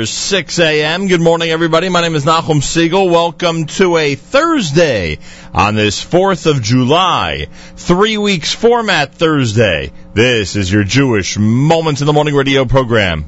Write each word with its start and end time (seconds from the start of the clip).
after 0.00 0.06
6 0.06 0.58
a.m. 0.60 1.08
Good 1.08 1.20
morning, 1.20 1.50
everybody. 1.50 1.90
My 1.90 2.00
name 2.00 2.14
is 2.14 2.24
Nachum 2.24 2.62
Segal. 2.62 3.10
Welcome 3.10 3.66
to 3.66 3.98
a 3.98 4.14
Thursday 4.14 5.18
on 5.52 5.74
this 5.74 6.02
4th 6.02 6.46
of 6.50 6.62
July. 6.62 7.48
Three 7.76 8.16
weeks 8.16 8.54
format 8.54 9.12
Thursday. 9.12 9.92
This 10.14 10.56
is 10.56 10.72
your 10.72 10.84
Jewish 10.84 11.36
Moments 11.36 12.00
in 12.00 12.06
the 12.06 12.14
Morning 12.14 12.34
radio 12.34 12.64
program. 12.64 13.26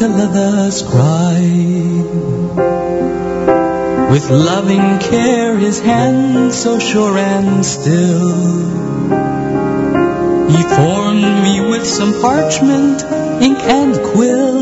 Yankele 0.00 0.32
the 0.32 0.70
scribe. 0.70 2.10
With 4.10 4.30
loving 4.30 4.98
care, 4.98 5.58
his 5.58 5.80
hand 5.80 6.54
so 6.54 6.78
sure 6.78 7.18
and 7.18 7.66
still. 7.66 8.30
He 10.48 10.62
formed 10.62 11.42
me 11.42 11.60
with 11.60 11.86
some 11.86 12.18
parchment, 12.22 13.02
ink 13.42 13.58
and 13.58 13.94
quill. 14.12 14.56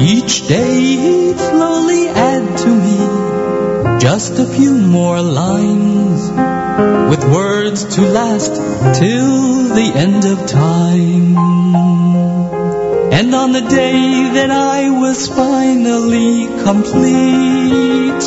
Each 0.00 0.48
day 0.48 0.96
he'd 0.96 1.38
slowly 1.38 2.08
add 2.08 2.58
to 2.58 2.68
me 2.68 4.00
just 4.00 4.38
a 4.38 4.46
few 4.46 4.78
more 4.78 5.20
lines 5.20 6.30
with 7.10 7.22
words 7.30 7.84
to 7.96 8.00
last 8.00 8.54
till 8.98 9.68
the 9.74 9.92
end 9.94 10.24
of 10.24 10.46
time. 10.46 10.83
The 13.54 13.60
day 13.60 14.30
that 14.34 14.50
I 14.50 14.90
was 14.90 15.28
finally 15.28 16.46
complete, 16.64 18.24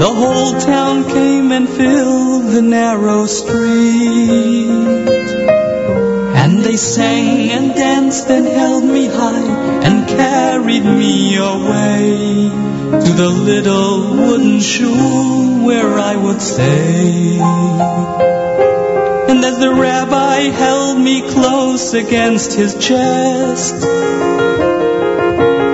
the 0.00 0.12
whole 0.16 0.58
town 0.58 1.04
came 1.04 1.52
and 1.52 1.68
filled 1.68 2.46
the 2.54 2.62
narrow 2.62 3.26
street. 3.26 4.70
And 6.40 6.60
they 6.64 6.76
sang 6.78 7.50
and 7.50 7.74
danced 7.74 8.30
and 8.30 8.46
held 8.46 8.84
me 8.84 9.08
high 9.08 9.84
and 9.84 10.08
carried 10.08 10.86
me 10.86 11.36
away 11.36 12.48
to 13.04 13.12
the 13.12 13.28
little 13.28 14.16
wooden 14.16 14.60
shoe 14.60 15.66
where 15.66 15.98
I 15.98 16.16
would 16.16 16.40
stay. 16.40 18.35
And 19.36 19.44
as 19.44 19.58
the 19.58 19.70
rabbi 19.70 20.48
held 20.48 20.98
me 20.98 21.20
close 21.20 21.92
against 21.92 22.54
his 22.54 22.72
chest, 22.74 23.74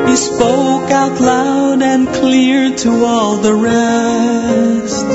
he 0.08 0.16
spoke 0.16 0.90
out 0.90 1.20
loud 1.20 1.80
and 1.80 2.08
clear 2.08 2.74
to 2.78 3.04
all 3.04 3.36
the 3.36 3.54
rest. 3.54 5.06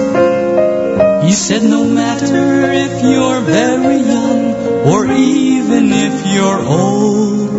He 1.25 1.33
said, 1.33 1.63
No 1.63 1.83
matter 1.83 2.71
if 2.71 3.03
you're 3.03 3.41
very 3.41 3.97
young 3.97 4.55
or 4.91 5.11
even 5.11 5.91
if 5.91 6.25
you're 6.33 6.61
old, 6.61 7.51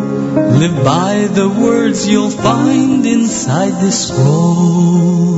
live 0.59 0.83
by 0.83 1.29
the 1.31 1.51
words 1.51 2.09
you'll 2.09 2.31
find 2.31 3.05
inside 3.05 3.75
this 3.83 4.09
scroll. 4.09 5.38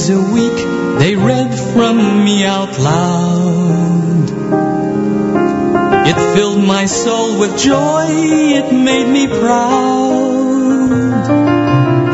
Days 0.00 0.10
a 0.10 0.20
week 0.32 0.56
they 0.98 1.14
read 1.16 1.52
from 1.72 2.24
me 2.24 2.44
out 2.44 2.78
loud. 2.78 4.30
It 6.06 6.34
filled 6.34 6.64
my 6.64 6.86
soul 6.86 7.38
with 7.38 7.58
joy, 7.58 8.06
it 8.08 8.72
made 8.72 9.08
me 9.08 9.26
proud. 9.26 10.90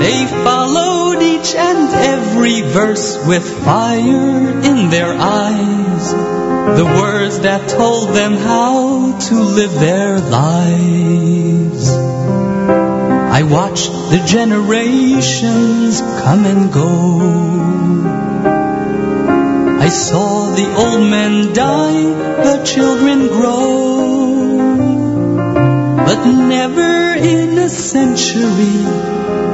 They 0.01 0.27
followed 0.27 1.23
each 1.23 1.55
and 1.55 1.95
every 1.95 2.63
verse 2.63 3.19
with 3.27 3.45
fire 3.65 4.61
in 4.63 4.91
their 4.91 5.13
eyes. 5.13 6.13
The 6.79 6.85
words 6.85 7.41
that 7.41 7.69
told 7.69 8.15
them 8.15 8.33
how 8.35 9.19
to 9.19 9.35
live 9.35 9.75
their 9.75 10.19
lives. 10.21 11.91
I 13.39 13.43
watched 13.43 13.93
the 13.93 14.25
generations 14.27 16.01
come 16.01 16.47
and 16.47 16.73
go. 16.73 17.56
I 19.87 19.89
saw 19.89 20.51
the 20.51 20.75
old 20.75 21.09
men 21.09 21.53
die, 21.53 22.03
the 22.43 22.65
children 22.65 23.29
grow. 23.29 24.35
But 26.07 26.25
never 26.25 27.15
in 27.15 27.57
a 27.57 27.69
century 27.69 28.83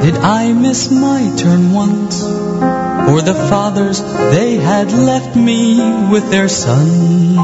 did 0.01 0.17
I 0.17 0.55
miss 0.55 0.91
my 0.91 1.31
turn 1.37 1.75
once. 1.75 2.23
For 2.23 3.21
the 3.21 3.35
fathers, 3.51 4.01
they 4.01 4.57
had 4.57 4.91
left 4.91 5.37
me 5.37 5.77
with 6.11 6.31
their 6.31 6.49
sons. 6.49 7.37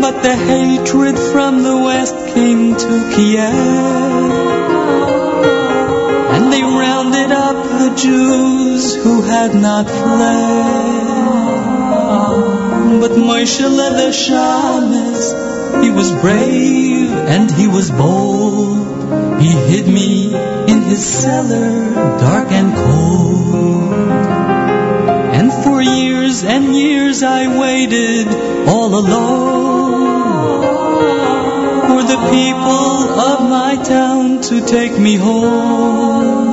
But 0.00 0.22
the 0.22 0.36
hatred 0.36 1.18
from 1.18 1.64
the 1.64 1.76
west 1.76 2.14
came 2.36 2.76
to 2.76 3.10
Kiev. 3.16 4.43
The 7.94 8.00
Jews 8.00 8.96
who 8.96 9.22
had 9.22 9.54
not 9.54 9.88
fled. 9.88 11.10
But 13.00 13.12
Moshe 13.12 13.58
the 13.58 14.10
Shamus, 14.12 15.82
he 15.82 15.90
was 15.90 16.10
brave 16.20 17.10
and 17.10 17.50
he 17.50 17.66
was 17.68 17.90
bold. 17.90 19.40
He 19.40 19.50
hid 19.50 19.86
me 19.86 20.34
in 20.34 20.82
his 20.82 21.04
cellar, 21.04 21.94
dark 22.18 22.50
and 22.50 22.74
cold. 22.74 23.92
And 25.38 25.52
for 25.52 25.82
years 25.82 26.44
and 26.44 26.74
years 26.74 27.22
I 27.22 27.58
waited 27.58 28.28
all 28.68 28.94
alone 28.94 30.14
for 31.88 32.02
the 32.02 32.18
people 32.30 33.20
of 33.30 33.48
my 33.48 33.76
town 33.82 34.40
to 34.42 34.60
take 34.66 34.98
me 34.98 35.16
home. 35.16 36.43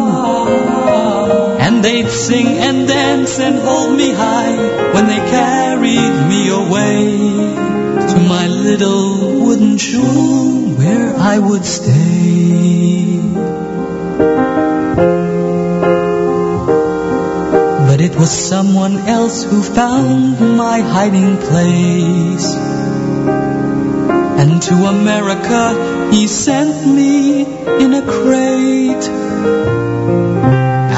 And 1.81 1.89
they'd 1.89 2.11
sing 2.11 2.45
and 2.45 2.87
dance 2.87 3.39
and 3.39 3.57
hold 3.57 3.97
me 3.97 4.11
high 4.11 4.55
when 4.93 5.07
they 5.07 5.17
carried 5.17 6.27
me 6.29 6.49
away 6.49 7.17
to 8.11 8.19
my 8.19 8.45
little 8.45 9.41
wooden 9.41 9.77
shul 9.79 10.75
where 10.77 11.15
I 11.15 11.39
would 11.39 11.65
stay. 11.65 13.17
But 17.87 17.99
it 17.99 18.15
was 18.15 18.29
someone 18.29 18.97
else 19.17 19.43
who 19.43 19.63
found 19.63 20.39
my 20.55 20.81
hiding 20.81 21.37
place. 21.37 22.53
And 24.41 24.61
to 24.61 24.75
America 24.85 26.11
he 26.13 26.27
sent 26.27 26.85
me 26.85 27.41
in 27.41 27.95
a 27.95 28.03
crate. 28.03 29.09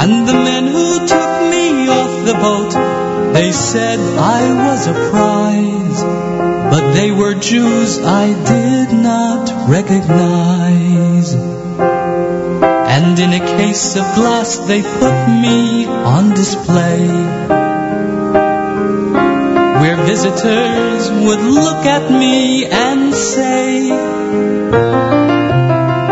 And 0.04 0.28
the 0.28 0.34
men 0.34 0.73
boat, 2.44 2.74
they 3.34 3.52
said 3.52 4.00
I 4.40 4.42
was 4.68 4.88
a 4.88 4.96
prize. 5.10 6.02
But 6.74 6.94
they 6.98 7.10
were 7.12 7.36
Jews 7.36 8.00
I 8.00 8.28
did 8.54 8.90
not 9.10 9.70
recognize. 9.70 11.30
And 12.96 13.20
in 13.26 13.32
a 13.42 13.44
case 13.58 13.96
of 13.96 14.06
glass 14.20 14.58
they 14.70 14.82
put 14.82 15.18
me 15.44 15.86
on 15.86 16.34
display. 16.42 17.08
Where 19.82 19.98
visitors 20.12 21.04
would 21.26 21.44
look 21.60 21.86
at 21.98 22.12
me 22.24 22.66
and 22.66 23.14
say, 23.14 23.90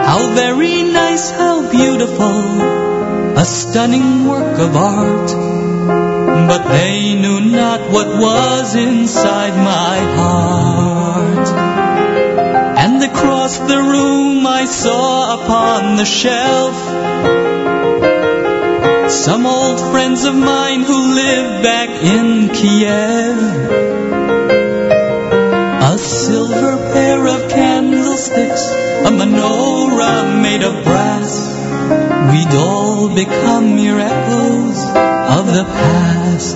How 0.10 0.22
very 0.44 0.84
nice, 0.84 1.32
how 1.32 1.56
beautiful, 1.72 2.38
a 3.44 3.46
stunning 3.46 4.28
work 4.28 4.60
of 4.60 4.76
art. 4.76 5.61
But 6.51 6.67
they 6.67 7.15
knew 7.15 7.39
not 7.39 7.89
what 7.91 8.07
was 8.07 8.75
inside 8.75 9.55
my 9.55 9.98
heart. 10.19 11.48
And 12.83 13.03
across 13.03 13.57
the 13.57 13.77
room 13.77 14.45
I 14.45 14.65
saw 14.65 15.43
upon 15.43 15.95
the 15.98 16.05
shelf 16.05 16.75
some 19.12 19.45
old 19.45 19.79
friends 19.91 20.24
of 20.24 20.33
mine 20.33 20.81
who 20.81 21.15
live 21.15 21.63
back 21.63 21.89
in 21.89 22.50
Kiev. 22.50 23.38
A 25.91 25.98
silver 25.98 26.77
pair 26.93 27.27
of 27.27 27.50
candlesticks, 27.50 28.65
a 29.10 29.12
menorah 29.12 30.41
made 30.41 30.63
of 30.63 30.83
brass. 30.86 31.33
We'd 32.31 32.55
all 32.55 33.13
become 33.13 33.75
mere 33.75 34.00
echoes 34.00 35.11
of 35.32 35.48
the 35.48 35.64
past. 35.64 36.56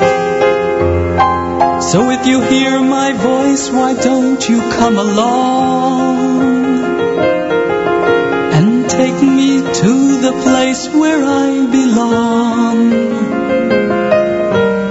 So 1.91 2.09
if 2.09 2.27
you 2.27 2.41
hear 2.41 2.81
my 2.81 3.13
voice, 3.13 3.69
why 3.69 3.93
don't 3.93 4.49
you 4.49 4.59
come 4.71 4.97
along 4.97 6.51
and 8.57 8.89
take 8.89 9.21
me 9.21 9.61
to 9.61 9.93
the 10.25 10.33
place 10.43 10.89
where 10.89 11.23
I 11.23 11.65
belong? 11.77 12.79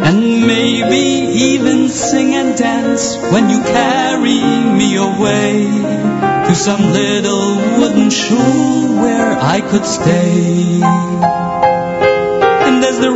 And 0.09 0.47
maybe 0.47 1.05
even 1.53 1.91
sing 1.91 2.35
and 2.35 2.57
dance 2.57 3.17
when 3.17 3.50
you 3.50 3.61
carry 3.61 4.41
me 4.81 4.97
away 4.97 5.69
to 6.47 6.55
some 6.55 6.83
little 6.93 7.57
wooden 7.79 8.09
shul 8.09 8.97
where 9.03 9.37
I 9.38 9.61
could 9.61 9.85
stay. 9.85 10.81
And 12.67 12.83
as 12.83 12.99
the 12.99 13.12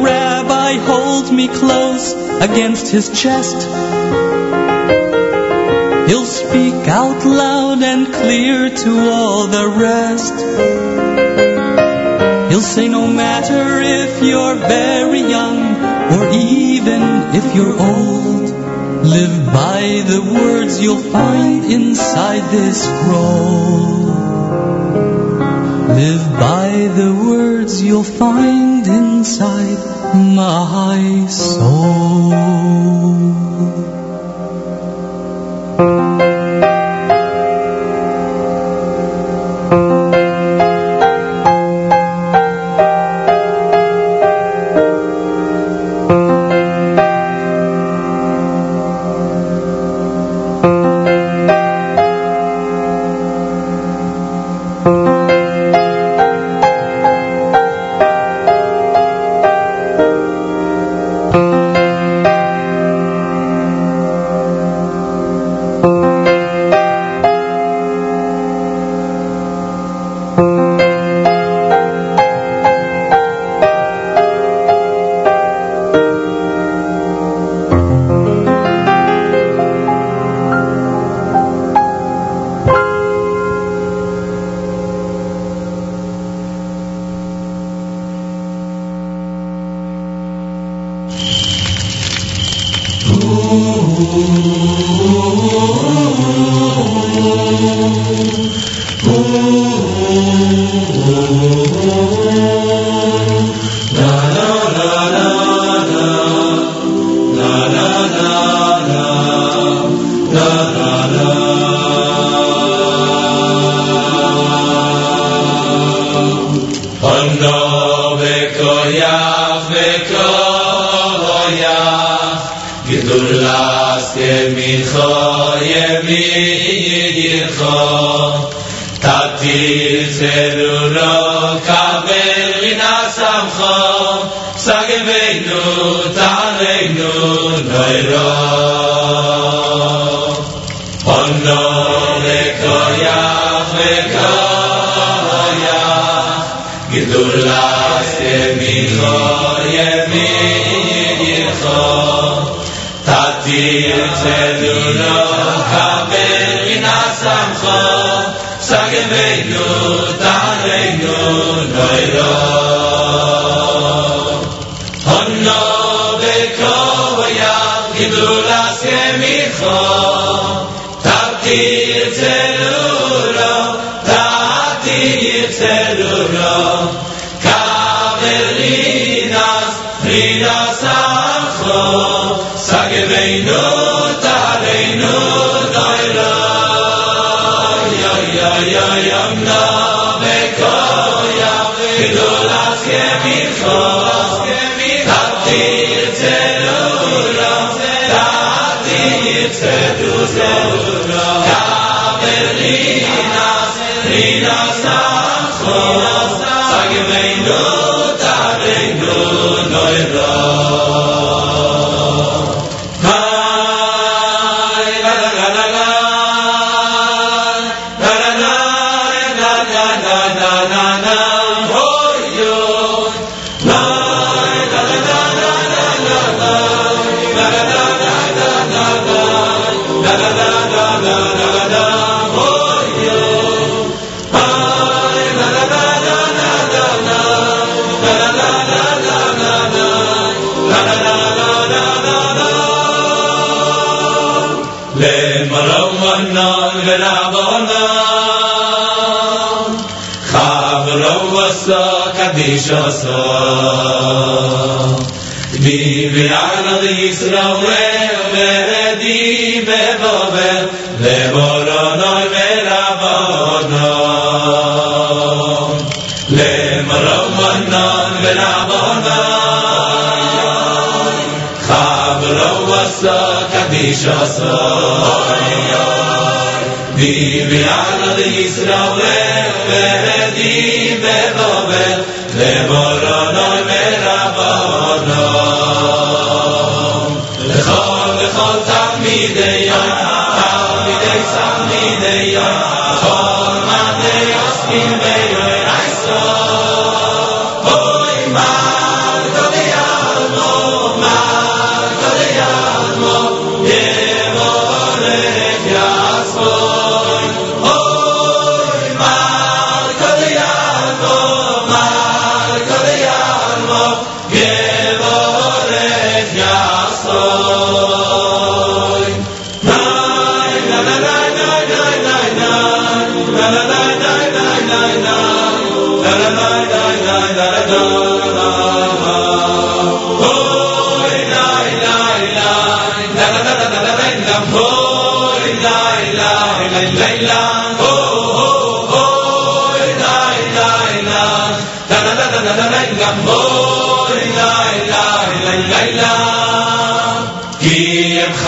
rabbi 0.69 0.85
holds 0.85 1.31
me 1.31 1.49
close 1.49 2.13
against 2.43 2.91
his 2.93 3.09
chest, 3.09 3.57
he'll 6.09 6.27
speak 6.27 6.89
out 6.89 7.25
loud 7.25 7.83
and 7.83 8.13
clear 8.13 8.69
to 8.69 9.11
all 9.11 9.47
the 9.47 9.69
rest. 9.69 10.35
He'll 12.51 12.61
say, 12.61 12.89
no 12.89 13.07
matter 13.07 13.81
if 13.81 14.23
you're 14.23 14.57
very 14.57 15.21
young 15.21 15.61
or 16.13 16.31
even 16.33 17.03
if 17.35 17.55
you're 17.55 17.79
old, 17.81 18.51
live 19.05 19.47
by 19.47 20.03
the 20.07 20.21
words 20.21 20.81
you'll 20.81 21.11
find 21.13 21.65
inside 21.65 22.51
this 22.51 22.83
scroll. 22.83 24.09
Live 25.95 26.33
by 26.39 26.91
the 26.95 27.15
words 27.27 27.83
you'll 27.83 28.05
find 28.05 28.87
inside 28.87 29.98
my 30.15 31.27
soul. 31.27 32.18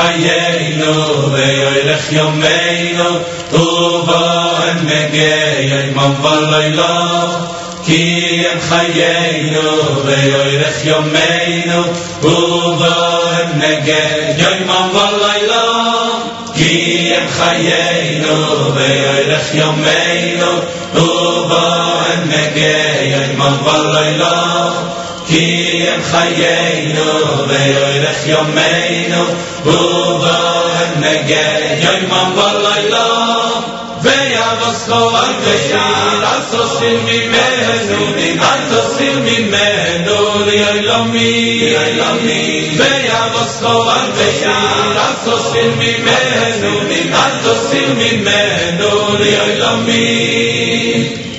חיינו 0.01 1.33
ואילך 1.33 2.13
יומנו 2.13 3.19
טובו 3.51 4.13
הם 4.67 4.87
מגיע 4.87 5.61
ימום 5.61 6.25
ולילו 6.25 6.85
כי 7.85 8.45
הם 8.53 8.61
חיינו 8.61 9.63
ואילך 10.05 10.85
יומנו 10.85 11.83
טובו 12.21 12.85
הם 13.33 13.59
מגיע 13.59 14.07
ימום 14.39 14.91
ולילו 14.95 15.71
כי 16.55 17.13
הם 17.17 17.29
חיינו 17.29 18.75
ואילך 18.75 19.55
יומנו 19.55 20.53
טובו 20.95 21.67
הם 22.13 22.29
מגיע 22.29 23.03
ימום 23.03 23.59
כי 25.31 25.87
הם 25.89 26.03
חיינו 26.11 27.47
loy 27.49 28.27
יומנו 28.27 29.25
ובו 29.65 30.29
הם 30.79 31.01
נגד 31.01 31.61
יוימם 31.83 32.11
yoy 32.11 32.11
man 32.11 32.31
balayla 32.37 33.07
ve 34.03 34.35
אל 36.25 36.41
תוסיר 36.51 37.01
ממנו 37.05 38.17
אל 38.43 38.61
תוסיר 38.71 39.19
ממנו 39.19 39.91
mi 45.81 45.93
meno 46.05 46.83
ni 46.89 47.01
anto 47.25 47.55
sin 47.69 47.97
mi 47.99 48.11
meno 48.27 49.19
ni 49.19 49.29
yoy 49.37 49.53
lo 49.61 49.71
mi 49.87 50.01
yoy 50.01 51.15
ni 51.17 51.30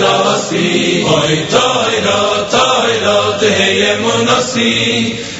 gasi 0.00 1.04
oy 1.04 1.36
toy 1.52 1.94
do 2.06 2.20
toy 2.54 2.92
do 3.04 3.18
te 3.40 3.52
ye 3.80 3.92
munasi 4.02 4.72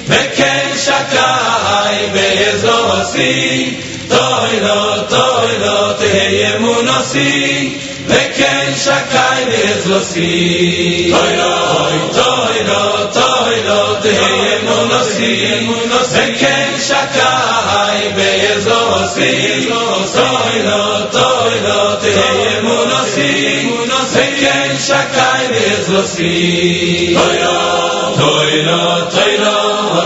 ve 0.09 0.23
ken 0.37 0.69
shakai 0.85 1.99
ve 2.15 2.29
gasi 2.63 3.35
toy 4.13 4.53
do 4.67 4.81
toy 5.15 5.51
do 5.65 5.79
te 6.01 6.13
ye 6.39 6.53
munasi 6.65 7.31
ve 8.09 8.23
ken 8.39 8.75
shakai 8.85 9.45
ve 9.51 9.63
gasi 9.87 10.33
toy 11.13 11.31
do 11.41 11.55
toy 12.19 12.59
do 12.71 12.83
toy 13.19 13.57
do 13.69 13.81
te 14.03 14.15
ye 14.45 14.55
munasi 14.67 15.33
munasi 15.69 16.17
ve 16.17 16.27
ken 16.43 16.73
shakai 16.89 18.01
ve 18.17 18.31
gasi 18.67 19.33
toy 20.17 20.55
do 20.69 20.96
צ'א 24.87 25.03
קיין 25.15 25.53
בזוסי 25.53 27.17
טוין 27.19 27.47
טוין 28.19 28.69
ציינ 29.11 29.45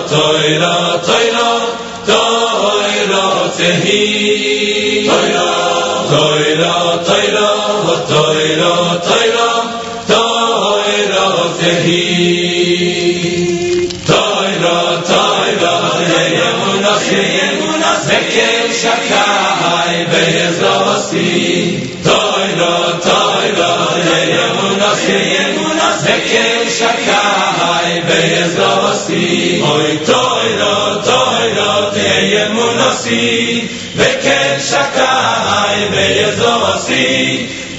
טוין 0.08 0.62
טוין 0.62 0.62
ציינ 1.02 1.36
טוין 2.06 3.12
טוין 6.10 6.62
ציינ 7.04 7.04
טוין 7.04 7.40
טוין 8.08 8.89
Oy 29.70 29.90
toy 30.06 30.48
do 30.60 30.76
toy 31.06 31.46
do 31.56 31.72
ye 32.02 32.14
yemunosi 32.32 33.22
veken 33.98 34.54
shakay 34.68 35.78
be 35.92 36.04
yezosi 36.18 37.06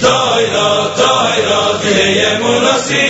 toy 0.00 0.42
do 0.54 0.68
toy 1.00 1.36
do 1.48 1.60
ye 1.88 2.04
yemunosi 2.20 3.06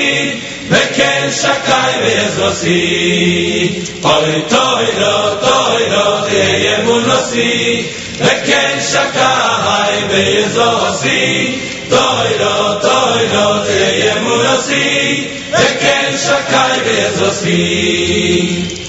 veken 0.72 1.24
shakay 1.40 1.92
be 2.02 2.10
yezosi 2.18 2.80
toy 4.02 4.34
do 4.98 5.12
toy 12.86 13.22
do 13.34 13.42
ye 13.70 14.04
yemunosi 14.04 14.91
deixa 16.22 16.40
cair 16.44 17.12
os 17.14 17.22
assim. 17.22 18.66
fins. 18.68 18.81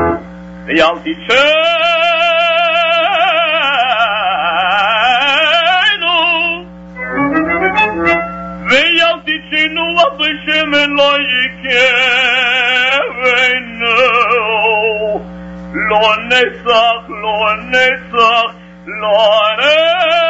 I'll 0.79 1.01
teach 1.03 1.27
you. 1.29 1.45
I'll 9.01 9.21
teach 9.25 9.51
you 9.51 9.69
what 9.95 10.11
the 10.19 10.31
shame 10.45 10.73
and 10.73 10.95
like 10.95 11.39
Lord, 19.01 20.28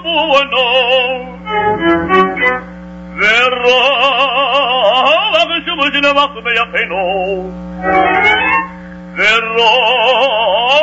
buono 0.00 1.38
verrò 3.14 3.78
la 5.30 5.44
bisogna 5.46 5.88
di 5.90 6.00
nevato 6.00 6.40
me 6.42 6.52
appeno 6.52 7.52
verrò 9.14 9.72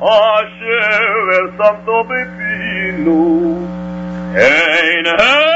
asher 0.00 1.28
el 1.40 1.48
santo 1.58 2.04
bepinu 2.04 3.20
ein 4.34 5.06
her 5.06 5.55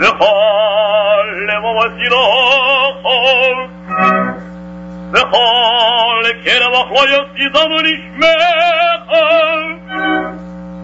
וכל 0.00 1.26
למוסירוכו 1.48 3.22
וכל 5.12 6.24
קרב 6.44 6.72
לא 6.90 7.04
יסידם 7.04 7.70
נשמך 7.84 9.12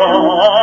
Oh. 0.00 0.57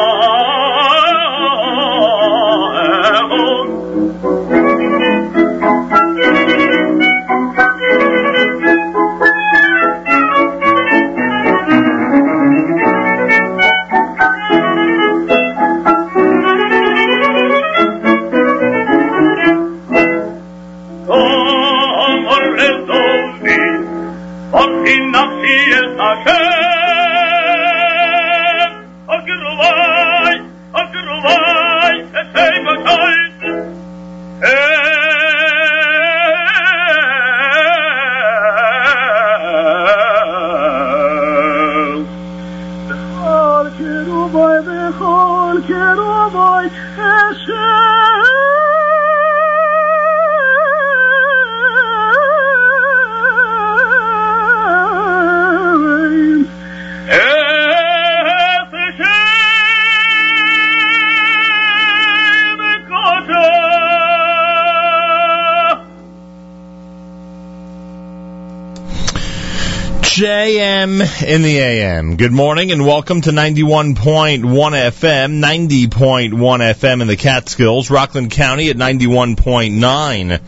In 71.25 71.41
the 71.41 71.57
AM. 71.57 72.15
Good 72.17 72.31
morning 72.31 72.71
and 72.71 72.85
welcome 72.85 73.21
to 73.21 73.31
91.1 73.31 74.43
FM, 74.43 75.41
90.1 75.41 76.29
FM 76.29 77.01
in 77.01 77.07
the 77.07 77.15
Catskills, 77.15 77.89
Rockland 77.89 78.29
County 78.29 78.69
at 78.69 78.75
91.9 78.75 80.39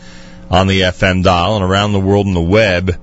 on 0.50 0.66
the 0.68 0.82
FM 0.82 1.24
dial 1.24 1.56
and 1.56 1.64
around 1.64 1.92
the 1.92 1.98
world 1.98 2.28
on 2.28 2.34
the 2.34 2.40
web, 2.40 2.96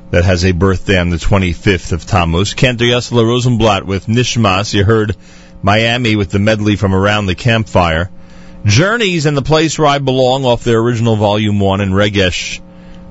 that 0.10 0.26
has 0.26 0.44
a 0.44 0.54
birthday 0.54 0.98
on 0.98 1.12
the 1.12 1.18
25th 1.18 1.92
of 1.92 2.08
Tammuz. 2.08 2.56
Cantor 2.56 2.86
Yossele 2.86 3.24
Rosenblatt 3.24 3.86
with 3.86 4.08
Nishmas. 4.08 4.74
You 4.74 4.84
heard 4.84 5.16
Miami 5.62 6.16
with 6.16 6.32
the 6.32 6.40
medley 6.40 6.76
from 6.78 6.96
around 6.96 7.28
the 7.28 7.36
campfire. 7.36 8.10
Journeys 8.66 9.28
and 9.28 9.38
the 9.38 9.44
place 9.44 9.78
where 9.78 9.88
I 9.88 10.00
belong 10.00 10.44
off 10.44 10.64
their 10.64 10.80
original 10.80 11.16
volume 11.16 11.60
one 11.60 11.82
and 11.82 11.94
Regesh 11.94 12.60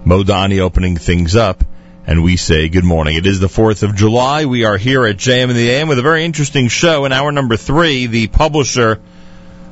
Modani 0.04 0.58
opening 0.58 0.96
things 0.96 1.36
up. 1.36 1.62
And 2.04 2.24
we 2.24 2.36
say 2.36 2.68
good 2.68 2.84
morning. 2.84 3.16
It 3.16 3.26
is 3.26 3.38
the 3.38 3.46
4th 3.46 3.84
of 3.84 3.94
July. 3.94 4.46
We 4.46 4.64
are 4.64 4.76
here 4.76 5.06
at 5.06 5.18
JM 5.18 5.50
in 5.50 5.56
the 5.56 5.70
AM 5.70 5.86
with 5.86 6.00
a 6.00 6.02
very 6.02 6.24
interesting 6.24 6.66
show. 6.66 7.04
In 7.04 7.12
hour 7.12 7.30
number 7.30 7.56
three, 7.56 8.06
the 8.06 8.26
publisher 8.26 9.00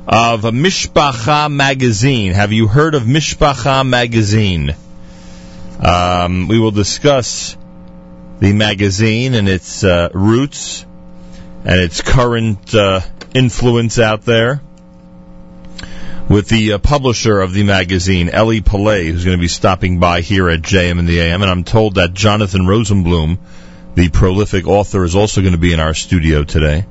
of 0.07 0.43
Mishpacha 0.43 1.51
magazine. 1.51 2.31
Have 2.31 2.53
you 2.53 2.67
heard 2.67 2.95
of 2.95 3.03
Mishpacha 3.03 3.85
magazine? 3.85 4.73
Um, 5.83 6.47
we 6.47 6.59
will 6.59 6.71
discuss 6.71 7.57
the 8.39 8.53
magazine 8.53 9.33
and 9.33 9.49
its 9.49 9.83
uh, 9.83 10.09
roots 10.13 10.85
and 11.65 11.81
its 11.81 12.01
current 12.01 12.73
uh, 12.73 13.01
influence 13.33 13.99
out 13.99 14.21
there 14.21 14.61
with 16.29 16.47
the 16.47 16.73
uh, 16.73 16.77
publisher 16.77 17.41
of 17.41 17.51
the 17.51 17.63
magazine, 17.63 18.29
Eli 18.29 18.61
Paley, 18.61 19.07
who's 19.07 19.25
going 19.25 19.37
to 19.37 19.41
be 19.41 19.49
stopping 19.49 19.99
by 19.99 20.21
here 20.21 20.49
at 20.49 20.61
JM 20.61 20.99
in 20.99 21.05
the 21.05 21.19
AM. 21.19 21.41
And 21.41 21.51
I'm 21.51 21.63
told 21.65 21.95
that 21.95 22.13
Jonathan 22.13 22.61
Rosenblum, 22.61 23.37
the 23.95 24.09
prolific 24.09 24.67
author, 24.67 25.03
is 25.03 25.15
also 25.15 25.41
going 25.41 25.53
to 25.53 25.59
be 25.59 25.73
in 25.73 25.81
our 25.81 25.93
studio 25.93 26.45
today. 26.45 26.85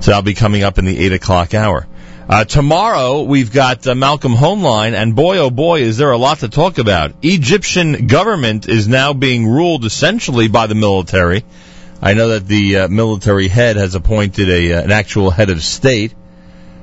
So 0.00 0.12
I'll 0.12 0.22
be 0.22 0.34
coming 0.34 0.62
up 0.62 0.78
in 0.78 0.84
the 0.84 0.98
8 0.98 1.14
o'clock 1.14 1.54
hour. 1.54 1.86
Uh, 2.26 2.42
tomorrow 2.42 3.22
we've 3.22 3.52
got 3.52 3.86
uh, 3.86 3.94
Malcolm 3.94 4.32
Hoenlein, 4.32 4.94
and 4.94 5.14
boy 5.14 5.36
oh 5.38 5.50
boy 5.50 5.82
is 5.82 5.98
there 5.98 6.10
a 6.10 6.16
lot 6.16 6.38
to 6.38 6.48
talk 6.48 6.78
about. 6.78 7.12
Egyptian 7.20 8.06
government 8.06 8.66
is 8.66 8.88
now 8.88 9.12
being 9.12 9.46
ruled 9.46 9.84
essentially 9.84 10.48
by 10.48 10.66
the 10.66 10.74
military. 10.74 11.44
I 12.00 12.14
know 12.14 12.28
that 12.28 12.46
the 12.46 12.78
uh, 12.78 12.88
military 12.88 13.48
head 13.48 13.76
has 13.76 13.94
appointed 13.94 14.48
a 14.48 14.72
uh, 14.72 14.82
an 14.84 14.90
actual 14.90 15.30
head 15.30 15.50
of 15.50 15.62
state. 15.62 16.14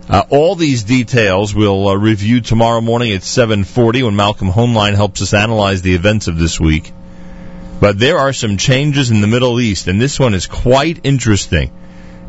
Uh, 0.08 0.22
all 0.30 0.54
these 0.54 0.84
details 0.84 1.56
we'll 1.56 1.88
uh, 1.88 1.96
review 1.96 2.42
tomorrow 2.42 2.80
morning 2.80 3.12
at 3.12 3.22
7:40 3.22 4.04
when 4.04 4.16
Malcolm 4.16 4.52
Hoenlein 4.52 4.94
helps 4.94 5.24
us 5.24 5.34
analyze 5.34 5.82
the 5.82 5.96
events 5.96 6.28
of 6.28 6.38
this 6.38 6.60
week. 6.60 6.92
But 7.80 7.98
there 7.98 8.20
are 8.20 8.32
some 8.32 8.58
changes 8.58 9.10
in 9.10 9.22
the 9.22 9.28
Middle 9.28 9.60
East, 9.60 9.88
and 9.88 10.00
this 10.00 10.20
one 10.20 10.36
is 10.36 10.46
quite 10.46 11.00
interesting. 11.04 11.72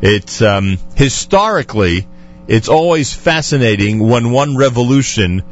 It's 0.01 0.41
um, 0.41 0.79
historically 0.95 2.07
it's 2.47 2.69
always 2.69 3.13
fascinating 3.13 3.99
when 3.99 4.31
one 4.31 4.57
revolution 4.57 5.43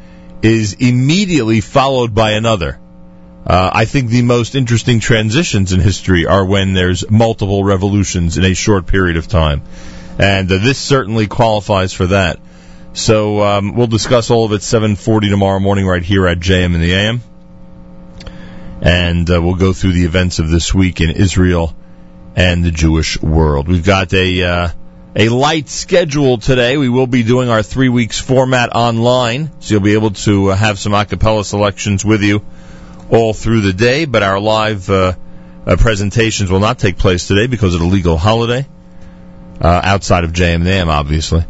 is 0.42 0.74
immediately 0.74 1.60
followed 1.60 2.14
by 2.14 2.32
another. 2.32 2.78
Uh, 3.46 3.70
I 3.72 3.86
think 3.86 4.08
the 4.08 4.22
most 4.22 4.54
interesting 4.54 5.00
transitions 5.00 5.72
in 5.72 5.80
history 5.80 6.26
are 6.26 6.44
when 6.44 6.74
there's 6.74 7.08
multiple 7.10 7.64
revolutions 7.64 8.38
in 8.38 8.44
a 8.44 8.54
short 8.54 8.86
period 8.86 9.16
of 9.16 9.26
time. 9.26 9.62
And 10.18 10.50
uh, 10.50 10.58
this 10.58 10.78
certainly 10.78 11.26
qualifies 11.26 11.92
for 11.92 12.08
that. 12.08 12.38
So 12.92 13.42
um, 13.42 13.74
we'll 13.74 13.86
discuss 13.86 14.30
all 14.30 14.44
of 14.44 14.52
it 14.52 14.60
7:40 14.60 15.30
tomorrow 15.30 15.58
morning 15.58 15.86
right 15.86 16.02
here 16.02 16.26
at 16.26 16.38
JM 16.38 16.74
in 16.74 16.80
the 16.80 16.92
AM, 16.92 17.22
and 18.82 19.30
uh, 19.30 19.40
we'll 19.40 19.54
go 19.54 19.72
through 19.72 19.94
the 19.94 20.04
events 20.04 20.38
of 20.38 20.50
this 20.50 20.74
week 20.74 21.00
in 21.00 21.08
Israel 21.08 21.74
and 22.36 22.62
the 22.62 22.70
Jewish 22.70 23.20
world. 23.22 23.66
We've 23.66 23.84
got 23.84 24.12
a 24.12 24.42
uh, 24.42 24.68
a 25.14 25.28
light 25.28 25.68
schedule 25.68 26.38
today. 26.38 26.76
We 26.76 26.88
will 26.88 27.06
be 27.06 27.22
doing 27.22 27.48
our 27.48 27.62
three 27.62 27.88
weeks 27.88 28.18
format 28.18 28.74
online, 28.74 29.50
so 29.60 29.74
you'll 29.74 29.82
be 29.82 29.94
able 29.94 30.12
to 30.12 30.52
uh, 30.52 30.56
have 30.56 30.78
some 30.78 30.92
acapella 30.92 31.44
selections 31.44 32.04
with 32.04 32.22
you 32.22 32.44
all 33.10 33.34
through 33.34 33.60
the 33.60 33.72
day. 33.72 34.06
But 34.06 34.22
our 34.22 34.40
live 34.40 34.88
uh, 34.88 35.14
uh, 35.66 35.76
presentations 35.76 36.50
will 36.50 36.60
not 36.60 36.78
take 36.78 36.96
place 36.96 37.26
today 37.26 37.46
because 37.46 37.74
of 37.74 37.80
the 37.80 37.86
legal 37.86 38.16
holiday 38.16 38.66
uh, 39.60 39.80
outside 39.84 40.24
of 40.24 40.32
JMNAM, 40.32 40.88
obviously. 40.88 41.44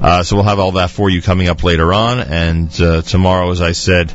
Uh, 0.00 0.22
so 0.22 0.36
we'll 0.36 0.44
have 0.44 0.58
all 0.58 0.72
that 0.72 0.90
for 0.90 1.08
you 1.08 1.22
coming 1.22 1.48
up 1.48 1.64
later 1.64 1.94
on, 1.94 2.20
and 2.20 2.70
tomorrow, 2.70 3.50
as 3.50 3.62
I 3.62 3.72
said, 3.72 4.12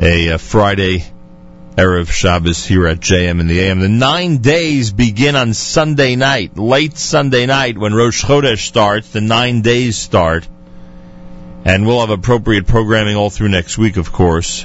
a, 0.00 0.28
a 0.30 0.38
Friday 0.38 1.04
Erev 1.76 2.10
Shabbos 2.10 2.64
here 2.64 2.86
at 2.86 3.00
JM 3.00 3.38
in 3.38 3.48
the 3.48 3.60
AM. 3.60 3.80
The 3.80 3.88
nine 3.90 4.38
days 4.38 4.92
begin 4.92 5.36
on 5.36 5.52
Sunday 5.52 6.16
night, 6.16 6.56
late 6.56 6.96
Sunday 6.96 7.44
night 7.44 7.76
when 7.76 7.92
Rosh 7.92 8.24
Chodesh 8.24 8.66
starts. 8.66 9.10
The 9.10 9.20
nine 9.20 9.60
days 9.60 9.98
start. 9.98 10.48
And 11.66 11.86
we'll 11.86 12.00
have 12.00 12.08
appropriate 12.08 12.66
programming 12.66 13.16
all 13.16 13.28
through 13.28 13.50
next 13.50 13.76
week, 13.76 13.98
of 13.98 14.10
course, 14.10 14.64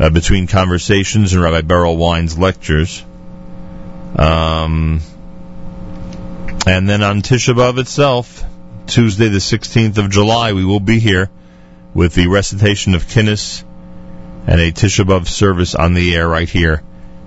uh, 0.00 0.10
between 0.10 0.48
conversations 0.48 1.34
and 1.34 1.42
Rabbi 1.42 1.60
Berel 1.60 1.96
Wein's 1.96 2.36
lectures. 2.36 3.04
Um, 4.16 5.00
and 6.66 6.88
then 6.88 7.04
on 7.04 7.22
Tisha 7.22 7.54
B'Av 7.54 7.78
itself, 7.78 8.42
Tuesday 8.88 9.28
the 9.28 9.38
16th 9.38 9.98
of 9.98 10.10
July, 10.10 10.52
we 10.52 10.64
will 10.64 10.80
be 10.80 10.98
here 10.98 11.30
with 11.94 12.14
the 12.14 12.26
recitation 12.26 12.96
of 12.96 13.04
Kinnis 13.04 13.62
and 14.48 14.60
a 14.60 14.72
Tisha 14.72 15.04
B'Av 15.04 15.28
service 15.28 15.74
on 15.74 15.92
the 15.92 16.16
air 16.16 16.26
right 16.26 16.48
here 16.48 16.82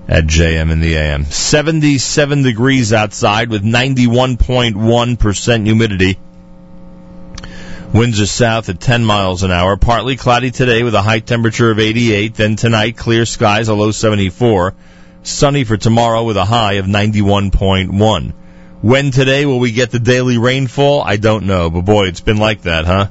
at 0.07 0.25
JM 0.25 0.71
in 0.71 0.79
the 0.79 0.95
AM. 0.95 1.25
77 1.25 2.41
degrees 2.41 2.93
outside 2.93 3.49
with 3.49 3.63
91.1% 3.63 5.65
humidity. 5.65 6.17
Winds 7.93 8.19
are 8.19 8.25
south 8.25 8.69
at 8.69 8.79
10 8.79 9.05
miles 9.05 9.43
an 9.43 9.51
hour. 9.51 9.77
Partly 9.77 10.15
cloudy 10.15 10.49
today 10.49 10.81
with 10.81 10.95
a 10.95 11.03
high 11.03 11.19
temperature 11.19 11.69
of 11.69 11.77
88. 11.77 12.33
Then 12.33 12.55
tonight, 12.55 12.97
clear 12.97 13.27
skies, 13.27 13.67
a 13.67 13.75
low 13.75 13.91
74. 13.91 14.73
Sunny 15.21 15.63
for 15.63 15.77
tomorrow 15.77 16.23
with 16.23 16.37
a 16.37 16.45
high 16.45 16.73
of 16.73 16.87
91.1. 16.87 18.33
When 18.81 19.11
today 19.11 19.45
will 19.45 19.59
we 19.59 19.73
get 19.73 19.91
the 19.91 19.99
daily 19.99 20.39
rainfall? 20.39 21.03
I 21.03 21.17
don't 21.17 21.45
know, 21.45 21.69
but 21.69 21.81
boy, 21.81 22.07
it's 22.07 22.21
been 22.21 22.37
like 22.37 22.63
that, 22.63 22.85
huh? 22.85 23.09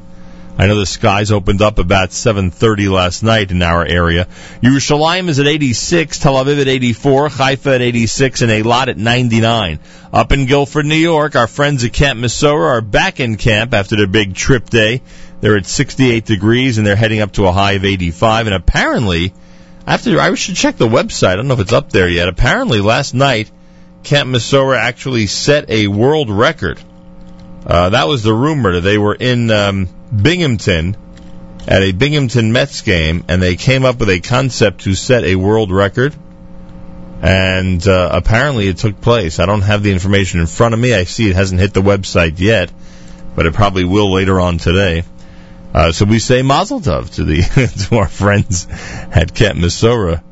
I 0.59 0.67
know 0.67 0.79
the 0.79 0.87
skies 0.87 1.33
opened 1.33 1.63
up 1.63 1.79
about 1.79 2.11
7:30 2.11 2.89
last 2.89 3.23
night 3.23 3.51
in 3.51 3.63
our 3.63 3.85
area. 3.85 4.27
Yerushalayim 4.63 5.29
is 5.29 5.39
at 5.39 5.47
86, 5.47 6.19
Tel 6.19 6.35
Aviv 6.35 6.61
at 6.61 6.69
84, 6.69 7.29
Haifa 7.29 7.75
at 7.75 7.83
86, 7.83 8.43
and 8.43 8.51
Eilat 8.51 8.89
at 8.89 8.99
99. 8.99 9.79
Up 10.13 10.33
in 10.33 10.47
Guilford, 10.47 10.87
New 10.87 10.97
York, 10.97 11.37
our 11.37 11.47
friends 11.47 11.85
at 11.85 11.93
Camp 11.93 12.21
Mesorah 12.21 12.73
are 12.73 12.81
back 12.81 13.21
in 13.21 13.37
camp 13.37 13.73
after 13.73 13.97
their 13.97 14.07
big 14.07 14.35
trip 14.35 14.69
day. 14.69 15.03
They're 15.41 15.57
at 15.57 15.67
68 15.67 16.27
degrees 16.27 16.77
and 16.77 16.87
they're 16.87 16.97
heading 16.97 17.21
up 17.21 17.33
to 17.33 17.47
a 17.47 17.53
high 17.53 17.73
of 17.73 17.85
85. 17.85 18.47
And 18.47 18.55
apparently, 18.55 19.33
after 19.87 20.21
I 20.21 20.35
should 20.35 20.57
check 20.57 20.77
the 20.77 20.87
website. 20.87 21.29
I 21.29 21.37
don't 21.37 21.49
know 21.49 21.55
if 21.55 21.61
it's 21.61 21.73
up 21.73 21.91
there 21.91 22.09
yet. 22.09 22.29
Apparently, 22.29 22.81
last 22.81 23.15
night 23.15 23.51
Camp 24.03 24.31
Mesorah 24.31 24.79
actually 24.79 25.27
set 25.27 25.71
a 25.71 25.87
world 25.87 26.31
record. 26.31 26.81
Uh, 27.67 27.91
that 27.91 28.09
was 28.09 28.23
the 28.23 28.33
rumor. 28.33 28.81
They 28.81 28.99
were 28.99 29.15
in 29.15 29.51
um, 29.51 29.89
Binghamton 30.15 30.97
at 31.67 31.83
a 31.83 31.93
Binghamton 31.93 32.53
Mets 32.53 32.81
game, 32.83 33.25
and 33.29 33.43
they 33.43 33.57
came 33.57 33.85
up 33.85 33.99
with 33.99 34.09
a 34.09 34.21
concept 34.21 34.83
to 34.83 34.95
set 34.95 35.25
a 35.25 35.37
world 35.37 35.71
record. 35.71 36.15
And 37.23 37.87
uh, 37.87 38.11
apparently, 38.13 38.69
it 38.69 38.79
took 38.79 39.01
place. 39.01 39.39
I 39.39 39.47
don't 39.47 39.61
have 39.61 39.83
the 39.83 39.93
information 39.93 40.41
in 40.41 40.47
front 40.47 40.73
of 40.73 40.81
me. 40.81 40.95
I 40.95 41.05
see 41.05 41.29
it 41.29 41.37
hasn't 41.37 41.61
hit 41.61 41.75
the 41.75 41.83
website 41.83 42.41
yet, 42.41 42.73
but 43.35 43.45
it 43.45 43.53
probably 43.53 43.85
will 43.85 44.11
later 44.11 44.41
on 44.41 44.57
today. 44.57 45.05
Uh, 45.75 45.93
so 45.93 46.07
we 46.07 46.19
say 46.19 46.43
Mazel 46.43 46.81
Tov 46.81 47.15
to 47.17 47.25
the 47.25 47.43
to 47.89 47.97
our 47.97 48.09
friends 48.09 48.67
at 49.13 49.35
Camp 49.35 49.59
Mesorah 49.59 50.23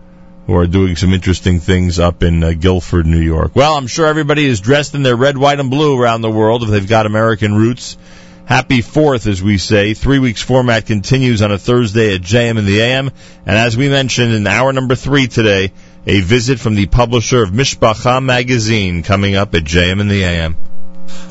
who 0.48 0.56
are 0.56 0.66
doing 0.66 0.96
some 0.96 1.12
interesting 1.12 1.60
things 1.60 1.98
up 1.98 2.22
in 2.22 2.42
uh, 2.42 2.52
Guilford, 2.52 3.04
New 3.04 3.20
York. 3.20 3.54
Well, 3.54 3.74
I'm 3.74 3.86
sure 3.86 4.06
everybody 4.06 4.46
is 4.46 4.60
dressed 4.60 4.94
in 4.94 5.02
their 5.02 5.14
red, 5.14 5.36
white, 5.36 5.60
and 5.60 5.70
blue 5.70 6.00
around 6.00 6.22
the 6.22 6.30
world 6.30 6.62
if 6.62 6.70
they've 6.70 6.88
got 6.88 7.04
American 7.04 7.54
roots. 7.54 7.98
Happy 8.46 8.80
Fourth, 8.80 9.26
as 9.26 9.42
we 9.42 9.58
say. 9.58 9.92
Three 9.92 10.18
weeks 10.18 10.40
format 10.40 10.86
continues 10.86 11.42
on 11.42 11.52
a 11.52 11.58
Thursday 11.58 12.14
at 12.14 12.22
JM 12.22 12.56
in 12.58 12.64
the 12.64 12.80
AM. 12.80 13.10
And 13.44 13.58
as 13.58 13.76
we 13.76 13.90
mentioned 13.90 14.32
in 14.32 14.46
hour 14.46 14.72
number 14.72 14.94
three 14.94 15.26
today, 15.28 15.70
a 16.06 16.20
visit 16.22 16.58
from 16.58 16.76
the 16.76 16.86
publisher 16.86 17.42
of 17.42 17.50
Mishpacha 17.50 18.24
magazine 18.24 19.02
coming 19.02 19.36
up 19.36 19.54
at 19.54 19.64
JM 19.64 20.00
in 20.00 20.08
the 20.08 20.24
AM. 20.24 20.56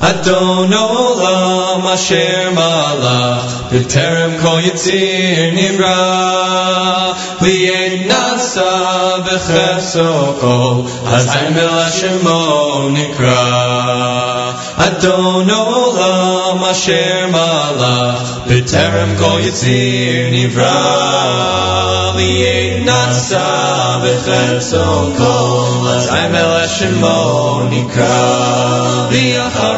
Adon 0.00 0.70
Olam 0.70 1.84
Asher 1.92 2.52
Malach 2.54 3.68
B'terem 3.68 4.38
Kol 4.38 4.62
Yitzir 4.62 5.52
Nivra 5.56 7.14
Li'en 7.40 8.06
Nasa 8.06 9.24
V'chesoko 9.26 10.38
Kol 10.40 10.84
Hazayim 11.02 11.56
El 11.56 11.68
Hashemo 11.68 12.94
Nikra 12.94 14.54
Adon 14.86 15.50
Olam 15.50 16.62
Asher 16.70 17.26
Malach 17.34 18.46
B'terem 18.46 19.18
Kol 19.18 19.40
Yitzir 19.40 20.30
Nivra 20.30 20.78
Li'en 22.14 22.84
Nasa 22.86 23.98
V'chesoko 24.04 25.16
Kol 25.18 25.90
Hazayim 25.90 26.34
El 26.34 26.54
Hashemo 26.60 27.68
Nikra 27.68 29.08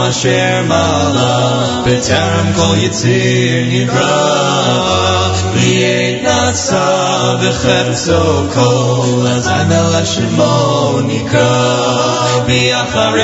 אשר 0.00 0.62
מלך 0.66 1.70
בטרם 1.86 2.52
כל 2.56 2.74
יציר 2.76 3.64
נברא 3.70 5.32
ויהי 5.52 6.22
נצא 6.22 7.34
בחפצו 7.42 8.50
כל 8.54 9.26
אזי 9.26 9.50
מלך 9.68 10.06
שמו 10.06 10.98
נקרא 11.06 12.42
ויחרהו 12.46 13.16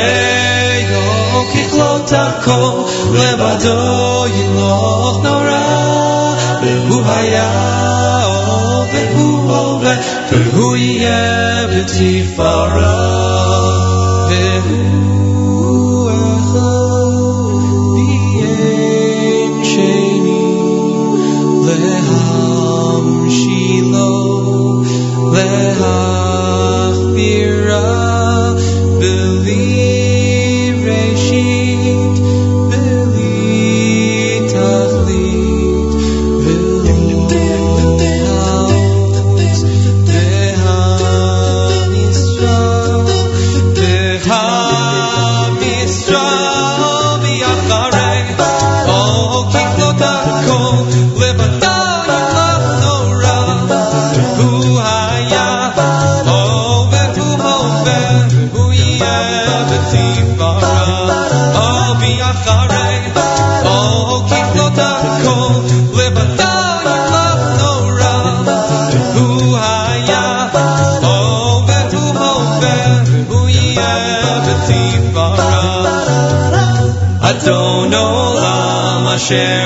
ככלות 1.54 2.12
הכל 2.12 2.70
לבדו 3.12 4.24
ימלוך 4.34 5.20
נורא 5.24 6.34
והוא 6.62 7.02
היה 7.06 7.50
והוא 8.92 9.52
הווה 9.52 9.94
והוא 10.30 10.76
יהיה 10.76 11.66
בתפארה 11.66 13.12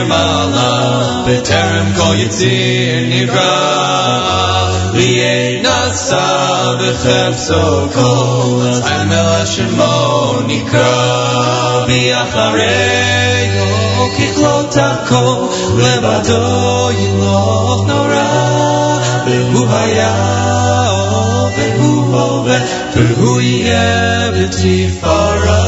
asher 0.00 0.06
mala 0.10 1.24
b'terem 1.26 1.88
kol 1.96 2.14
yitzir 2.20 3.00
nivra 3.12 3.56
li'ei 4.96 5.62
nasa 5.64 6.24
b'chefso 6.80 7.62
kol 7.96 8.62
azamel 8.72 9.28
hashemo 9.34 9.96
nikra 10.48 10.94
bi'achareyo 11.88 13.70
kichlot 14.16 14.76
hakol 14.82 15.38
לבדו 15.76 16.90
ימלוך 17.00 17.86
נורא 17.88 18.28
והוא 19.26 19.66
היה 19.70 20.14
והוא 21.56 22.16
הווה 22.16 22.58
והוא 22.94 23.40
יהיה 23.40 24.30
בתפארה 24.30 25.62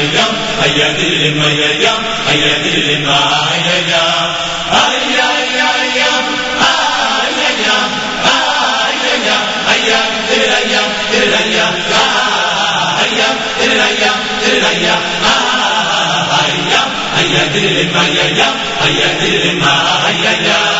میا 0.00 0.24
ایا 0.64 0.88
دل 0.88 1.32
میا 1.32 1.94
ایا 2.28 2.56
دل 2.62 2.96
مایا 19.58 20.18
ایا 20.18 20.79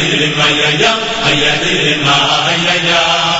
دل 0.00 0.34
مایا 0.36 0.70
یا 0.70 1.54
دل 1.62 2.00
مایا 2.04 3.39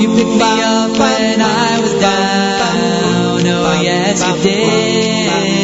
You 0.00 0.08
picked 0.16 0.28
me 0.28 0.62
up 0.62 0.90
when 0.98 1.40
I 1.40 1.80
was 1.80 1.94
down. 2.00 3.46
Oh 3.46 3.80
yes, 3.82 4.26
you 4.26 4.42
did. 4.42 5.63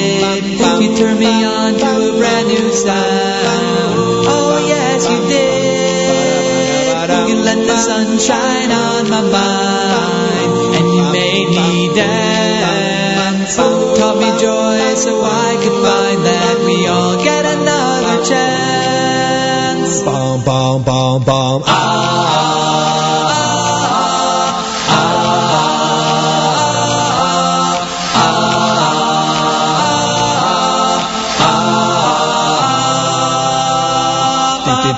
Turned 1.00 1.18
me 1.18 1.44
on 1.46 1.78
to 1.78 2.08
a 2.08 2.18
brand 2.18 2.48
new 2.48 2.72
sound. 2.74 4.26
Oh 4.28 4.62
yes, 4.68 5.08
you 5.08 5.16
did. 5.32 7.30
You 7.30 7.36
let 7.42 7.56
the 7.56 7.78
sun 7.78 8.18
shine 8.18 8.70
on 8.70 9.08
my 9.08 9.22
mind, 9.22 10.52
and 10.76 10.86
you 10.92 11.02
made 11.10 11.48
me 11.48 11.88
dance. 11.94 13.56
Taught 13.56 14.18
me 14.18 14.30
joy 14.44 14.94
so 14.94 15.22
I 15.24 15.56
could 15.62 15.78
find 15.80 16.20
that 16.26 16.56
we 16.66 16.86
all 16.86 17.16
get 17.24 17.46
another 17.46 18.22
chance. 18.22 20.02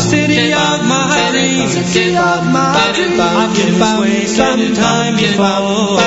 city 0.00 0.52
of 0.52 0.84
my 0.84 1.30
dreams, 1.32 1.74
city 1.92 2.16
of 2.16 2.46
my 2.52 2.92
dreams. 2.94 3.20
I've 3.20 3.54
been 3.56 3.74
this 3.78 3.98
way 4.00 4.26
sometime 4.26 5.16
before, 5.16 5.98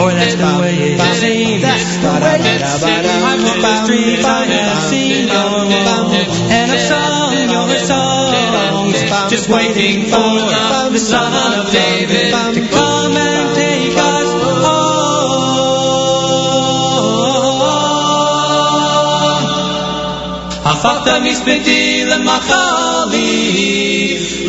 or 0.00 0.10
that's 0.12 0.34
the 0.36 0.52
way 0.60 0.94
it 0.94 1.00
seems. 1.16 1.64
I've 1.64 3.42
walked 3.42 3.62
the 3.62 3.74
streets, 3.84 4.24
I 4.24 4.44
have 4.46 4.82
seen 4.90 5.28
your 5.28 5.64
name, 5.66 6.28
and 6.50 6.72
I've 6.72 6.80
sung 6.80 7.34
your 7.48 7.78
songs, 7.78 8.98
just 9.30 9.48
waiting 9.48 10.06
for 10.06 10.50
the 10.90 10.98
Son 10.98 11.32
of 11.32 11.72
David 11.72 12.32
to 12.54 12.68
come 12.68 12.89
mishpiti 21.30 22.04
lemachali 22.10 23.28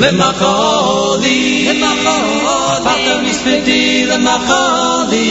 lemachali 0.01 1.38
atata 1.69 3.13
mishpiti 3.23 3.82
lemachali 4.09 5.27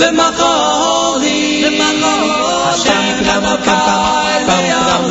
lemachali 0.00 1.36
lemachali 1.62 2.30
Hashem 2.64 3.06
kamakai 3.26 4.38
le'alam 4.48 5.04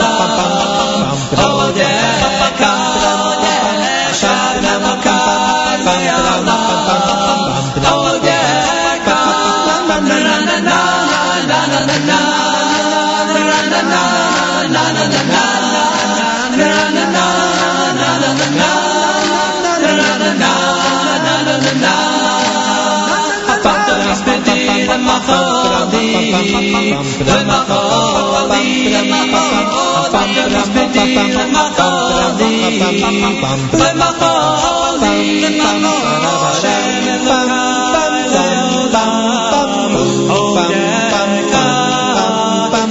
odeh 1.48 2.29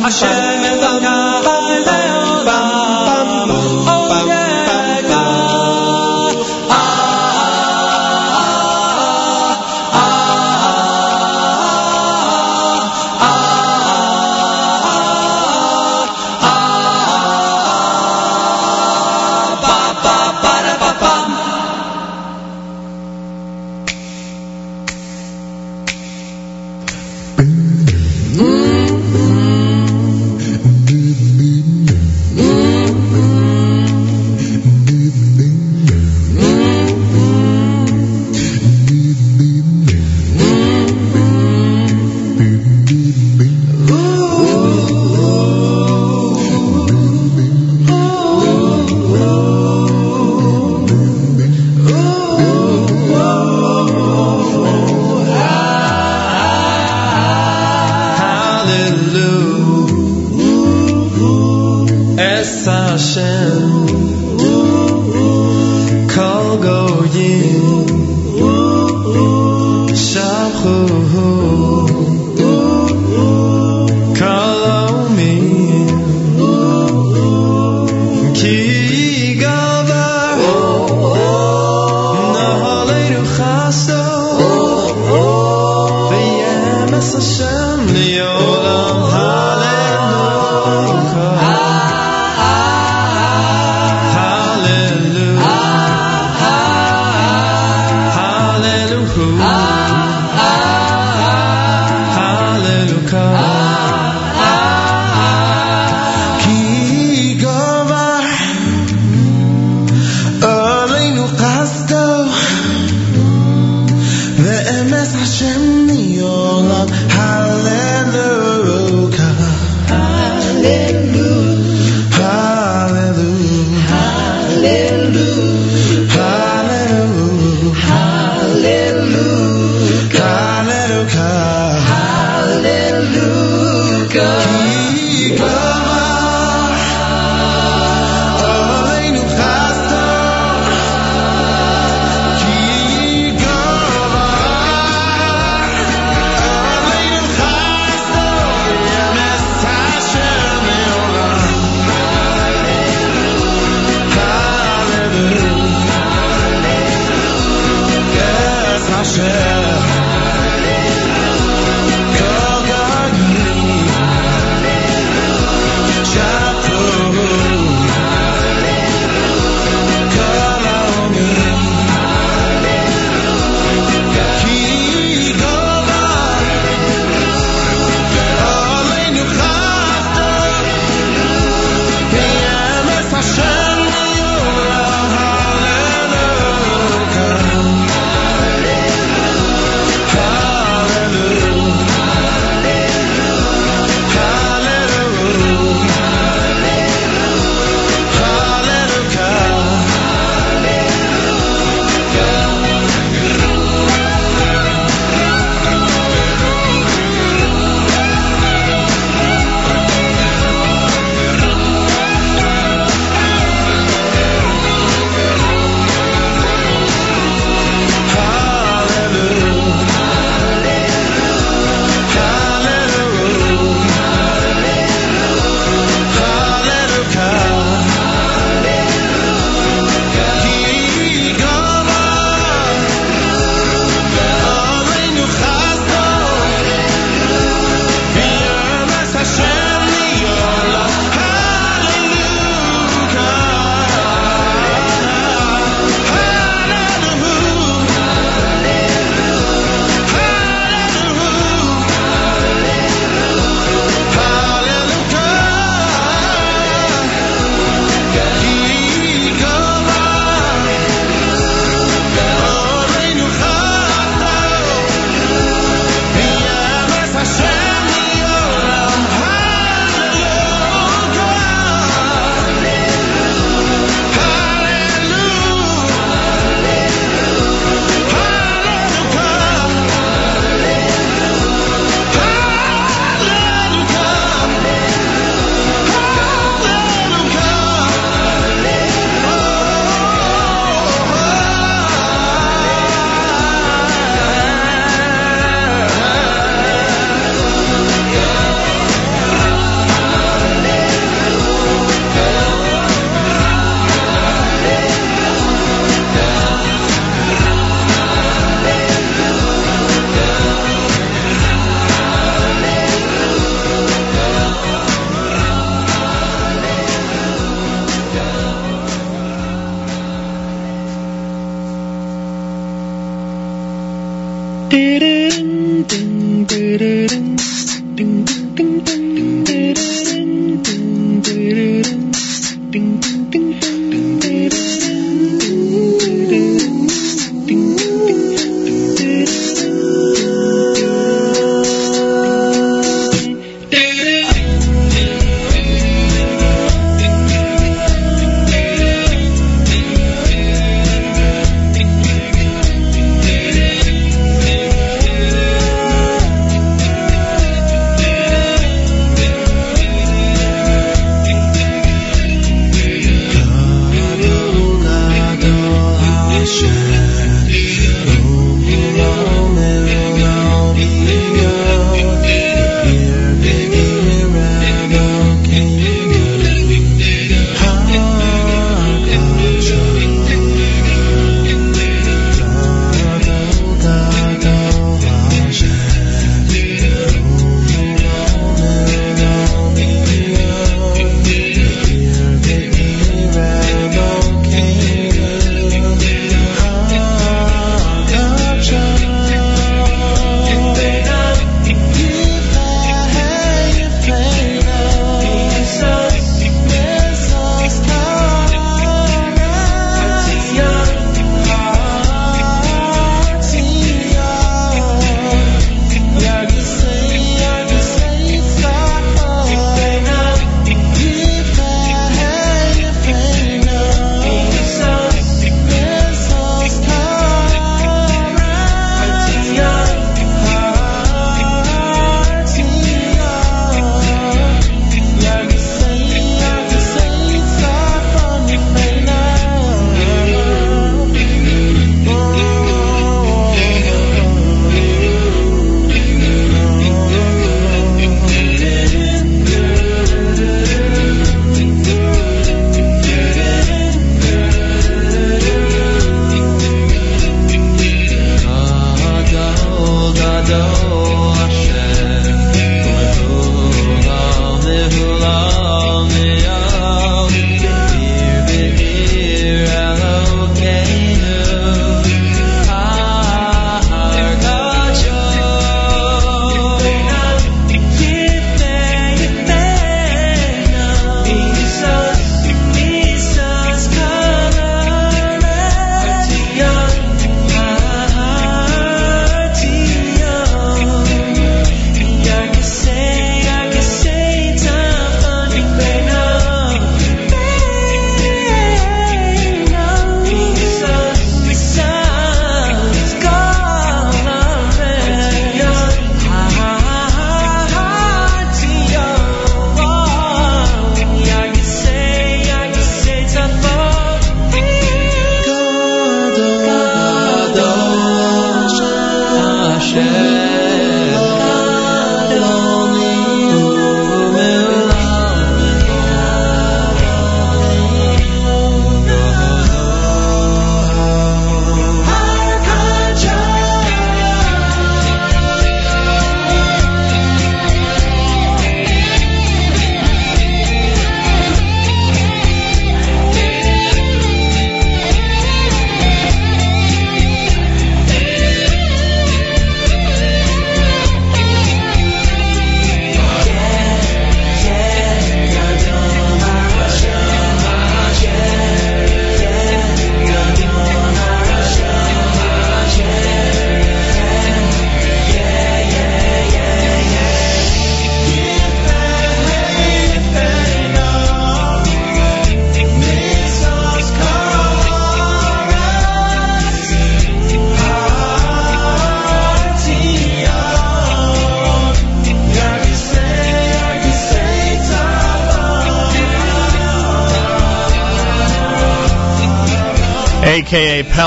Hashem 0.08 0.57
Hashem. 62.98 63.62
Kol 66.14 66.48
goyim. 66.66 67.66
Shabchuhu. 69.94 71.37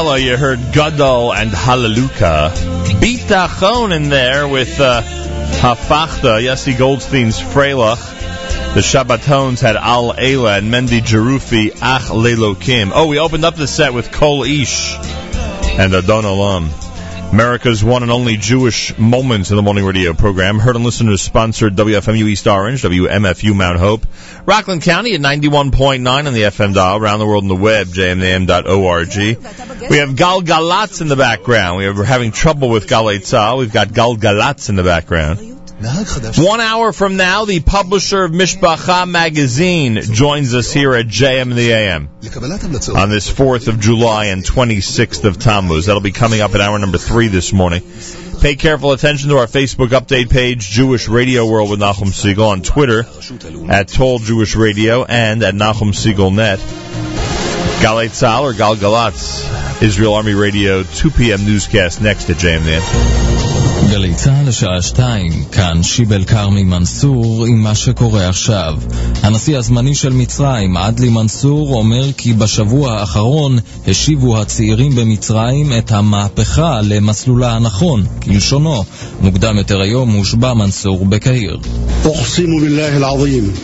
You 0.01 0.35
heard 0.35 0.59
Gadol 0.73 1.31
and 1.31 1.51
Hallelujah. 1.51 2.51
Bitachon 2.99 3.95
in 3.95 4.09
there 4.09 4.47
with 4.47 4.79
uh, 4.79 5.01
Hafachta, 5.03 6.41
Yossi 6.41 6.75
Goldstein's 6.75 7.39
Freilach. 7.39 7.99
The 8.73 8.81
Shabbatones 8.81 9.61
had 9.61 9.75
Al 9.75 10.13
Ela 10.17 10.57
and 10.57 10.73
Mendy 10.73 11.01
Jerufi 11.01 11.71
Ach 11.81 12.09
Lelo 12.09 12.59
Kim. 12.59 12.91
Oh, 12.93 13.07
we 13.07 13.19
opened 13.19 13.45
up 13.45 13.55
the 13.55 13.67
set 13.67 13.93
with 13.93 14.11
Kol 14.11 14.43
Ish 14.43 14.95
and 14.95 15.93
Adon 15.93 16.23
Olam. 16.23 16.69
America's 17.31 17.81
one 17.81 18.03
and 18.03 18.11
only 18.11 18.35
Jewish 18.35 18.97
Moments 18.97 19.51
in 19.51 19.55
the 19.55 19.61
Morning 19.61 19.85
Radio 19.85 20.13
program. 20.13 20.59
Heard 20.59 20.75
and 20.75 20.83
listeners 20.83 21.21
sponsored 21.21 21.77
WFMU 21.77 22.27
East 22.27 22.45
Orange, 22.45 22.81
WMFU 22.81 23.55
Mount 23.55 23.79
Hope, 23.79 24.05
Rockland 24.45 24.81
County 24.81 25.15
at 25.15 25.21
91.9 25.21 26.05
on 26.05 26.33
the 26.33 26.41
FM 26.41 26.73
dial, 26.73 26.97
around 26.97 27.19
the 27.19 27.25
world 27.25 27.45
on 27.45 27.47
the 27.47 27.55
web, 27.55 27.87
jmnam.org. 27.87 29.07
We 29.91 29.97
have 29.97 30.15
Gal 30.15 30.41
Galatz 30.41 31.01
in 31.01 31.09
the 31.09 31.17
background. 31.17 31.79
We 31.79 31.85
are 31.85 32.03
having 32.05 32.31
trouble 32.31 32.69
with 32.69 32.87
Galei 32.87 33.57
We've 33.57 33.73
got 33.73 33.93
Gal 33.93 34.15
Galatz 34.15 34.69
in 34.69 34.77
the 34.77 34.83
background. 34.83 35.39
One 36.37 36.61
hour 36.61 36.93
from 36.93 37.17
now, 37.17 37.43
the 37.43 37.59
publisher 37.59 38.23
of 38.23 38.31
Mishpacha 38.31 39.05
magazine 39.09 39.99
joins 40.01 40.53
us 40.53 40.71
here 40.71 40.95
at 40.95 41.07
JM 41.07 41.53
the 41.55 41.73
AM 41.73 42.07
on 42.95 43.09
this 43.09 43.29
4th 43.29 43.67
of 43.67 43.81
July 43.81 44.27
and 44.27 44.45
26th 44.45 45.25
of 45.25 45.39
Tammuz. 45.39 45.87
That'll 45.87 46.01
be 46.01 46.13
coming 46.13 46.39
up 46.39 46.55
at 46.55 46.61
hour 46.61 46.79
number 46.79 46.97
three 46.97 47.27
this 47.27 47.51
morning. 47.51 47.83
Pay 48.39 48.55
careful 48.55 48.93
attention 48.93 49.27
to 49.31 49.39
our 49.39 49.47
Facebook 49.47 49.89
update 49.89 50.29
page, 50.29 50.69
Jewish 50.69 51.09
Radio 51.09 51.45
World 51.45 51.69
with 51.69 51.81
Nachum 51.81 52.13
Segal, 52.13 52.47
on 52.47 52.61
Twitter 52.61 53.03
at 53.69 53.89
Toll 53.89 54.19
Jewish 54.19 54.55
Radio 54.55 55.03
and 55.03 55.43
at 55.43 55.53
Nachum 55.53 55.91
Segal 55.91 56.33
Net. 56.33 56.59
Galei 57.81 58.09
Tzal 58.09 58.43
or 58.43 58.53
Gal 58.53 58.75
Galatz, 58.75 59.60
Israel 59.80 60.14
Army 60.14 60.34
Radio, 60.34 60.82
2 60.82 61.10
p.m. 61.10 61.40
newscast 61.40 62.00
next 62.00 62.30
at 62.30 62.36
JM 62.36 62.58
in 62.58 62.64
the 62.64 62.76
AM. 62.76 63.36
גלי 63.90 64.14
צה"ל 64.14 64.48
לשעה 64.48 64.82
שתיים, 64.82 65.32
כאן 65.52 65.82
שיבל 65.82 66.24
כרמי 66.24 66.62
מנסור 66.62 67.46
עם 67.46 67.62
מה 67.62 67.74
שקורה 67.74 68.28
עכשיו. 68.28 68.74
הנשיא 69.22 69.58
הזמני 69.58 69.94
של 69.94 70.12
מצרים, 70.12 70.76
עדלי 70.76 71.08
מנסור, 71.08 71.76
אומר 71.76 72.12
כי 72.12 72.32
בשבוע 72.32 72.92
האחרון 72.92 73.58
השיבו 73.86 74.40
הצעירים 74.40 74.94
במצרים 74.94 75.72
את 75.78 75.92
המהפכה 75.92 76.80
למסלולה 76.82 77.52
הנכון, 77.52 78.06
כלשונו. 78.22 78.84
מוקדם 79.20 79.56
יותר 79.56 79.80
היום 79.80 80.12
הושבע 80.12 80.54
מנסור 80.54 81.06
בקהיר. 81.06 81.58
أقسم 82.04 82.60
بالله 82.60 82.96
العظيم 82.96 83.54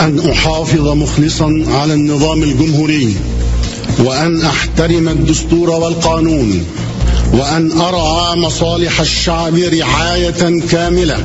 أن 0.00 0.30
أحافظ 0.30 0.88
مخلصا 0.88 1.48
على 1.68 1.94
النظام 1.94 2.42
الجمهوري 2.42 3.14
وأن 3.99 4.41
أحترم 4.41 5.07
الدستور 5.09 5.69
والقانون 5.69 6.65
وأن 7.33 7.71
أرعى 7.71 8.35
مصالح 8.35 8.99
الشعب 8.99 9.55
رعاية 9.55 10.59
كاملة 10.71 11.17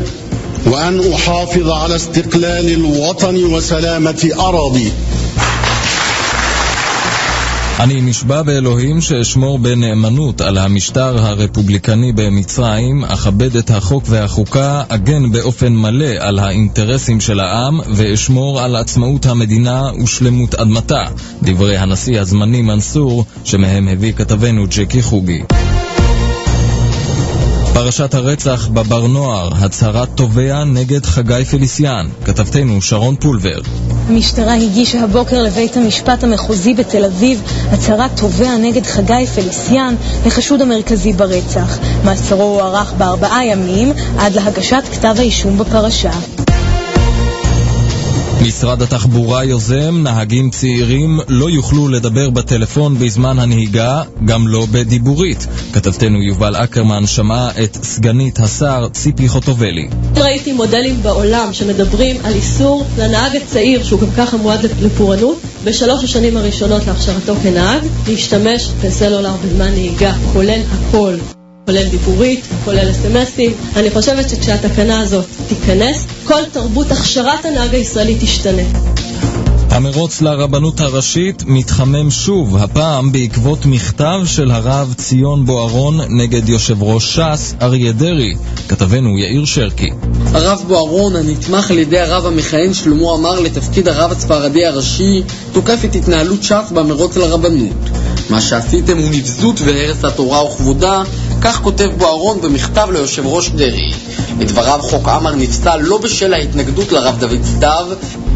وأن 0.66 1.12
أحافظ 1.12 1.70
على 1.70 1.96
استقلال 1.96 2.68
الوطن 2.74 3.44
وسلامة 3.44 4.30
أراضيه 4.40 4.90
אני 7.80 8.00
נשבע 8.00 8.42
באלוהים 8.42 9.00
שאשמור 9.00 9.58
בנאמנות 9.58 10.40
על 10.40 10.58
המשטר 10.58 11.26
הרפובליקני 11.26 12.12
במצרים, 12.12 13.04
אכבד 13.04 13.56
את 13.56 13.70
החוק 13.70 14.04
והחוקה, 14.08 14.82
אגן 14.88 15.32
באופן 15.32 15.72
מלא 15.72 16.14
על 16.18 16.38
האינטרסים 16.38 17.20
של 17.20 17.40
העם, 17.40 17.80
ואשמור 17.94 18.60
על 18.60 18.76
עצמאות 18.76 19.26
המדינה 19.26 19.82
ושלמות 20.02 20.54
אדמתה. 20.54 21.02
דברי 21.42 21.76
הנשיא 21.76 22.20
הזמני 22.20 22.62
מנסור, 22.62 23.24
שמהם 23.44 23.88
הביא 23.88 24.12
כתבנו 24.12 24.64
ג'קי 24.70 25.02
חוגי. 25.02 25.42
פרשת 27.74 28.14
הרצח 28.14 28.68
בבר 28.68 29.06
נוער, 29.06 29.50
הצהרת 29.54 30.08
תובע 30.14 30.64
נגד 30.64 31.06
חגי 31.06 31.44
פליסיאן. 31.50 32.06
כתבתנו 32.24 32.82
שרון 32.82 33.16
פולבר. 33.16 33.60
המשטרה 34.08 34.54
הגישה 34.54 35.04
הבוקר 35.04 35.42
לבית 35.42 35.76
המשפט 35.76 36.24
המחוזי 36.24 36.74
בתל 36.74 37.04
אביב 37.04 37.42
הצהרת 37.72 38.10
תובע 38.20 38.56
נגד 38.56 38.86
חגי 38.86 39.26
פליסיאן, 39.34 39.94
החשוד 40.26 40.62
המרכזי 40.62 41.12
ברצח. 41.12 41.78
מאסרו 42.04 42.42
הוארך 42.42 42.92
בארבעה 42.92 43.46
ימים 43.46 43.92
עד 44.18 44.32
להגשת 44.32 44.82
כתב 44.92 45.14
האישום 45.18 45.58
בפרשה. 45.58 46.10
משרד 48.46 48.82
התחבורה 48.82 49.44
יוזם, 49.44 50.02
נהגים 50.02 50.50
צעירים 50.50 51.20
לא 51.28 51.50
יוכלו 51.50 51.88
לדבר 51.88 52.30
בטלפון 52.30 52.98
בזמן 52.98 53.38
הנהיגה, 53.38 54.02
גם 54.24 54.48
לא 54.48 54.66
בדיבורית. 54.72 55.46
כתבתנו 55.72 56.22
יובל 56.22 56.56
אקרמן 56.56 57.06
שמע 57.06 57.50
את 57.64 57.84
סגנית 57.84 58.40
השר 58.40 58.88
ציפי 58.92 59.28
חוטובלי. 59.28 59.88
ראיתי 60.16 60.52
מודלים 60.52 61.02
בעולם 61.02 61.52
שמדברים 61.52 62.16
על 62.24 62.32
איסור 62.32 62.84
לנהג 62.98 63.36
הצעיר, 63.36 63.82
שהוא 63.82 64.00
גם 64.00 64.10
ככה 64.16 64.36
מועד 64.36 64.60
לפורענות, 64.82 65.40
בשלוש 65.64 66.04
השנים 66.04 66.36
הראשונות 66.36 66.86
להכשרתו 66.86 67.34
כנהג, 67.42 67.82
להשתמש 68.08 68.68
בסלולר 68.84 69.32
בזמן 69.44 69.70
נהיגה, 69.70 70.12
כולל 70.32 70.60
הכל. 70.70 71.14
כולל 71.66 71.88
דיבורית, 71.88 72.44
כולל 72.64 72.90
אסמסים. 72.90 73.52
אני 73.76 73.90
חושבת 73.90 74.30
שכשהתקנה 74.30 75.00
הזאת 75.00 75.24
תיכנס, 75.48 76.06
כל 76.24 76.44
תרבות 76.52 76.90
הכשרת 76.90 77.44
הנהג 77.44 77.74
הישראלי 77.74 78.16
תשתנה. 78.20 78.62
המרוץ 79.70 80.22
לרבנות 80.22 80.80
הראשית 80.80 81.42
מתחמם 81.46 82.10
שוב, 82.10 82.56
הפעם 82.56 83.12
בעקבות 83.12 83.66
מכתב 83.66 84.20
של 84.24 84.50
הרב 84.50 84.94
ציון 84.96 85.46
בוארון 85.46 86.00
נגד 86.08 86.48
יושב 86.48 86.82
ראש 86.82 87.18
ש"ס 87.18 87.54
אריה 87.62 87.92
דרעי. 87.92 88.34
כתבנו 88.68 89.18
יאיר 89.18 89.44
שרקי. 89.44 89.90
הרב 90.32 90.64
בוארון, 90.68 91.16
הנתמך 91.16 91.70
על 91.70 91.78
ידי 91.78 91.98
הרב 91.98 92.26
המכהן 92.26 92.74
שלמה 92.74 93.12
עמר 93.14 93.40
לתפקיד 93.40 93.88
הרב 93.88 94.12
הספרדי 94.12 94.66
הראשי, 94.66 95.22
תוקף 95.52 95.84
את 95.84 95.94
התנהלות 95.94 96.42
ש"ס 96.42 96.72
במרוץ 96.74 97.16
לרבנות. 97.16 97.90
מה 98.30 98.40
שעשיתם 98.40 98.98
הוא 98.98 99.10
נבזות 99.10 99.60
והרס 99.64 100.04
התורה 100.04 100.44
וכבודה, 100.44 101.02
כך 101.44 101.60
כותב 101.62 101.90
בוארון 101.98 102.40
במכתב 102.40 102.88
ליושב 102.92 103.26
ראש 103.26 103.48
דרעי. 103.48 103.92
לדבריו 104.38 104.78
חוק 104.82 105.08
עמר 105.08 105.34
נפסל 105.34 105.76
לא 105.76 105.98
בשל 105.98 106.34
ההתנגדות 106.34 106.92
לרב 106.92 107.18
דוד 107.18 107.44
סתיו, 107.44 107.86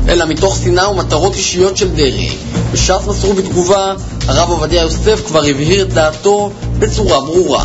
אלא 0.08 0.24
מתוך 0.26 0.58
שנאה 0.64 0.90
ומטרות 0.90 1.34
אישיות 1.34 1.76
של 1.76 1.88
דרעי. 1.88 2.36
בש"ס 2.72 3.06
מסרו 3.06 3.32
בתגובה, 3.32 3.94
הרב 4.26 4.50
עובדיה 4.50 4.82
יוסף 4.82 5.26
כבר 5.26 5.44
הבהיר 5.44 5.82
את 5.82 5.92
דעתו 5.92 6.50
בצורה 6.78 7.20
ברורה. 7.20 7.64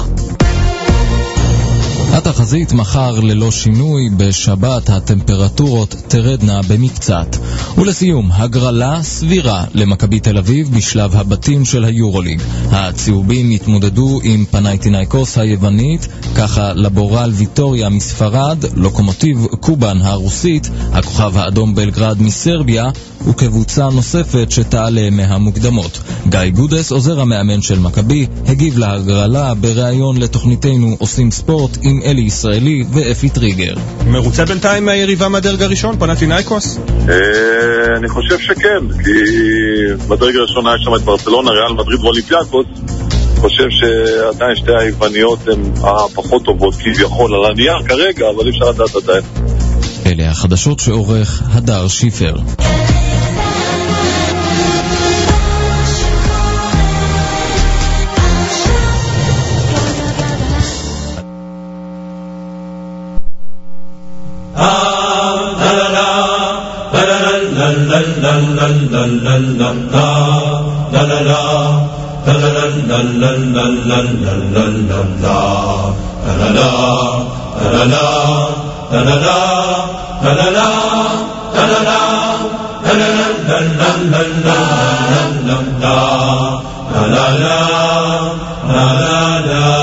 התחזית 2.14 2.74
מחר 2.74 3.20
ללא 3.20 3.51
שינוי, 3.51 4.09
בשבת 4.18 4.89
הטמפרטורות 4.89 5.95
תרדנה 6.07 6.61
במקצת. 6.68 7.38
ולסיום, 7.78 8.32
הגרלה 8.32 9.03
סבירה 9.03 9.64
למכבי 9.74 10.20
תל 10.20 10.38
אביב 10.38 10.76
בשלב 10.78 11.16
הבתים 11.16 11.66
של 11.66 11.86
היורוליג. 11.86 12.41
הצהובים 12.72 13.51
יתמודדו 13.51 14.20
עם 14.24 14.45
פנייטינאיקוס 14.51 15.38
היוונית, 15.38 16.07
ככה 16.36 16.74
לבורל 16.74 17.32
ויטוריה 17.34 17.89
מספרד, 17.89 18.57
לוקומוטיב 18.76 19.45
קובן 19.59 19.97
הרוסית, 20.01 20.70
הכוכב 20.91 21.38
האדום 21.38 21.76
בלגרד 21.76 22.22
מסרביה, 22.22 22.89
וקבוצה 23.28 23.89
נוספת 23.89 24.51
שתעלה 24.51 25.09
מהמוקדמות. 25.09 25.99
גיא 26.30 26.49
גודס, 26.49 26.91
עוזר 26.91 27.22
המאמן 27.22 27.61
של 27.61 27.80
מכבי, 27.80 28.28
הגיב 28.47 28.78
להגרלה 28.78 29.53
בריאיון 29.53 30.18
לתוכניתנו 30.18 30.95
עושים 30.99 31.32
ספורט 31.32 31.78
עם 31.82 31.99
אלי 32.06 32.22
ישראלי 32.22 32.84
ואפי 32.93 33.30
טריגר. 33.30 33.74
מרוצה 34.08 34.45
בינתיים 34.45 34.86
מהיריבה 34.86 35.28
מהדרג 35.30 35.62
הראשון, 35.62 35.99
פנטינאיקוס? 35.99 36.80
אני 37.97 38.10
חושב 38.10 38.39
שכן, 38.39 39.04
כי 39.04 39.12
בדרג 40.08 40.36
הראשון 40.36 40.68
היה 40.68 40.76
שם 40.80 40.95
את 40.95 41.01
ברצלונה, 41.01 41.51
ריאל 41.51 41.74
מדריד 41.74 41.99
ואולימפיאקוס. 41.99 42.66
חושב 43.43 43.70
שעדיין 43.70 44.56
שתי 44.56 44.72
היווניות 44.80 45.39
הן 45.47 45.62
הפחות 45.84 46.43
טובות 46.45 46.76
כביכול 46.76 47.36
על 47.36 47.51
הנייר 47.51 47.82
כרגע, 47.88 48.30
אבל 48.30 48.45
אי 48.45 48.49
אפשר 48.49 48.70
לדעת 48.70 48.95
עדיין. 48.95 49.24
אלה 50.06 50.32
החדשות 50.32 50.80
שעורך 50.80 51.41
הדר 51.54 51.88
שיפר. 51.88 52.36
دل 68.24 68.42
دل 68.58 68.78
دل 68.94 69.12
دل 69.26 69.46
دل 69.60 69.80
دا 69.94 70.08
دللا 70.94 71.44
دل 72.26 72.42
دل 72.56 72.74
دل 72.90 73.08
دل 73.22 73.40
دل 73.54 73.74
دل 73.90 74.08
دل 74.24 74.44
دل 74.54 74.76
دل 74.90 75.10
دا 75.24 75.40
دللا 76.26 76.70
دللا 77.62 78.08
دللا 78.92 79.40
دللا 80.24 80.56
دللا 80.56 80.70
دللا 81.56 82.00
دل 82.86 83.04
دل 83.48 83.68
دل 83.80 84.02
دل 84.14 84.30
دل 84.44 84.62
دل 85.48 85.64
دا 85.82 85.98
دللا 86.94 87.60
دللا 88.70 89.83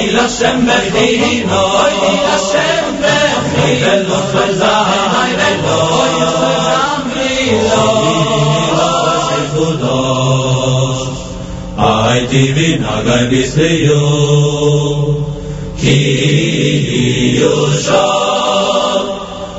אוי 0.00 0.12
לשם 0.12 0.66
בחינו, 0.66 1.60
אוי 1.62 2.16
לשם 2.26 2.84
בחינו, 3.00 3.84
ולא 3.86 4.16
חזאי 4.32 5.30
ולא 5.36 5.80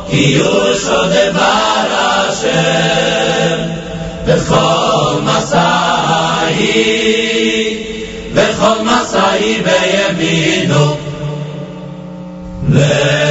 כי 0.10 0.38
יושו 0.38 1.04
דבר 1.06 1.84
השם, 2.30 3.58
בכל 4.28 5.14
מסעי, 5.24 7.21
Bechol 8.62 8.84
Masai 8.86 9.58
Beyeminu 9.66 10.86
Bechol 12.70 12.70
Masai 12.70 12.86
Beyeminu 12.86 13.31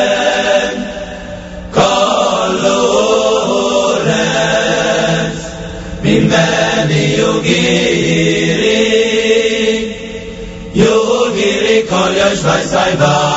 Rosh 12.31 12.43
Vaisaiva. 12.43 13.30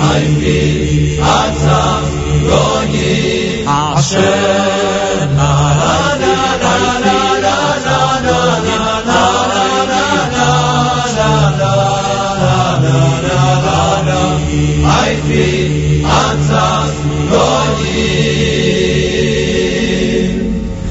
ein 0.00 0.40
Gehen, 0.40 1.22
Atza, 1.22 2.02
Rogi, 2.44 3.64
Hashem, 3.66 5.38
Arana, 5.38 6.34
Arana, 6.62 7.28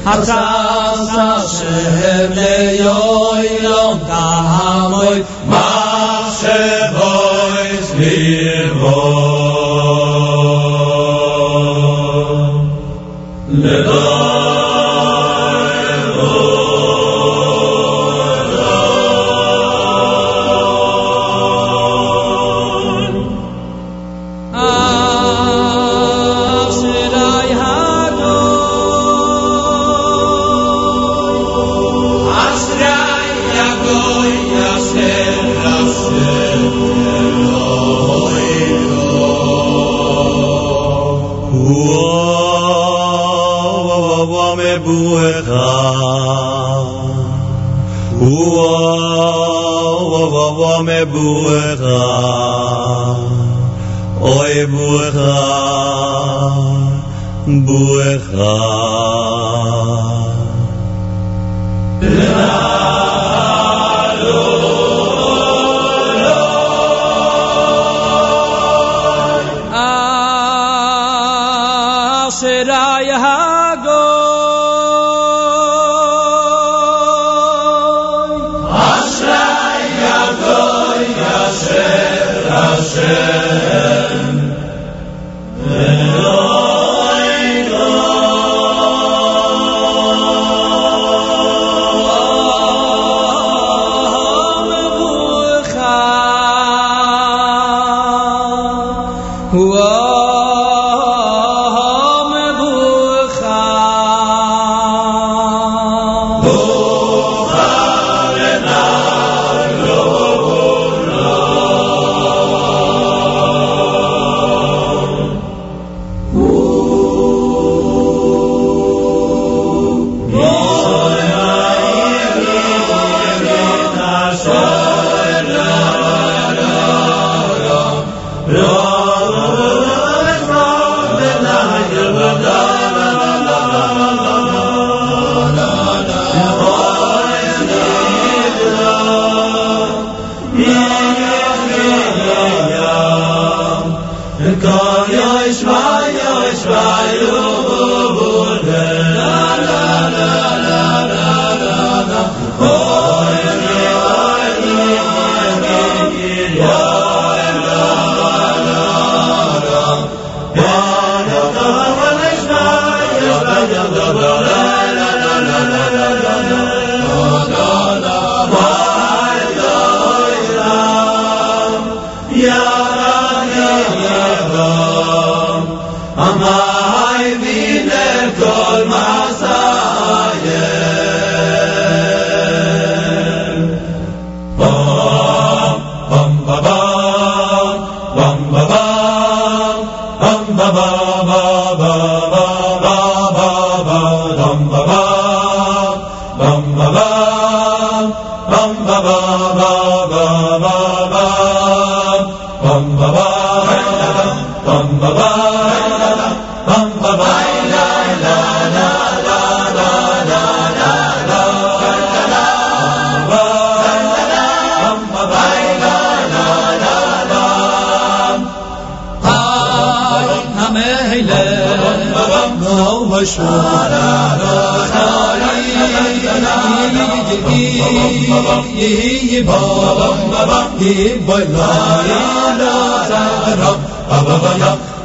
Hatzas 0.08 1.08
Hashem 1.16 2.32
le 2.38 2.54
yoy 2.80 3.46
lom 3.64 3.98
tahamoy 4.08 5.18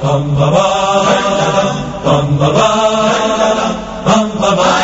پم 0.03 0.35
بابا 0.35 1.03
پم 2.06 2.38
بابا 2.38 2.69
پم 4.06 4.30
بابا 4.41 4.82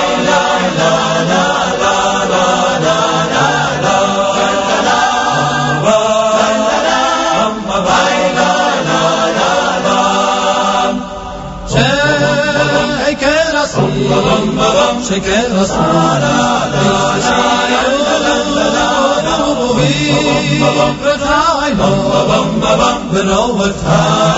شكل 15.10 15.56
وصار 15.58 16.20
بنورتها 23.12 24.30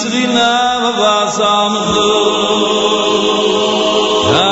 srina 0.00 0.50
va 0.98 1.16
samdu 1.38 2.10
ha 4.30 4.50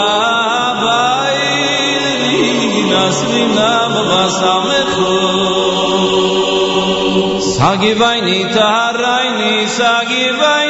srina 3.21 3.71
va 4.11 4.23
samdu 4.41 5.15
sagi 7.53 7.93
vayni 8.03 8.39
taharayni 8.57 9.55
sagi 9.79 10.27
vayni 10.43 10.62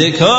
Tzedekos 0.00 0.29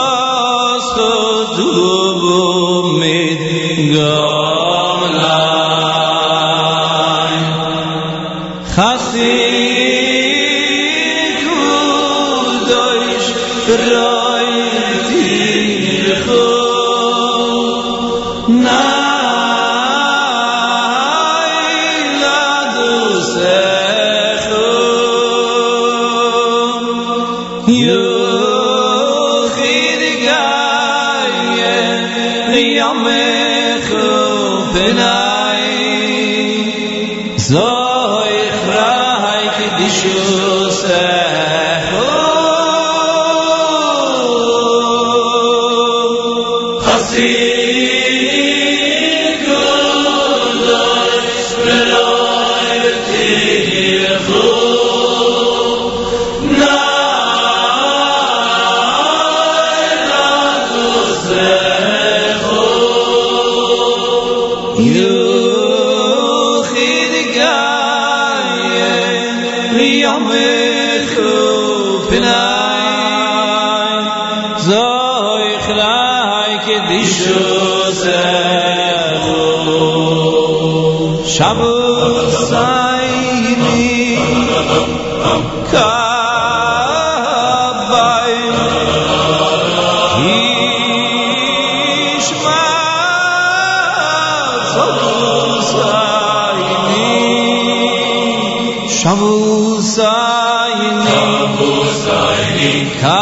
King. 102.61 102.91
Come. 102.99 103.20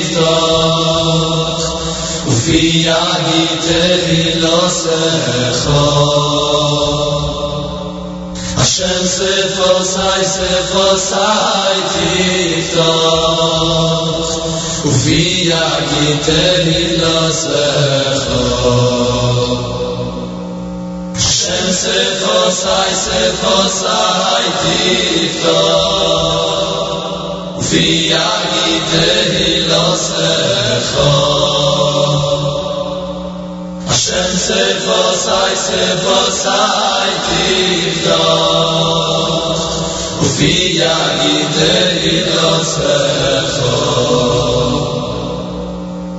שיטות 0.00 0.54
ופי 2.28 2.86
יגיד 2.86 3.60
תביל 3.60 4.46
השם 8.56 9.06
ספר 9.06 9.84
סי 9.84 10.24
ספר 10.24 10.96
ופי 14.84 15.50
יגיד 15.50 16.18
תביל 16.22 17.04
עושה 17.04 18.04
Sefer 23.04 23.68
Sai, 23.68 24.44
Tifto, 24.62 25.60
Fiyagi 27.68 28.72
Hashem 33.86 34.32
sefosai 34.46 35.54
sefosai 35.66 37.12
tiftoch 37.26 38.42
Ufi 40.24 40.56
agite 40.94 41.74
ilo 42.10 42.52
sechoch 42.72 43.54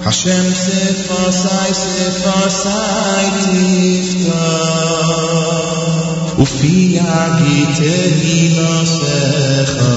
Hashem 0.09 0.55
sit 0.55 0.97
for 1.07 1.31
sai 1.31 1.71
sit 1.79 2.15
for 2.23 2.49
sai 2.49 3.25
tifta 3.45 4.47
u 6.43 6.47
agit 7.17 7.81
li 8.21 8.39
nasakha 8.57 9.97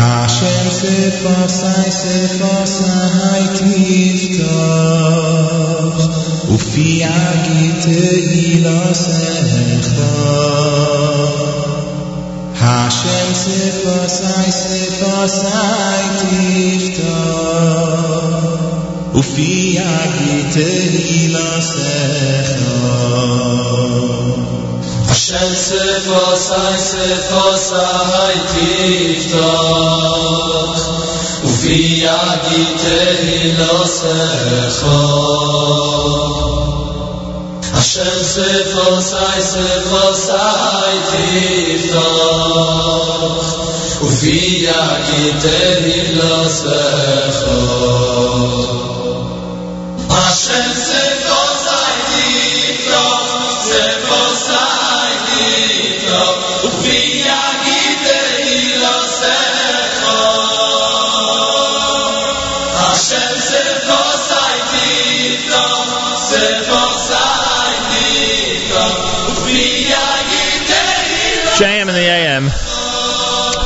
Hashem 0.00 0.66
sit 0.80 1.14
for 1.22 1.48
sai 1.58 1.88
sit 2.00 2.30
for 2.40 2.62
sai 2.76 3.42
tifta 3.56 4.60
u 6.56 6.58
fi 6.68 6.88
agit 7.24 7.84
li 8.32 8.48
nasakha 8.66 10.12
Hashem 12.86 13.30
sefasai 13.42 14.50
sefasai 14.62 16.04
tifta 16.20 17.16
Ufi 19.20 19.54
agiteli 19.94 21.02
ilasecha 21.22 22.76
Hashem 25.08 25.50
sefasai 25.66 26.78
sefasai 26.90 28.38
tifta 28.54 29.50
Ufi 31.50 31.82
agiteli 32.06 33.34
ilasecha 33.50 34.96
אַשער 37.78 38.22
זע 38.22 38.52
פאל 38.72 39.00
סיי 39.00 39.42
זלאסייט 39.50 41.10
דיזע 41.10 41.98
און 41.98 43.38
ווי 44.00 44.66
אַ 44.70 45.06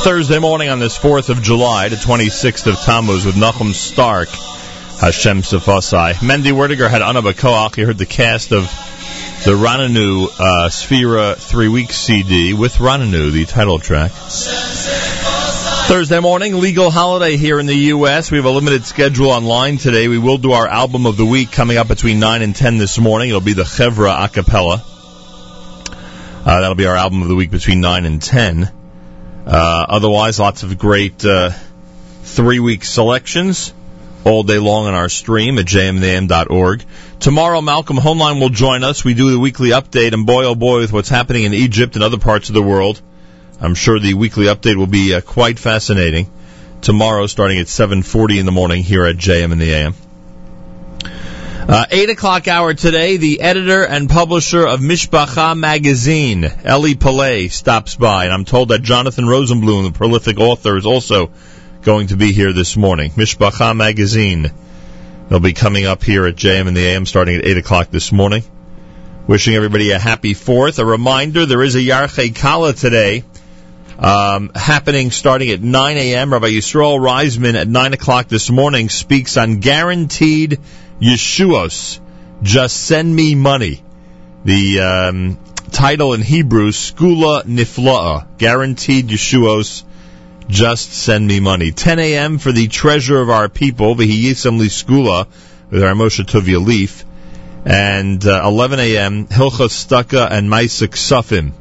Thursday 0.03 0.39
morning 0.39 0.69
on 0.69 0.79
this 0.79 0.97
4th 0.97 1.29
of 1.29 1.43
July, 1.43 1.89
the 1.89 1.95
26th 1.95 2.65
of 2.65 2.79
Tammuz, 2.79 3.23
with 3.23 3.35
Nachum 3.35 3.71
Stark, 3.71 4.29
Hashem 4.29 5.43
Sefasai. 5.43 6.13
Mendy 6.13 6.51
Werdiger 6.51 6.89
had 6.89 7.03
Anna 7.03 7.21
Bakoach. 7.21 7.77
You 7.77 7.85
heard 7.85 7.99
the 7.99 8.07
cast 8.07 8.51
of 8.51 8.63
the 9.45 9.51
Rananu 9.51 10.25
uh, 10.25 10.69
Sphera 10.69 11.35
three 11.35 11.67
week 11.67 11.91
CD 11.91 12.55
with 12.55 12.77
Rananu, 12.77 13.31
the 13.31 13.45
title 13.45 13.77
track. 13.77 14.09
Thursday 15.87 16.19
morning, 16.19 16.59
legal 16.59 16.89
holiday 16.89 17.37
here 17.37 17.59
in 17.59 17.67
the 17.67 17.75
U.S. 17.75 18.31
We 18.31 18.37
have 18.37 18.45
a 18.45 18.49
limited 18.49 18.85
schedule 18.85 19.29
online 19.29 19.77
today. 19.77 20.07
We 20.07 20.17
will 20.17 20.39
do 20.39 20.53
our 20.53 20.67
album 20.67 21.05
of 21.05 21.15
the 21.15 21.27
week 21.27 21.51
coming 21.51 21.77
up 21.77 21.87
between 21.87 22.19
9 22.19 22.41
and 22.41 22.55
10 22.55 22.79
this 22.79 22.97
morning. 22.97 23.29
It'll 23.29 23.39
be 23.39 23.53
the 23.53 23.65
Chevra 23.65 24.25
a 24.25 24.29
cappella. 24.29 24.83
Uh, 26.43 26.59
that'll 26.61 26.73
be 26.73 26.87
our 26.87 26.95
album 26.95 27.21
of 27.21 27.27
the 27.27 27.35
week 27.35 27.51
between 27.51 27.81
9 27.81 28.05
and 28.05 28.19
10. 28.19 28.80
Uh, 29.45 29.85
otherwise, 29.89 30.39
lots 30.39 30.63
of 30.63 30.77
great 30.77 31.25
uh, 31.25 31.51
three 32.23 32.59
week 32.59 32.83
selections 32.83 33.73
all 34.23 34.43
day 34.43 34.59
long 34.59 34.85
on 34.85 34.93
our 34.93 35.09
stream 35.09 35.57
at 35.57 35.65
jmnam.org. 35.65 36.83
Tomorrow, 37.19 37.61
Malcolm 37.61 37.97
Hoenlein 37.97 38.39
will 38.39 38.49
join 38.49 38.83
us. 38.83 39.03
We 39.03 39.13
do 39.13 39.31
the 39.31 39.39
weekly 39.39 39.69
update, 39.69 40.13
and 40.13 40.25
boy, 40.25 40.45
oh 40.45 40.55
boy, 40.55 40.79
with 40.79 40.93
what's 40.93 41.09
happening 41.09 41.43
in 41.43 41.53
Egypt 41.53 41.95
and 41.95 42.03
other 42.03 42.19
parts 42.19 42.49
of 42.49 42.55
the 42.55 42.61
world, 42.61 43.01
I'm 43.59 43.75
sure 43.75 43.99
the 43.99 44.13
weekly 44.13 44.45
update 44.45 44.75
will 44.75 44.87
be 44.87 45.13
uh, 45.13 45.21
quite 45.21 45.59
fascinating. 45.59 46.31
Tomorrow, 46.81 47.27
starting 47.27 47.59
at 47.59 47.67
7:40 47.67 48.39
in 48.39 48.45
the 48.45 48.51
morning 48.51 48.83
here 48.83 49.05
at 49.05 49.17
JM 49.17 49.51
in 49.51 49.59
the 49.59 49.73
AM. 49.73 49.93
Uh, 51.67 51.85
8 51.91 52.09
o'clock 52.09 52.47
hour 52.47 52.73
today, 52.73 53.17
the 53.17 53.39
editor 53.39 53.85
and 53.85 54.09
publisher 54.09 54.67
of 54.67 54.79
Mishpacha 54.79 55.55
magazine, 55.55 56.43
Eli 56.43 56.95
Paley, 56.95 57.49
stops 57.49 57.95
by, 57.95 58.25
and 58.25 58.33
I'm 58.33 58.45
told 58.45 58.69
that 58.69 58.81
Jonathan 58.81 59.25
Rosenblum, 59.25 59.83
the 59.83 59.91
prolific 59.91 60.39
author, 60.39 60.75
is 60.75 60.87
also 60.87 61.31
going 61.83 62.07
to 62.07 62.17
be 62.17 62.33
here 62.33 62.51
this 62.51 62.75
morning. 62.75 63.11
Mishpacha 63.11 63.75
magazine. 63.75 64.51
They'll 65.29 65.39
be 65.39 65.53
coming 65.53 65.85
up 65.85 66.03
here 66.03 66.25
at 66.25 66.35
JM 66.35 66.67
in 66.67 66.73
the 66.73 66.83
AM 66.87 67.05
starting 67.05 67.37
at 67.37 67.45
8 67.45 67.57
o'clock 67.57 67.89
this 67.91 68.11
morning. 68.11 68.43
Wishing 69.27 69.53
everybody 69.53 69.91
a 69.91 69.99
happy 69.99 70.33
4th. 70.33 70.79
A 70.79 70.85
reminder, 70.85 71.45
there 71.45 71.61
is 71.61 71.75
a 71.75 71.79
Yarchei 71.79 72.35
Kala 72.35 72.73
today, 72.73 73.23
um, 73.99 74.51
happening 74.55 75.11
starting 75.11 75.51
at 75.51 75.61
9 75.61 75.97
a.m. 75.97 76.33
Rabbi 76.33 76.49
Yisrael 76.49 76.99
Reisman 76.99 77.53
at 77.53 77.67
9 77.67 77.93
o'clock 77.93 78.27
this 78.27 78.49
morning 78.49 78.89
speaks 78.89 79.37
on 79.37 79.59
guaranteed 79.59 80.59
Yeshuos. 81.01 81.99
Just 82.43 82.83
send 82.83 83.13
me 83.13 83.35
money. 83.35 83.83
The 84.45 84.79
um, 84.81 85.39
title 85.71 86.13
in 86.13 86.21
Hebrew, 86.21 86.69
Skula 86.71 87.43
Nifla'a. 87.43 88.37
Guaranteed 88.37 89.07
Yeshuos. 89.07 89.83
Just 90.47 90.93
send 90.93 91.25
me 91.25 91.39
money. 91.39 91.71
10 91.71 91.99
a.m. 91.99 92.37
for 92.37 92.51
the 92.51 92.67
treasure 92.67 93.19
of 93.19 93.29
our 93.29 93.49
people, 93.49 93.95
V'hiyisam 93.95 94.59
Li 94.59 94.67
Skula, 94.67 95.27
with 95.69 95.83
our 95.83 95.93
Moshe 95.93 96.23
Tovia 96.25 96.63
Lieff. 96.63 97.03
And 97.65 98.25
uh, 98.25 98.41
11 98.43 98.79
a.m. 98.79 99.27
Hilchot 99.27 99.69
Stucca 99.69 100.29
and 100.29 100.49
Maisik 100.49 100.95
Sufim. 100.95 101.53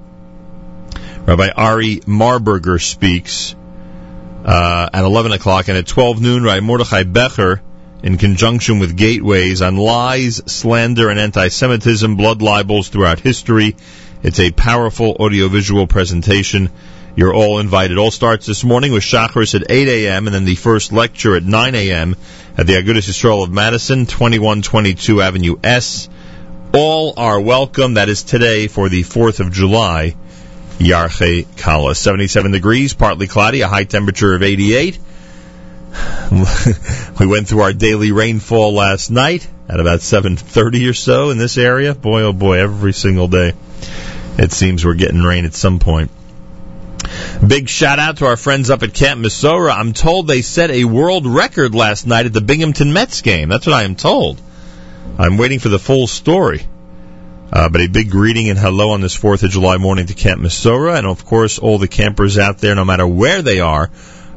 Rabbi 1.27 1.49
Ari 1.55 2.01
Marburger 2.01 2.83
speaks 2.83 3.55
uh, 4.45 4.89
at 4.93 5.05
11 5.05 5.33
o'clock, 5.33 5.69
and 5.69 5.77
at 5.77 5.87
12 5.87 6.21
noon, 6.21 6.43
Rabbi 6.43 6.61
Mordechai 6.61 7.05
Becher, 7.05 7.61
in 8.03 8.17
conjunction 8.17 8.79
with 8.79 8.97
Gateways, 8.97 9.63
on 9.63 9.77
lies, 9.77 10.43
slander, 10.47 11.11
and 11.11 11.19
anti-Semitism, 11.19 12.17
blood 12.17 12.43
libels 12.43 12.89
throughout 12.89 13.21
history. 13.21 13.77
It's 14.23 14.41
a 14.41 14.51
powerful 14.53 15.17
audiovisual 15.19 15.87
presentation. 15.87 16.71
You're 17.17 17.35
all 17.35 17.59
invited. 17.59 17.99
All 17.99 18.11
starts 18.11 18.47
this 18.47 18.65
morning 18.65 18.93
with 18.93 19.03
Shacharis 19.03 19.55
at 19.55 19.71
8 19.71 19.89
a.m. 19.89 20.27
and 20.27 20.35
then 20.35 20.45
the 20.45 20.55
first 20.55 20.93
lecture 20.93 21.37
at 21.37 21.43
9 21.43 21.75
a.m. 21.75 22.17
at 22.57 22.67
the 22.67 22.75
Agudas 22.75 23.09
Yisrael 23.09 23.43
of 23.43 23.51
Madison, 23.51 24.07
2122 24.07 25.21
Avenue 25.21 25.57
S. 25.63 26.09
All 26.73 27.15
are 27.17 27.41
welcome. 27.41 27.95
That 27.95 28.09
is 28.09 28.23
today 28.23 28.69
for 28.69 28.89
the 28.89 29.03
4th 29.03 29.41
of 29.41 29.53
July. 29.53 30.15
Yarche 30.79 31.47
Kala. 31.59 31.95
77 31.95 32.53
degrees, 32.53 32.95
partly 32.95 33.27
cloudy, 33.27 33.61
a 33.61 33.69
high 33.69 33.85
temperature 33.85 34.35
of 34.35 34.43
88. 34.43 34.99
we 37.21 37.27
went 37.27 37.49
through 37.49 37.63
our 37.63 37.73
daily 37.73 38.13
rainfall 38.13 38.73
last 38.73 39.11
night 39.11 39.49
at 39.69 39.81
about 39.81 40.01
7.30 40.01 40.91
or 40.91 40.95
so 40.95 41.31
in 41.31 41.39
this 41.39 41.59
area. 41.59 41.95
Boy, 41.95 42.23
oh 42.23 42.33
boy, 42.33 42.59
every 42.59 42.93
single 42.93 43.29
day. 43.29 43.55
It 44.39 44.53
seems 44.53 44.85
we're 44.85 44.95
getting 44.95 45.23
rain 45.23 45.45
at 45.45 45.55
some 45.55 45.79
point. 45.79 46.11
Big 47.47 47.69
shout 47.69 47.99
out 47.99 48.19
to 48.19 48.27
our 48.27 48.37
friends 48.37 48.71
up 48.71 48.83
at 48.83 48.95
Camp 48.95 49.21
Mesorah. 49.21 49.75
I'm 49.75 49.93
told 49.93 50.27
they 50.27 50.43
set 50.43 50.71
a 50.71 50.85
world 50.85 51.27
record 51.27 51.75
last 51.75 52.07
night 52.07 52.27
at 52.27 52.33
the 52.33 52.41
Binghamton 52.41 52.93
Mets 52.93 53.23
game. 53.23 53.49
That's 53.49 53.67
what 53.67 53.75
I 53.75 53.83
am 53.83 53.97
told. 53.97 54.41
I'm 55.19 55.37
waiting 55.37 55.59
for 55.59 55.69
the 55.69 55.79
full 55.79 56.07
story. 56.07 56.67
Uh, 57.53 57.69
but 57.69 57.81
a 57.81 57.89
big 57.89 58.11
greeting 58.11 58.49
and 58.49 58.59
hello 58.59 58.91
on 58.93 59.01
this 59.01 59.19
4th 59.19 59.43
of 59.43 59.51
July 59.51 59.77
morning 59.79 60.07
to 60.07 60.15
Camp 60.15 60.41
Mesorah 60.41 60.97
and 60.97 61.07
of 61.07 61.25
course 61.25 61.59
all 61.59 61.79
the 61.79 61.89
campers 61.89 62.39
out 62.39 62.59
there, 62.59 62.77
no 62.77 62.85
matter 62.85 63.07
where 63.07 63.43
they 63.43 63.59
are 63.59 63.91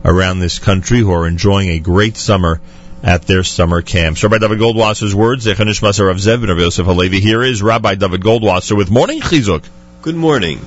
around 0.03 0.39
this 0.39 0.59
country, 0.59 0.99
who 0.99 1.11
are 1.11 1.27
enjoying 1.27 1.69
a 1.69 1.79
great 1.79 2.17
summer 2.17 2.59
at 3.03 3.23
their 3.23 3.43
summer 3.43 3.81
camps. 3.81 4.23
Rabbi 4.23 4.37
David 4.37 4.59
Goldwasser's 4.59 5.13
words, 5.13 5.45
Zechanish 5.45 5.81
Masar 5.81 6.09
of 6.09 6.17
Zev 6.17 6.47
and 6.49 6.59
Yosef 6.59 6.85
Halevi. 6.85 7.19
Here 7.19 7.43
is 7.43 7.61
Rabbi 7.61 7.95
David 7.95 8.21
Goldwasser 8.21 8.77
with 8.77 8.89
Morning 8.89 9.19
Chizuk. 9.19 9.63
Good 10.01 10.15
morning. 10.15 10.59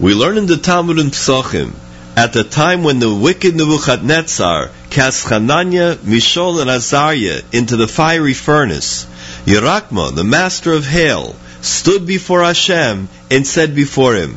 We 0.00 0.14
learn 0.14 0.38
in 0.38 0.46
the 0.46 0.56
Talmud 0.56 0.98
in 0.98 1.10
Psachim, 1.10 1.72
at 2.16 2.32
the 2.32 2.44
time 2.44 2.82
when 2.82 2.98
the 2.98 3.14
wicked 3.14 3.54
Nebuchadnezzar 3.54 4.70
cast 4.90 5.28
Hananiah, 5.28 5.96
Mishael, 6.02 6.60
and 6.60 6.70
Azariah 6.70 7.42
into 7.52 7.76
the 7.76 7.88
fiery 7.88 8.34
furnace, 8.34 9.06
Yerakma, 9.44 10.14
the 10.14 10.24
master 10.24 10.72
of 10.72 10.86
hail, 10.86 11.36
stood 11.60 12.06
before 12.06 12.42
Hashem 12.42 13.08
and 13.30 13.46
said 13.46 13.74
before 13.74 14.14
him, 14.14 14.36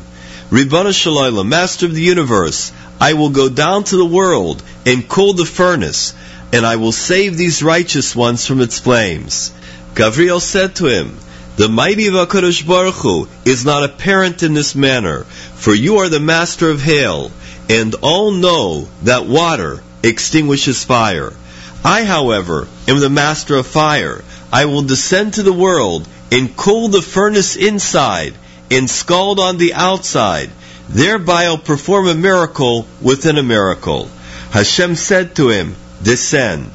Ribbana 0.56 0.94
Shalayla, 0.94 1.46
master 1.46 1.86
of 1.86 1.94
the 1.94 2.02
universe, 2.02 2.72
I 3.02 3.12
will 3.12 3.32
go 3.32 3.50
down 3.50 3.84
to 3.84 3.98
the 3.98 4.06
world 4.06 4.64
and 4.86 5.06
cool 5.06 5.34
the 5.34 5.44
furnace, 5.44 6.14
and 6.54 6.66
I 6.66 6.78
will 6.78 6.94
save 6.94 7.36
these 7.36 7.62
righteous 7.62 8.16
ones 8.16 8.46
from 8.46 8.62
its 8.62 8.80
flames. 8.80 9.52
Gabriel 9.96 10.40
said 10.40 10.76
to 10.76 10.86
him, 10.86 11.18
The 11.58 11.68
mighty 11.68 12.08
of 12.08 12.14
Baruch 12.14 12.96
Hu 12.96 13.28
is 13.44 13.66
not 13.66 13.84
apparent 13.84 14.44
in 14.44 14.54
this 14.54 14.76
manner, 14.76 15.26
for 15.56 15.74
you 15.74 15.98
are 15.98 16.08
the 16.08 16.22
master 16.22 16.70
of 16.70 16.82
hail, 16.82 17.34
and 17.68 17.94
all 17.96 18.32
know 18.32 18.88
that 19.04 19.26
water 19.26 19.84
extinguishes 20.04 20.86
fire. 20.86 21.34
I, 21.84 22.06
however, 22.06 22.70
am 22.88 23.02
the 23.02 23.10
master 23.10 23.58
of 23.58 23.68
fire. 23.68 24.24
I 24.54 24.64
will 24.68 24.84
descend 24.84 25.34
to 25.34 25.44
the 25.44 25.52
world 25.52 26.08
and 26.32 26.56
cool 26.56 26.88
the 26.88 27.02
furnace 27.02 27.58
inside 27.58 28.36
and 28.72 28.90
scald 28.90 29.40
on 29.40 29.58
the 29.58 29.74
outside. 29.74 30.50
Thereby 30.90 31.46
I'll 31.46 31.58
perform 31.58 32.08
a 32.08 32.16
miracle 32.16 32.88
within 33.02 33.38
a 33.38 33.44
miracle. 33.44 34.10
Hashem 34.52 34.96
said 34.96 35.36
to 35.36 35.50
him, 35.50 35.76
Descend. 36.02 36.72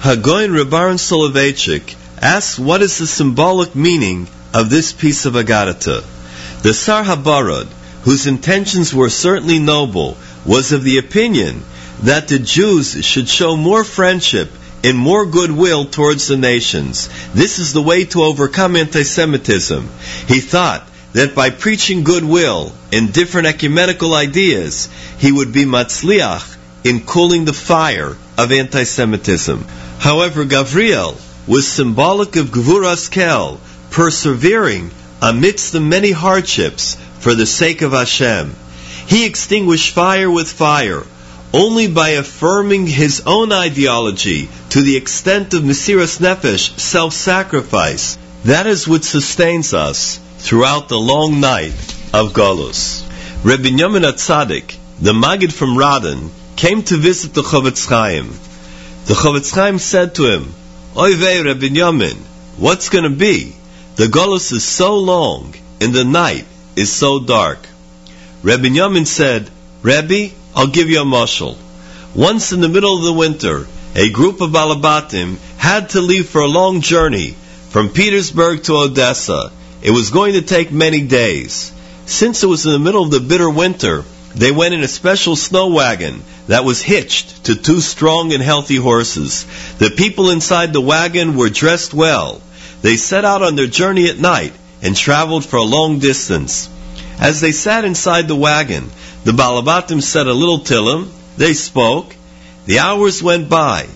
Hagoin 0.00 0.50
Rebaran 0.50 0.98
Soloveitchik 0.98 1.94
asks 2.20 2.58
what 2.58 2.82
is 2.82 2.98
the 2.98 3.06
symbolic 3.06 3.74
meaning 3.74 4.28
of 4.52 4.70
this 4.70 4.92
piece 4.92 5.26
of 5.26 5.34
Agadata. 5.34 6.04
The 6.62 6.74
Sar 6.74 7.04
Habarad, 7.04 7.66
whose 8.02 8.26
intentions 8.26 8.94
were 8.94 9.10
certainly 9.10 9.58
noble, 9.58 10.16
was 10.44 10.72
of 10.72 10.84
the 10.84 10.98
opinion 10.98 11.62
that 12.02 12.28
the 12.28 12.38
Jews 12.38 13.04
should 13.04 13.28
show 13.28 13.56
more 13.56 13.84
friendship 13.84 14.50
and 14.82 14.98
more 14.98 15.26
goodwill 15.26 15.86
towards 15.86 16.28
the 16.28 16.36
nations. 16.36 17.08
This 17.32 17.58
is 17.58 17.72
the 17.72 17.82
way 17.82 18.04
to 18.06 18.22
overcome 18.22 18.76
anti-Semitism. 18.76 19.88
He 20.28 20.40
thought 20.40 20.86
that 21.14 21.34
by 21.34 21.48
preaching 21.48 22.02
goodwill 22.02 22.72
and 22.92 23.12
different 23.12 23.46
ecumenical 23.46 24.14
ideas, 24.14 24.88
he 25.18 25.30
would 25.30 25.52
be 25.52 25.64
matzliach 25.64 26.56
in 26.82 27.06
cooling 27.06 27.44
the 27.44 27.52
fire 27.52 28.16
of 28.36 28.52
anti-Semitism. 28.52 29.64
However, 29.98 30.44
Gavriel 30.44 31.16
was 31.46 31.68
symbolic 31.68 32.34
of 32.36 32.48
Gvuras 32.48 33.08
Kel, 33.10 33.60
persevering 33.90 34.90
amidst 35.22 35.72
the 35.72 35.80
many 35.80 36.10
hardships 36.10 36.96
for 37.20 37.34
the 37.34 37.46
sake 37.46 37.82
of 37.82 37.92
Hashem. 37.92 38.54
He 39.06 39.24
extinguished 39.24 39.94
fire 39.94 40.30
with 40.30 40.50
fire, 40.50 41.04
only 41.52 41.86
by 41.86 42.10
affirming 42.10 42.88
his 42.88 43.22
own 43.24 43.52
ideology 43.52 44.48
to 44.70 44.82
the 44.82 44.96
extent 44.96 45.54
of 45.54 45.62
Mesiras 45.62 46.18
Nefesh, 46.18 46.76
self-sacrifice. 46.76 48.18
That 48.46 48.66
is 48.66 48.88
what 48.88 49.04
sustains 49.04 49.72
us 49.72 50.18
throughout 50.38 50.88
the 50.88 50.98
long 50.98 51.40
night 51.40 51.72
of 52.12 52.32
Golus. 52.32 53.02
Rebbe 53.44 53.68
Yamin 53.68 54.04
Atzadik, 54.04 54.76
the 55.00 55.12
Maggid 55.12 55.52
from 55.52 55.76
Radin, 55.76 56.30
came 56.56 56.82
to 56.84 56.96
visit 56.96 57.34
the 57.34 57.42
Chofetz 57.42 57.88
Chaim. 57.88 58.28
The 59.06 59.14
Chofetz 59.14 59.54
Chaim 59.54 59.78
said 59.78 60.14
to 60.14 60.26
him, 60.26 60.54
Oy 60.96 61.14
vey, 61.14 61.42
Rebbe 61.42 61.68
Yamin, 61.68 62.16
what's 62.56 62.88
going 62.88 63.04
to 63.04 63.10
be? 63.10 63.54
The 63.96 64.06
Golus 64.06 64.52
is 64.52 64.64
so 64.64 64.98
long, 64.98 65.54
and 65.80 65.92
the 65.92 66.04
night 66.04 66.46
is 66.76 66.92
so 66.92 67.20
dark. 67.20 67.58
Rebbe 68.42 68.68
Yamin 68.68 69.06
said, 69.06 69.50
Rebbe, 69.82 70.34
I'll 70.54 70.68
give 70.68 70.88
you 70.88 71.00
a 71.00 71.04
mashal. 71.04 71.56
Once 72.14 72.52
in 72.52 72.60
the 72.60 72.68
middle 72.68 72.96
of 72.96 73.04
the 73.04 73.12
winter, 73.12 73.66
a 73.96 74.10
group 74.10 74.40
of 74.40 74.50
Balabatim 74.50 75.36
had 75.56 75.90
to 75.90 76.00
leave 76.00 76.28
for 76.28 76.40
a 76.40 76.46
long 76.46 76.80
journey 76.80 77.36
from 77.70 77.88
Petersburg 77.88 78.62
to 78.64 78.74
Odessa. 78.76 79.50
It 79.84 79.90
was 79.90 80.08
going 80.08 80.32
to 80.32 80.40
take 80.40 80.72
many 80.72 81.02
days. 81.02 81.70
Since 82.06 82.42
it 82.42 82.46
was 82.46 82.64
in 82.64 82.72
the 82.72 82.78
middle 82.78 83.02
of 83.02 83.10
the 83.10 83.20
bitter 83.20 83.50
winter, 83.50 84.02
they 84.34 84.50
went 84.50 84.72
in 84.72 84.82
a 84.82 84.88
special 84.88 85.36
snow 85.36 85.66
wagon 85.68 86.22
that 86.46 86.64
was 86.64 86.80
hitched 86.80 87.44
to 87.44 87.54
two 87.54 87.82
strong 87.82 88.32
and 88.32 88.42
healthy 88.42 88.76
horses. 88.76 89.44
The 89.76 89.90
people 89.90 90.30
inside 90.30 90.72
the 90.72 90.80
wagon 90.80 91.36
were 91.36 91.50
dressed 91.50 91.92
well. 91.92 92.40
They 92.80 92.96
set 92.96 93.26
out 93.26 93.42
on 93.42 93.56
their 93.56 93.66
journey 93.66 94.08
at 94.08 94.18
night 94.18 94.54
and 94.80 94.96
traveled 94.96 95.44
for 95.44 95.56
a 95.56 95.62
long 95.76 95.98
distance. 95.98 96.70
As 97.20 97.42
they 97.42 97.52
sat 97.52 97.84
inside 97.84 98.26
the 98.26 98.34
wagon, 98.34 98.90
the 99.24 99.32
Balabatim 99.32 100.02
said 100.02 100.26
a 100.26 100.32
little 100.32 100.60
Tillim, 100.60 101.10
they 101.36 101.52
spoke, 101.52 102.16
the 102.64 102.78
hours 102.78 103.22
went 103.22 103.50
by. 103.50 103.86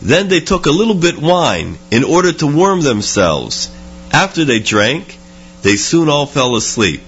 Then 0.00 0.28
they 0.28 0.40
took 0.40 0.64
a 0.64 0.70
little 0.70 0.94
bit 0.94 1.18
wine 1.18 1.76
in 1.90 2.02
order 2.02 2.32
to 2.32 2.46
warm 2.46 2.80
themselves. 2.80 3.70
After 4.10 4.46
they 4.46 4.60
drank, 4.60 5.18
they 5.64 5.76
soon 5.76 6.10
all 6.10 6.26
fell 6.26 6.56
asleep. 6.56 7.00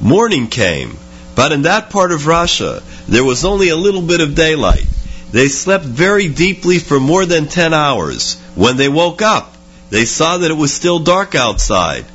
Morning 0.00 0.48
came, 0.48 0.96
but 1.34 1.52
in 1.52 1.62
that 1.62 1.90
part 1.90 2.10
of 2.10 2.26
Russia, 2.26 2.82
there 3.06 3.22
was 3.22 3.44
only 3.44 3.68
a 3.68 3.76
little 3.76 4.00
bit 4.00 4.22
of 4.22 4.34
daylight. 4.34 4.86
They 5.30 5.48
slept 5.48 5.84
very 5.84 6.28
deeply 6.28 6.78
for 6.78 6.98
more 6.98 7.26
than 7.26 7.48
ten 7.48 7.74
hours. 7.74 8.40
When 8.54 8.78
they 8.78 8.88
woke 8.88 9.20
up, 9.20 9.54
they 9.90 10.06
saw 10.06 10.38
that 10.38 10.50
it 10.50 10.56
was 10.56 10.72
still 10.72 11.00
dark 11.00 11.34
outside. 11.34 12.06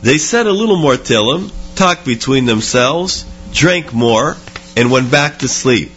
They 0.00 0.16
said 0.16 0.46
a 0.46 0.52
little 0.52 0.78
more 0.78 0.96
Tillim, 0.96 1.52
talked 1.74 2.06
between 2.06 2.46
themselves, 2.46 3.26
drank 3.52 3.92
more, 3.92 4.38
and 4.78 4.90
went 4.90 5.10
back 5.10 5.40
to 5.40 5.48
sleep. 5.48 5.92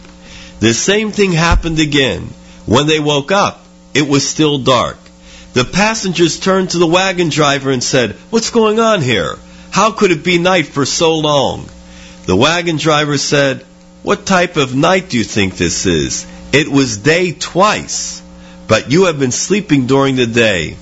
The 0.60 0.74
same 0.74 1.10
thing 1.10 1.32
happened 1.32 1.80
again. 1.80 2.28
When 2.66 2.86
they 2.86 3.00
woke 3.00 3.32
up, 3.32 3.64
it 3.94 4.06
was 4.06 4.28
still 4.28 4.58
dark. 4.58 4.98
The 5.56 5.64
passengers 5.64 6.38
turned 6.38 6.72
to 6.72 6.78
the 6.78 6.86
wagon 6.86 7.30
driver 7.30 7.70
and 7.70 7.82
said, 7.82 8.16
What's 8.28 8.50
going 8.50 8.78
on 8.78 9.00
here? 9.00 9.38
How 9.70 9.90
could 9.90 10.10
it 10.10 10.22
be 10.22 10.36
night 10.36 10.66
for 10.66 10.84
so 10.84 11.16
long? 11.16 11.66
The 12.26 12.36
wagon 12.36 12.76
driver 12.76 13.16
said, 13.16 13.64
What 14.02 14.26
type 14.26 14.58
of 14.58 14.74
night 14.74 15.08
do 15.08 15.16
you 15.16 15.24
think 15.24 15.56
this 15.56 15.86
is? 15.86 16.26
It 16.52 16.68
was 16.68 16.98
day 16.98 17.32
twice, 17.32 18.20
but 18.68 18.90
you 18.90 19.04
have 19.04 19.18
been 19.18 19.32
sleeping 19.32 19.86
during 19.86 20.16
the 20.16 20.26
day. 20.26 20.76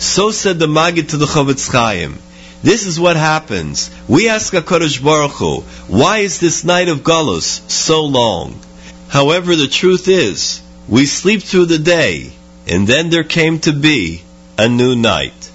So 0.00 0.32
said 0.32 0.58
the 0.58 0.66
Maggid 0.66 1.10
to 1.10 1.16
the 1.16 1.26
Chofetz 1.26 1.70
Chaim. 1.70 2.18
This 2.60 2.86
is 2.86 2.98
what 2.98 3.16
happens. 3.16 3.88
We 4.08 4.28
ask 4.28 4.52
HaKadosh 4.52 5.00
Baruch 5.00 5.36
Hu, 5.36 5.60
why 5.86 6.18
is 6.26 6.40
this 6.40 6.64
night 6.64 6.88
of 6.88 7.04
Galus 7.04 7.70
so 7.70 8.04
long? 8.06 8.58
However, 9.06 9.54
the 9.54 9.68
truth 9.68 10.08
is, 10.08 10.60
we 10.88 11.06
sleep 11.06 11.44
through 11.44 11.66
the 11.66 11.78
day, 11.78 12.32
and 12.68 12.86
then 12.86 13.10
there 13.10 13.24
came 13.24 13.58
to 13.60 13.72
be 13.72 14.22
a 14.58 14.68
new 14.68 14.94
night. 14.94 15.50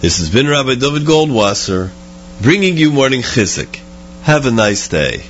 This 0.00 0.18
has 0.18 0.30
been 0.30 0.48
Rabbi 0.48 0.74
David 0.76 1.02
Goldwasser 1.02 1.90
bringing 2.40 2.76
you 2.76 2.90
morning 2.90 3.20
Chizuk. 3.22 3.78
Have 4.22 4.46
a 4.46 4.50
nice 4.50 4.88
day. 4.88 5.24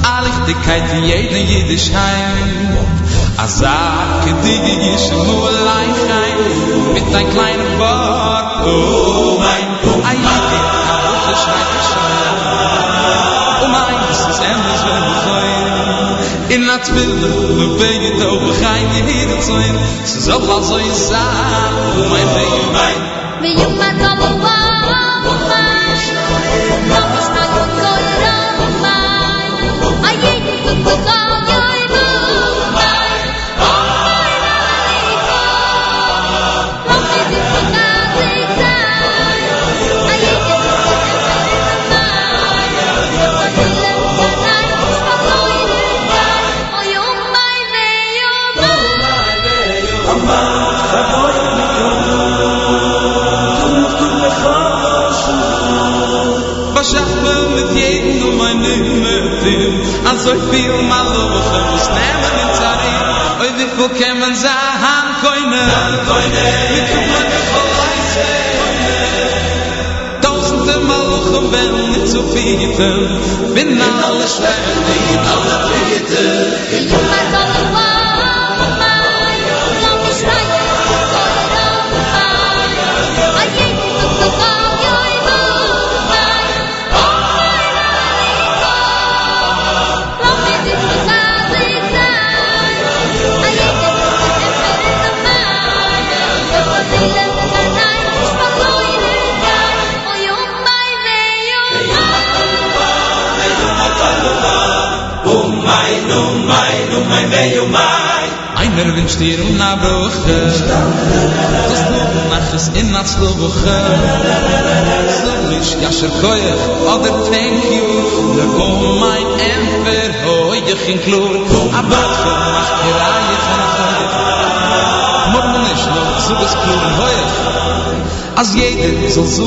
ומי 0.00 0.16
נומי 0.16 0.16
נומי 0.16 0.16
ביומי. 0.16 0.16
Budich, 0.16 0.16
oi 0.16 0.16
buburich 0.16 0.16
Hashem 0.16 0.16
Alich 0.16 0.38
dikait 0.46 0.88
in 0.94 1.04
jeden 1.04 1.46
Yiddish 1.48 1.90
heim 1.92 2.76
Azak, 3.38 4.24
kedige 4.24 4.74
yishmu 4.86 5.36
alai 5.50 5.88
chaim 6.04 6.40
Mit 6.94 7.06
ein 7.14 7.28
kleiner 7.30 7.70
Bar 7.78 8.44
Oh 8.64 9.38
mein, 9.38 9.66
oh 9.84 9.98
mein 10.02 10.16
Ayidi, 10.16 10.60
haruch 10.88 11.26
l'shrei 11.34 11.64
Hashem 11.76 12.36
Oh 13.62 13.68
mein, 13.74 13.96
this 14.08 14.22
is 14.30 14.38
endless 14.50 14.82
when 14.88 15.02
we 15.08 15.14
zoin 15.24 15.64
In 16.54 16.60
that 16.68 16.82
tefillah, 16.86 17.34
we 17.58 17.66
beg 17.80 18.00
it 18.10 18.20
over 18.22 18.52
Chaim 18.60 18.88
Yehida 18.96 19.36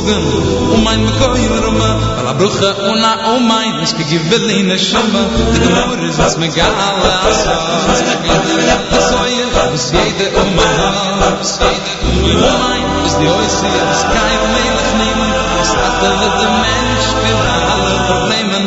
bogen 0.04 0.70
und 0.72 0.84
mein 0.84 1.06
koyer 1.18 1.70
ma 1.72 1.90
ala 2.18 2.32
bruche 2.34 2.74
una 2.90 3.12
um 3.34 3.48
mein 3.48 3.80
nicht 3.80 3.96
gewill 3.96 4.50
in 4.50 4.68
der 4.68 4.78
schama 4.78 5.22
de 5.60 5.68
mor 5.76 5.98
ist 6.08 6.18
was 6.18 6.36
me 6.36 6.48
gala 6.48 6.88
was 7.02 7.40
me 7.46 8.28
gala 8.28 9.00
soll 9.08 9.44
was 9.56 9.92
jede 9.92 10.26
um 10.40 10.50
mein 10.56 11.36
was 11.40 11.58
jede 11.62 11.92
um 12.08 12.58
mein 12.62 12.84
is 13.06 13.14
die 13.18 13.28
oi 13.28 13.48
sie 13.58 13.76
das 13.88 14.02
kein 14.14 14.42
mehr 14.54 14.78
nehmen 15.00 15.30
was 15.56 15.70
hat 15.76 15.94
der 16.02 16.14
der 16.40 16.52
mensch 16.64 17.08
für 17.22 17.38
alle 17.74 17.96
problemen 18.08 18.64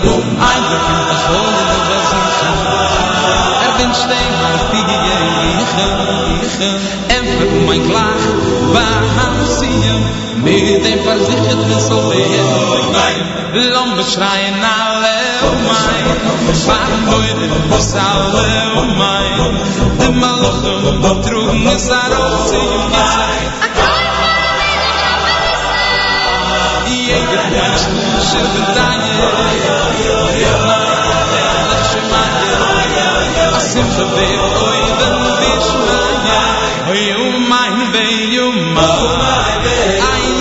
ein 0.51 0.63
gefühl 0.71 1.03
der 1.09 1.21
holen 1.29 1.67
was 1.89 2.09
ich 2.21 2.39
er 3.65 3.73
bin 3.79 3.91
stein 4.01 4.33
ich 6.41 6.59
ich 6.59 7.65
mein 7.67 7.83
klar 7.89 8.16
sichert 11.25 11.59
sich 11.65 11.77
ist 11.77 11.87
so 11.87 12.13
mein 12.93 13.19
lom 13.73 13.95
beschreien 13.95 14.61
alle 14.63 15.17
um 15.49 15.59
mein 15.69 16.05
fahr 16.65 16.91
moide 17.05 17.47
sale 17.79 18.47
mein 19.01 19.57
de 19.99 20.09
malchen 20.21 21.01
betrugen 21.01 21.67
es 21.75 21.89
a 21.89 22.03
rose 22.13 22.55
in 22.55 22.91
mein 22.91 23.57
Oh, 37.19 37.39
my, 37.49 37.91
baby, 37.91 38.33
you're 38.33 38.51
my, 38.51 38.81
oh, 38.81 39.17
my, 39.17 39.63
baby, 39.63 39.97
you're 39.97 40.31
my, 40.31 40.36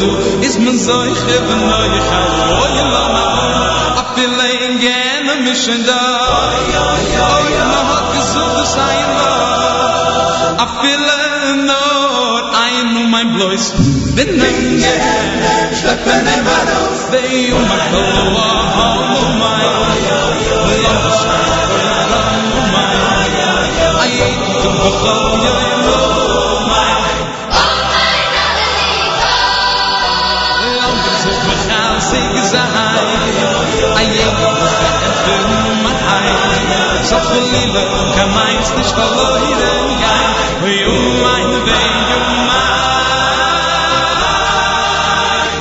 du 0.00 0.08
is 0.46 0.54
men 0.64 0.76
zay 0.86 1.08
khaven 1.22 1.60
nay 1.70 1.92
khoy 2.08 2.76
mama. 2.92 3.24
Ab 4.00 4.08
de 4.16 4.26
lange 4.40 4.98
a 5.32 5.34
mischen 5.44 5.80
da. 5.88 6.00
Oy 7.34 7.48
na 7.72 7.80
hat 7.90 8.04
gezu 8.14 8.44
sein 8.74 9.08
ma 9.16 9.30
ab 10.64 10.72
de 10.82 10.94
not 11.68 12.44
i 12.54 12.70
know 12.92 13.06
my 13.14 13.24
boys 13.36 13.66
bin 14.16 14.30
na 14.38 14.48
shtepen 15.80 16.26
ma 16.46 16.58
do 16.70 16.80
say 17.06 17.32
u 17.56 17.58
ma 17.70 17.78
ko 17.92 18.02
wa 18.36 18.48
ha 18.76 18.86
mo 19.10 19.22
ma 19.40 19.52
yo 19.66 19.76
yo 20.06 20.20
yo 20.48 20.60
yo 20.86 20.98
in 35.28 35.82
mein 35.84 36.00
Heim. 36.08 37.04
So 37.04 37.16
viel 37.28 37.44
Liebe 37.54 37.82
kann 38.16 38.34
meins 38.34 38.68
nicht 38.76 38.90
verloren 38.90 39.46
gehen. 39.46 39.88
Wie 40.64 40.84
um 40.84 41.20
mein 41.22 41.50
Weg, 41.66 41.92
um 42.16 42.26
yuma 42.40 42.64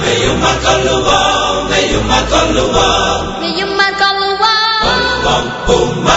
Wie 0.03 0.29
um 0.29 0.37
yuma 0.37 0.53
Koluwa, 0.65 1.21
wie 1.69 1.93
yuma 1.93 2.07
mein 2.07 2.25
Koluwa. 2.31 2.89
Wie 3.39 3.63
um 3.63 3.71
mein 3.77 3.93
Koluwa. 4.01 4.55
Bum, 5.23 5.43
bum, 5.67 6.03
bum, 6.05 6.16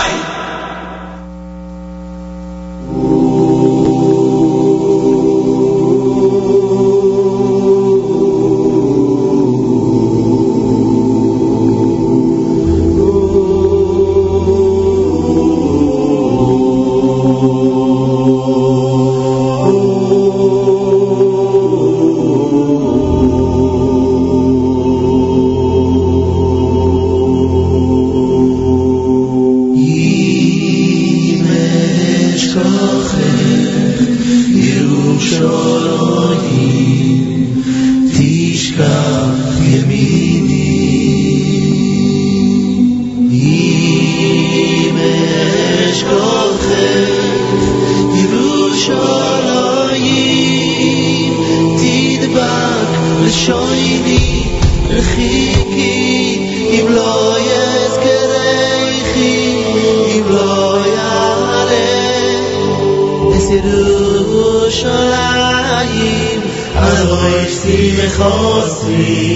khosli 68.21 69.29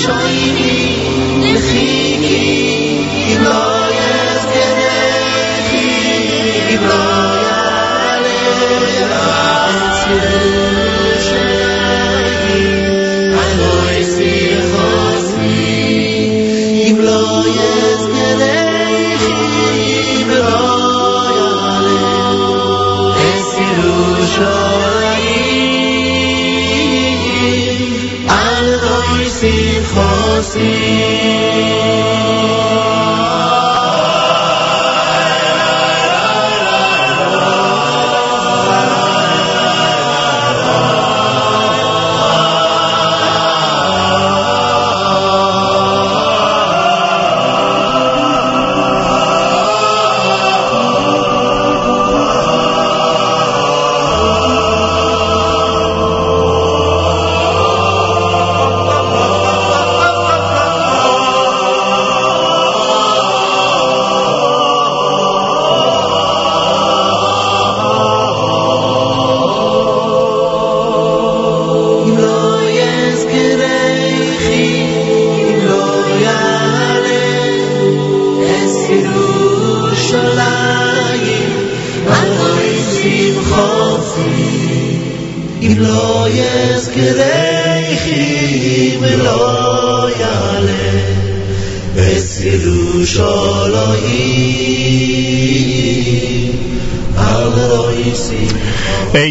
shining. 0.00 0.79
see. 30.52 31.19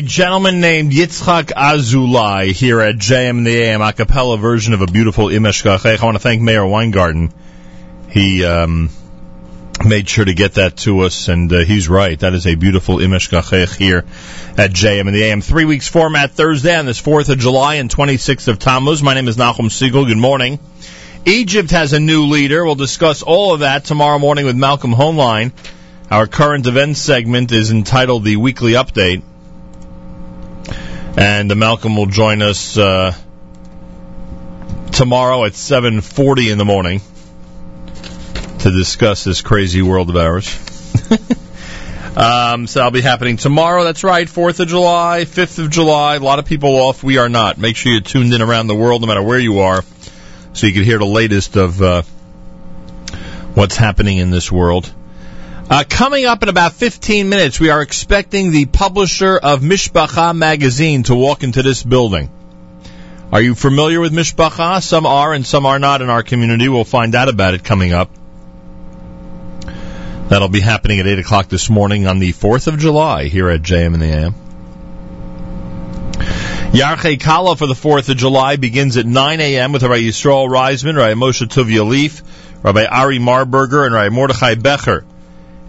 Gentleman 0.10 0.60
named 0.60 0.92
Yitzhak 0.92 1.52
Azulai 1.56 2.52
here 2.52 2.82
at 2.82 2.96
JM 2.96 3.46
the 3.46 3.62
AM, 3.62 3.84
a 3.84 3.94
cappella 3.94 4.40
version 4.40 4.74
of 4.74 4.82
a 4.82 4.88
beautiful 4.88 5.28
Imesh 5.28 5.64
Gachech. 5.64 6.00
I 6.00 6.04
want 6.04 6.16
to 6.16 6.20
thank 6.20 6.42
Meir 6.42 6.66
Weingarten. 6.66 7.32
He 8.10 8.44
um, 8.44 8.90
made 9.86 10.10
sure 10.10 10.26
to 10.26 10.34
get 10.34 10.56
that 10.56 10.78
to 10.78 11.02
us, 11.02 11.28
and 11.28 11.54
uh, 11.54 11.60
he's 11.60 11.88
right. 11.88 12.20
That 12.20 12.34
is 12.34 12.48
a 12.48 12.56
beautiful 12.56 12.98
Imesh 12.98 13.30
Gachech 13.30 13.78
here 13.78 14.00
at 14.58 14.72
JM 14.72 15.02
in 15.02 15.14
the 15.14 15.26
AM. 15.26 15.42
Three 15.42 15.66
weeks 15.66 15.88
format 15.88 16.32
Thursday 16.32 16.76
on 16.76 16.88
this 16.88 17.00
4th 17.00 17.30
of 17.30 17.38
July 17.38 17.76
and 17.76 17.88
26th 17.88 18.48
of 18.48 18.58
Tammuz. 18.58 19.04
My 19.04 19.14
name 19.14 19.28
is 19.28 19.38
Nachum 19.38 19.70
Segal. 19.70 20.08
Good 20.08 20.18
morning. 20.18 20.58
Egypt 21.28 21.70
has 21.70 21.94
a 21.94 22.00
new 22.00 22.26
leader. 22.26 22.66
We'll 22.66 22.74
discuss 22.74 23.22
all 23.22 23.54
of 23.54 23.60
that 23.60 23.86
tomorrow 23.86 24.18
morning 24.18 24.46
with 24.46 24.56
Malcolm 24.56 24.92
Hoenlein. 24.92 25.52
Our 26.10 26.26
current 26.26 26.66
events 26.66 27.00
segment 27.00 27.52
is 27.52 27.70
entitled 27.70 28.24
The 28.24 28.38
Weekly 28.38 28.72
Update. 28.72 29.22
And 31.20 31.54
Malcolm 31.58 31.98
will 31.98 32.06
join 32.06 32.42
us 32.42 32.78
uh, 32.78 33.14
tomorrow 34.94 35.44
at 35.44 35.52
7.40 35.52 36.50
in 36.50 36.58
the 36.58 36.64
morning 36.64 37.02
to 38.60 38.72
discuss 38.72 39.26
this 39.26 39.42
crazy 39.42 39.82
world 39.82 40.10
of 40.10 40.16
ours. 40.16 40.48
um, 42.16 42.68
so 42.68 42.80
that'll 42.80 42.92
be 42.92 43.02
happening 43.02 43.36
tomorrow. 43.36 43.84
That's 43.84 44.06
right, 44.06 44.30
4th 44.30 44.62
of 44.62 44.70
July, 44.70 45.26
5th 45.26 45.60
of 45.60 45.70
July. 45.70 46.16
A 46.16 46.20
lot 46.20 46.40
of 46.40 46.46
people 46.46 46.78
off. 46.78 47.04
We 47.04 47.18
are 47.18 47.28
not. 47.28 47.58
Make 47.58 47.76
sure 47.76 47.92
you're 47.92 48.00
tuned 48.00 48.34
in 48.34 48.42
around 48.42 48.68
the 48.68 48.76
world, 48.76 49.02
no 49.02 49.08
matter 49.08 49.22
where 49.22 49.40
you 49.40 49.60
are, 49.60 49.84
so 50.54 50.68
you 50.68 50.74
can 50.74 50.86
hear 50.86 51.00
the 51.00 51.06
latest 51.06 51.58
of 51.58 51.82
uh, 51.82 52.04
what's 53.56 53.76
happening 53.76 54.20
in 54.20 54.30
this 54.30 54.50
world. 54.50 54.90
Uh, 55.70 55.84
coming 55.88 56.26
up 56.26 56.42
in 56.42 56.50
about 56.50 56.74
15 56.74 57.30
minutes, 57.30 57.60
we 57.60 57.70
are 57.70 57.84
expecting 57.84 58.50
the 58.50 58.66
publisher 58.66 59.38
of 59.38 59.62
Mishpacha 59.62 60.36
magazine 60.36 61.04
to 61.04 61.14
walk 61.14 61.44
into 61.44 61.62
this 61.62 61.84
building. 61.84 62.32
Are 63.32 63.40
you 63.40 63.54
familiar 63.54 64.00
with 64.00 64.12
Mishpacha? 64.12 64.82
Some 64.82 65.06
are 65.06 65.32
and 65.32 65.46
some 65.46 65.68
are 65.68 65.78
not 65.78 66.02
in 66.02 66.10
our 66.10 66.24
community. 66.24 66.68
We'll 66.70 66.86
find 66.86 67.14
out 67.14 67.30
about 67.30 67.54
it 67.54 67.64
coming 67.64 67.94
up. 67.94 68.10
That'll 70.30 70.50
be 70.50 70.60
happening 70.60 71.02
at 71.02 71.06
8 71.06 71.20
o'clock 71.20 71.50
this 71.50 71.70
morning 71.70 72.08
on 72.08 72.18
the 72.18 72.34
4th 72.34 72.66
of 72.66 72.80
July 72.80 73.26
here 73.26 73.48
at 73.50 73.62
JM 73.62 73.94
in 73.94 74.00
the 74.00 74.08
AM. 74.08 74.34
Yarchei 76.72 77.22
Kala 77.22 77.56
for 77.56 77.68
the 77.68 77.76
4th 77.76 78.10
of 78.10 78.18
July 78.18 78.56
begins 78.56 78.98
at 78.98 79.06
9 79.06 79.40
a.m. 79.40 79.72
with 79.72 79.84
Rabbi 79.84 80.02
Yisrael 80.02 80.50
Reisman, 80.50 80.98
Rabbi 80.98 81.14
Moshe 81.14 81.48
Tuvia 81.48 81.86
Lieff, 81.86 82.24
Rabbi 82.64 82.86
Ari 82.86 83.20
Marburger, 83.20 83.86
and 83.86 83.94
Rabbi 83.94 84.10
Mordechai 84.10 84.56
Becher. 84.56 85.06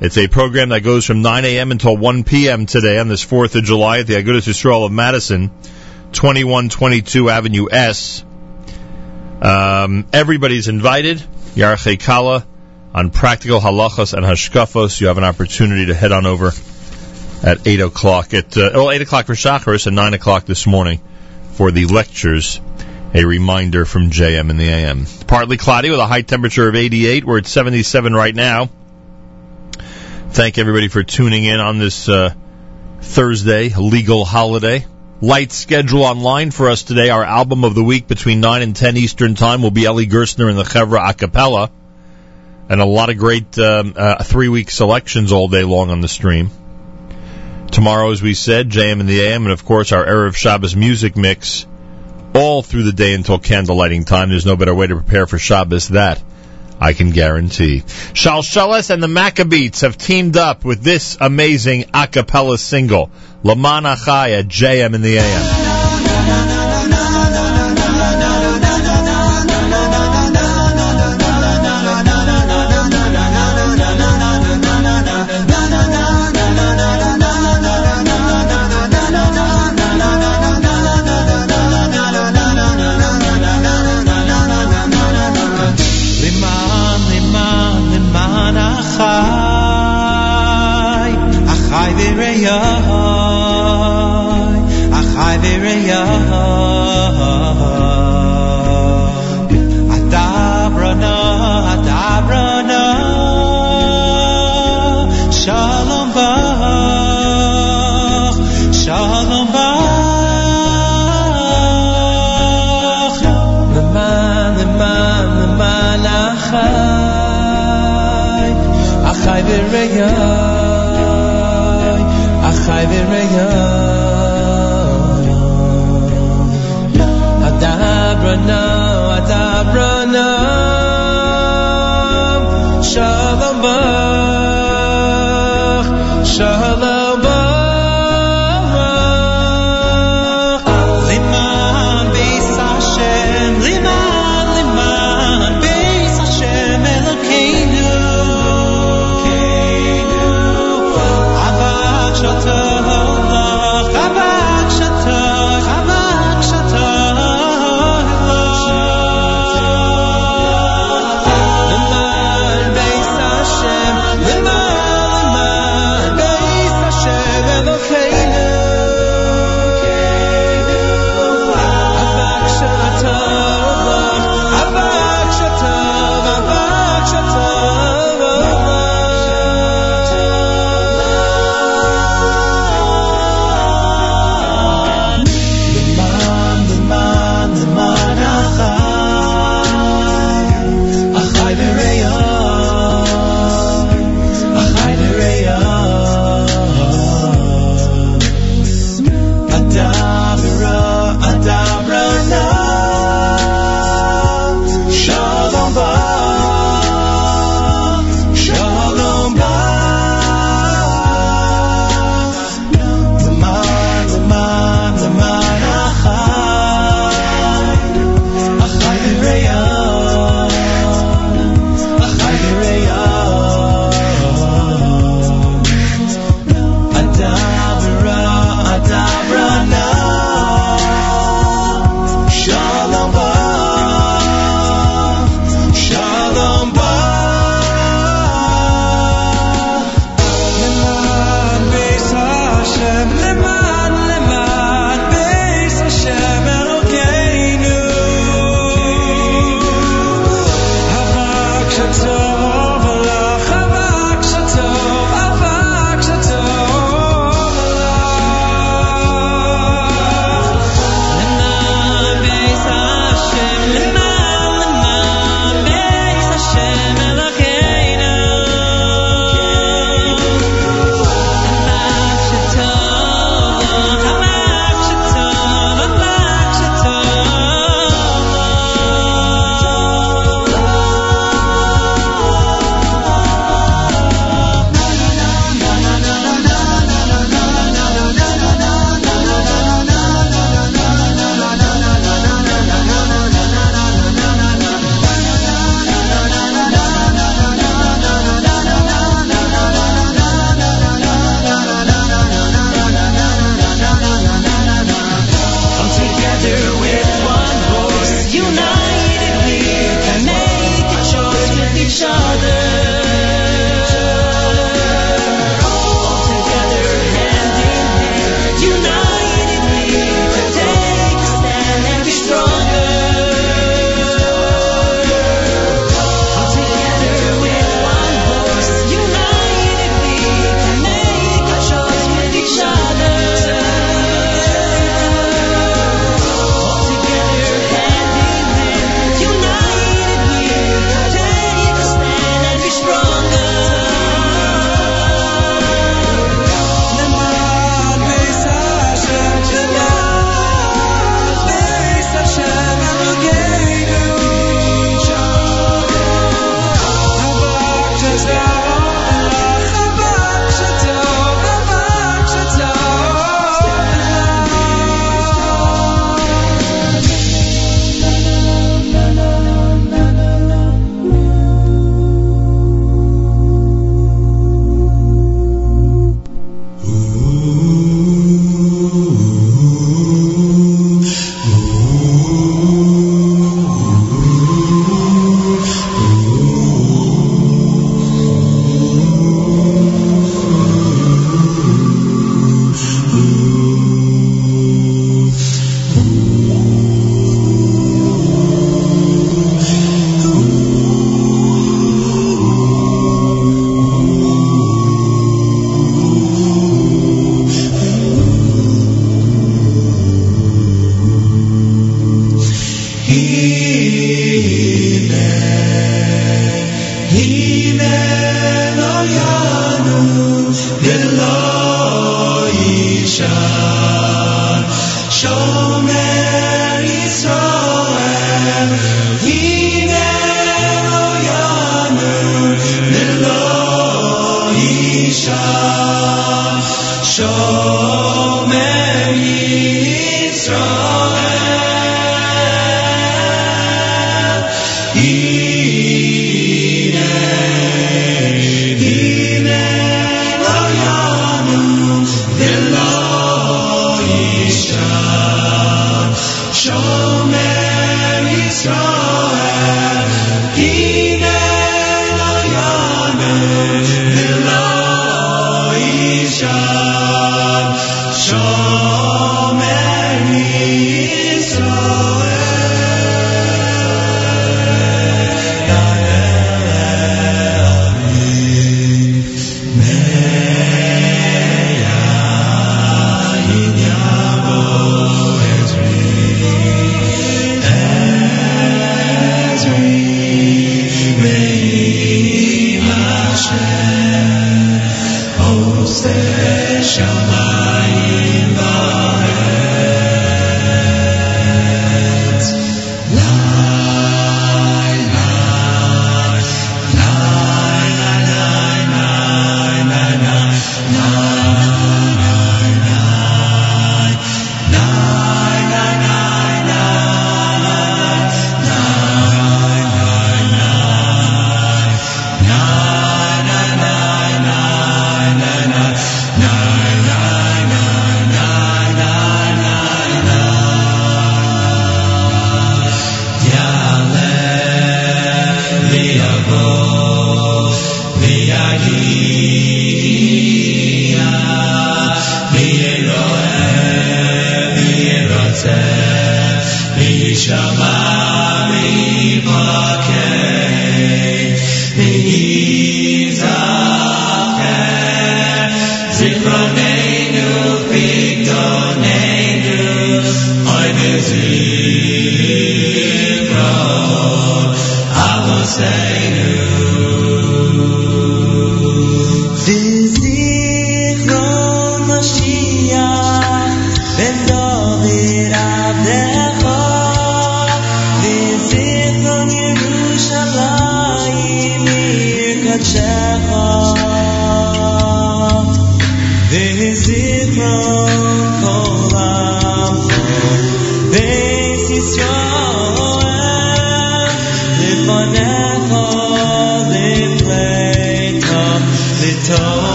It's 0.00 0.16
a 0.16 0.28
program 0.28 0.70
that 0.70 0.80
goes 0.80 1.04
from 1.04 1.20
9 1.20 1.44
a.m. 1.44 1.72
until 1.72 1.94
1 1.94 2.24
p.m. 2.24 2.64
today 2.64 2.98
on 2.98 3.08
this 3.08 3.22
4th 3.22 3.54
of 3.54 3.64
July 3.64 3.98
at 3.98 4.06
the 4.06 4.14
Agudas 4.14 4.48
Yisrael 4.48 4.86
of 4.86 4.92
Madison, 4.92 5.50
2122 6.12 7.28
Avenue 7.28 7.66
S. 7.70 8.24
Um, 9.42 10.06
everybody's 10.10 10.68
invited. 10.68 11.18
Yarchei 11.54 12.02
Kala 12.02 12.46
on 12.94 13.10
practical 13.10 13.60
halachas 13.60 14.14
and 14.14 14.24
hashkafos. 14.24 15.02
You 15.02 15.08
have 15.08 15.18
an 15.18 15.24
opportunity 15.24 15.84
to 15.86 15.94
head 15.94 16.12
on 16.12 16.24
over 16.24 16.52
at 17.42 17.66
8 17.66 17.80
o'clock 17.80 18.32
at, 18.32 18.56
uh, 18.56 18.70
well, 18.72 18.90
8 18.90 19.02
o'clock 19.02 19.26
for 19.26 19.34
Shacharis 19.34 19.86
and 19.86 19.96
9 19.96 20.14
o'clock 20.14 20.46
this 20.46 20.66
morning 20.66 21.02
for 21.52 21.70
the 21.72 21.84
lectures. 21.84 22.58
A 23.12 23.26
reminder 23.26 23.84
from 23.84 24.08
JM 24.08 24.48
in 24.48 24.56
the 24.56 24.68
AM. 24.68 25.04
Partly 25.26 25.58
cloudy 25.58 25.90
with 25.90 25.98
a 25.98 26.06
high 26.06 26.22
temperature 26.22 26.66
of 26.66 26.74
88. 26.74 27.26
We're 27.26 27.38
at 27.38 27.46
77 27.46 28.14
right 28.14 28.34
now. 28.34 28.70
Thank 30.32 30.58
everybody 30.58 30.86
for 30.86 31.02
tuning 31.02 31.42
in 31.42 31.58
on 31.58 31.78
this 31.78 32.08
uh, 32.08 32.32
Thursday, 33.00 33.70
legal 33.70 34.24
holiday. 34.24 34.86
Light 35.20 35.50
schedule 35.50 36.04
online 36.04 36.52
for 36.52 36.70
us 36.70 36.84
today. 36.84 37.10
Our 37.10 37.24
album 37.24 37.64
of 37.64 37.74
the 37.74 37.82
week 37.82 38.06
between 38.06 38.38
9 38.38 38.62
and 38.62 38.76
10 38.76 38.96
Eastern 38.96 39.34
Time 39.34 39.60
will 39.60 39.72
be 39.72 39.82
Eli 39.82 40.04
Gerstner 40.04 40.48
and 40.48 40.56
the 40.56 40.62
Chevra 40.62 41.10
a 41.10 41.14
cappella. 41.14 41.72
And 42.68 42.80
a 42.80 42.84
lot 42.84 43.10
of 43.10 43.18
great 43.18 43.58
um, 43.58 43.94
uh, 43.96 44.22
three 44.22 44.48
week 44.48 44.70
selections 44.70 45.32
all 45.32 45.48
day 45.48 45.64
long 45.64 45.90
on 45.90 46.00
the 46.00 46.08
stream. 46.08 46.50
Tomorrow, 47.72 48.12
as 48.12 48.22
we 48.22 48.34
said, 48.34 48.70
JM 48.70 49.00
in 49.00 49.06
the 49.06 49.20
AM, 49.22 49.42
and 49.42 49.52
of 49.52 49.64
course 49.64 49.90
our 49.90 50.06
Erev 50.06 50.36
Shabbos 50.36 50.76
music 50.76 51.16
mix 51.16 51.66
all 52.36 52.62
through 52.62 52.84
the 52.84 52.92
day 52.92 53.14
until 53.14 53.40
candlelighting 53.40 54.06
time. 54.06 54.30
There's 54.30 54.46
no 54.46 54.54
better 54.54 54.76
way 54.76 54.86
to 54.86 54.94
prepare 54.94 55.26
for 55.26 55.38
Shabbos 55.38 55.88
that 55.88 56.22
I 56.80 56.94
can 56.94 57.10
guarantee. 57.10 57.80
Shalsheles 57.80 58.88
and 58.90 59.02
the 59.02 59.06
Maccabeats 59.06 59.82
have 59.82 59.98
teamed 59.98 60.36
up 60.36 60.64
with 60.64 60.82
this 60.82 61.18
amazing 61.20 61.84
a 61.92 62.06
cappella 62.06 62.56
single, 62.56 63.10
L'maan 63.42 63.84
Achai 63.84 64.38
at 64.38 64.48
JM 64.48 64.94
in 64.94 65.02
the 65.02 65.18
AM. 65.18 66.59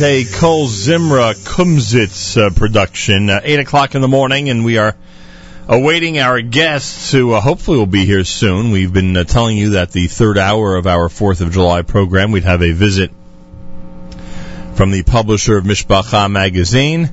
Is 0.00 0.32
a 0.32 0.38
Kol 0.38 0.68
Zimra 0.68 1.34
Kumsitz 1.34 2.40
uh, 2.40 2.50
production. 2.50 3.30
Uh, 3.30 3.40
8 3.42 3.58
o'clock 3.58 3.94
in 3.96 4.00
the 4.00 4.06
morning, 4.06 4.48
and 4.48 4.64
we 4.64 4.78
are 4.78 4.94
awaiting 5.66 6.18
our 6.18 6.40
guests 6.40 7.10
who 7.10 7.32
uh, 7.32 7.40
hopefully 7.40 7.78
will 7.78 7.86
be 7.86 8.04
here 8.04 8.22
soon. 8.22 8.70
We've 8.70 8.92
been 8.92 9.16
uh, 9.16 9.24
telling 9.24 9.56
you 9.56 9.70
that 9.70 9.90
the 9.90 10.06
third 10.06 10.38
hour 10.38 10.76
of 10.76 10.86
our 10.86 11.08
4th 11.08 11.40
of 11.40 11.50
July 11.50 11.82
program, 11.82 12.30
we'd 12.30 12.44
have 12.44 12.62
a 12.62 12.70
visit 12.70 13.10
from 14.74 14.92
the 14.92 15.02
publisher 15.02 15.56
of 15.56 15.64
Mishpacha 15.64 16.30
magazine. 16.30 17.12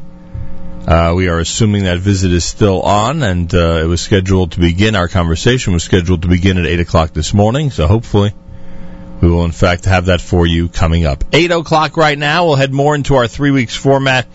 Uh, 0.88 1.14
we 1.16 1.28
are 1.28 1.40
assuming 1.40 1.86
that 1.86 1.98
visit 1.98 2.32
is 2.32 2.46
still 2.46 2.84
on, 2.84 3.24
and 3.24 3.52
uh, 3.56 3.82
it 3.84 3.88
was 3.88 4.02
scheduled 4.02 4.52
to 4.52 4.60
begin. 4.60 4.96
Our 4.96 5.08
conversation 5.08 5.74
was 5.74 5.84
scheduled 5.84 6.22
to 6.22 6.28
begin 6.28 6.60
at 6.60 6.68
8 6.68 6.82
o'clock 6.82 7.14
this 7.14 7.34
morning, 7.34 7.72
so 7.72 7.88
hopefully 7.88 8.34
we 9.26 9.32
will, 9.32 9.46
in 9.46 9.52
fact, 9.52 9.86
have 9.86 10.06
that 10.06 10.22
for 10.22 10.46
you 10.46 10.70
coming 10.70 11.06
up. 11.06 11.24
8 11.34 11.50
o'clock 11.50 11.98
right 11.98 12.18
now. 12.18 12.46
We'll 12.46 12.56
head 12.56 12.72
more 12.72 12.94
into 12.94 13.16
our 13.16 13.28
three 13.28 13.50
weeks 13.50 13.76
format 13.76 14.28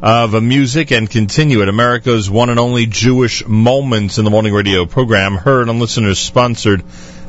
of 0.00 0.34
uh, 0.34 0.40
music 0.40 0.92
and 0.92 1.10
continue 1.10 1.60
at 1.60 1.68
America's 1.68 2.30
one 2.30 2.48
and 2.48 2.58
only 2.58 2.86
Jewish 2.86 3.46
Moments 3.46 4.16
in 4.16 4.24
the 4.24 4.30
Morning 4.30 4.54
Radio 4.54 4.86
program, 4.86 5.34
heard 5.34 5.68
on 5.68 5.78
listeners 5.78 6.18
sponsored 6.18 6.82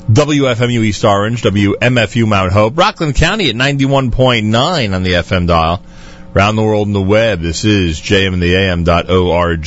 WFMU 0.10 0.84
East 0.86 1.04
Orange, 1.04 1.42
WMFU 1.42 2.26
Mount 2.26 2.54
Hope, 2.54 2.78
Rockland 2.78 3.16
County 3.16 3.50
at 3.50 3.56
91.9 3.56 4.96
on 4.96 5.04
the 5.04 5.12
FM 5.12 5.48
dial. 5.48 5.84
Around 6.34 6.56
the 6.56 6.64
world 6.64 6.88
in 6.88 6.94
the 6.94 7.02
web, 7.02 7.42
this 7.42 7.66
is 7.66 8.00
jmintheam.org. 8.00 9.66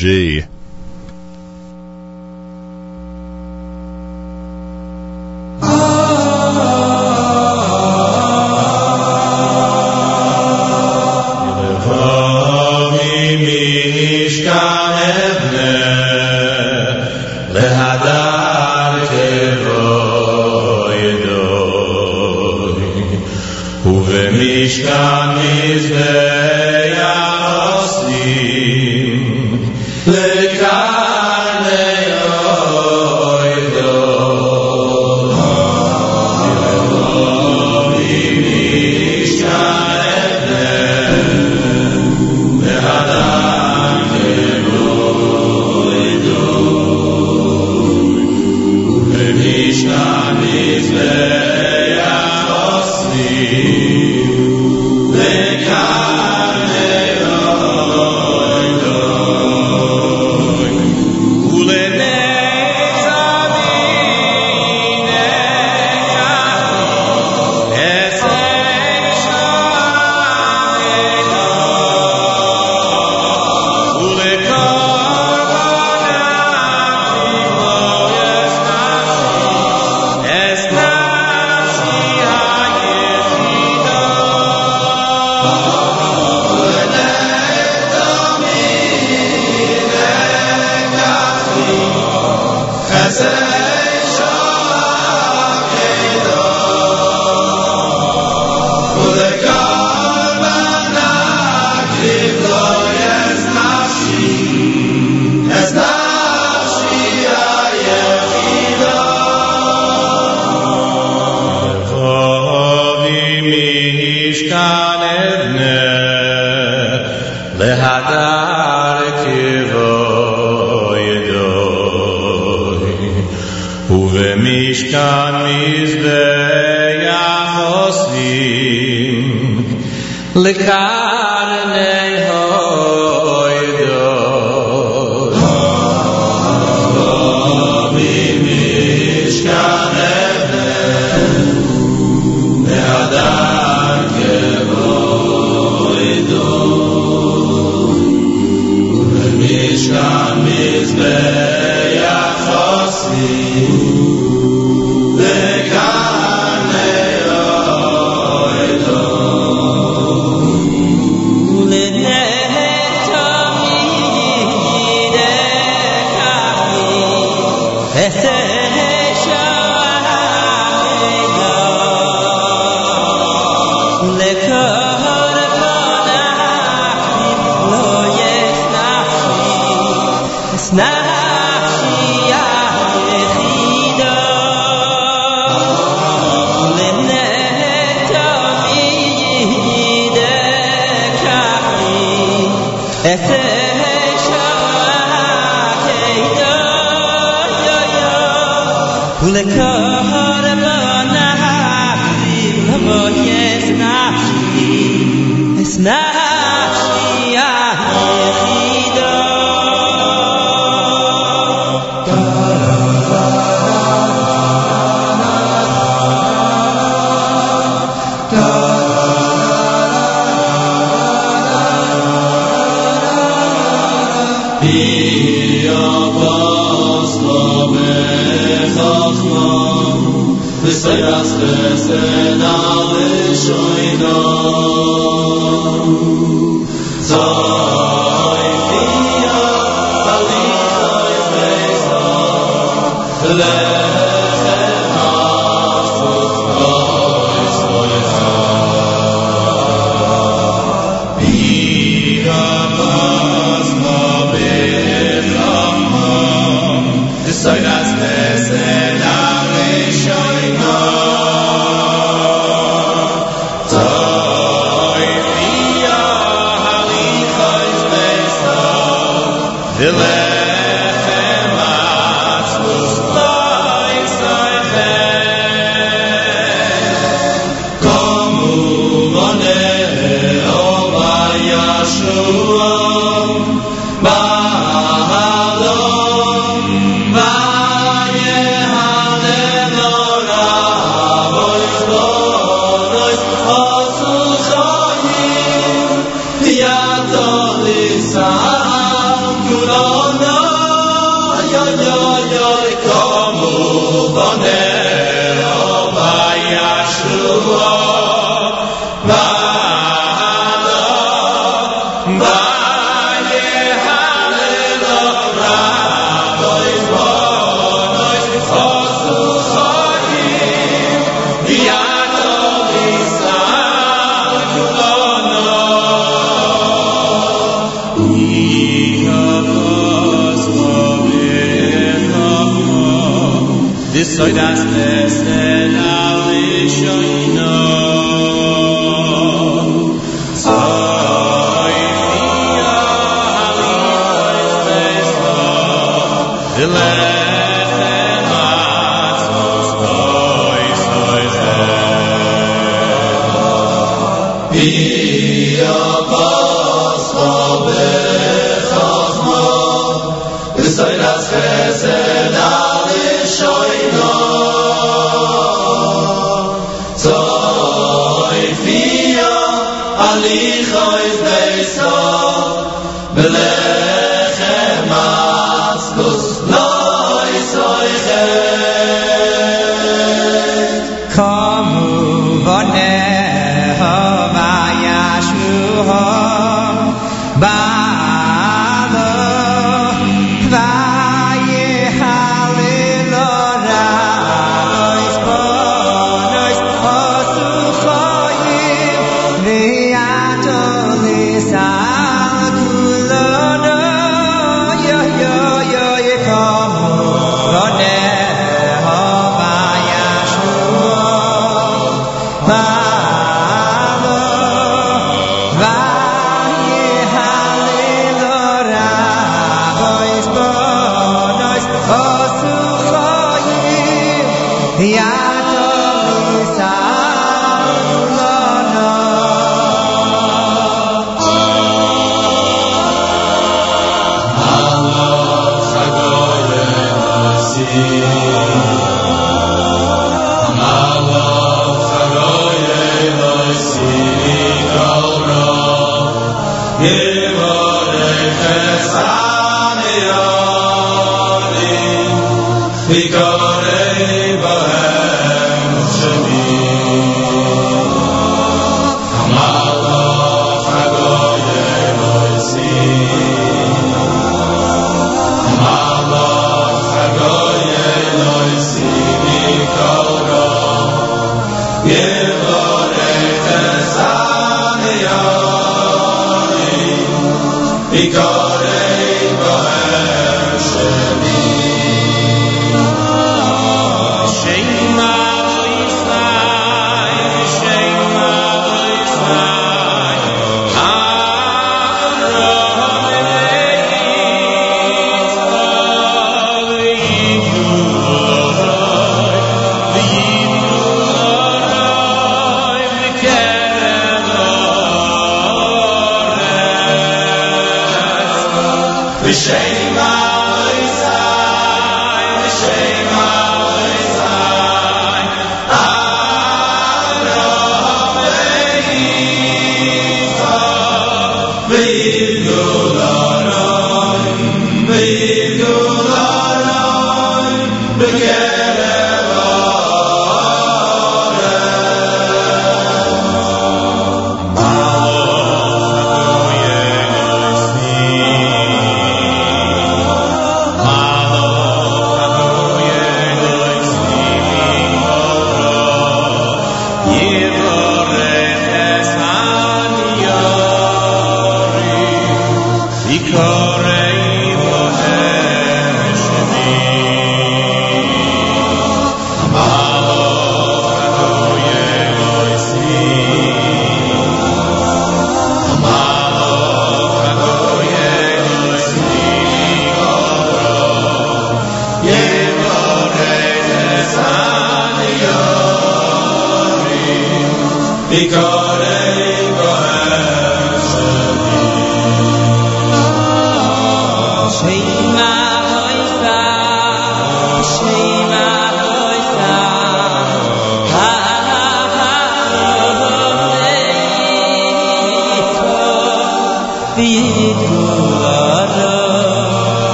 Snapshy, 205.84 206.13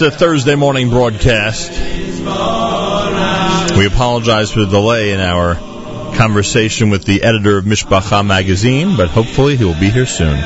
AM 0.00 0.08
a 0.08 0.10
Thursday 0.10 0.54
morning 0.54 0.90
broadcast. 0.90 1.70
We 3.76 3.86
apologize 3.86 4.50
for 4.52 4.60
the 4.60 4.68
delay 4.70 5.12
in 5.12 5.20
our 5.20 5.54
conversation 6.14 6.90
with 6.90 7.04
the 7.04 7.22
editor 7.22 7.58
of 7.58 7.64
Mishpacha 7.64 8.24
magazine, 8.24 8.96
but 8.96 9.08
hopefully 9.08 9.56
he 9.56 9.64
will 9.64 9.78
be 9.78 9.90
here 9.90 10.06
soon. 10.06 10.36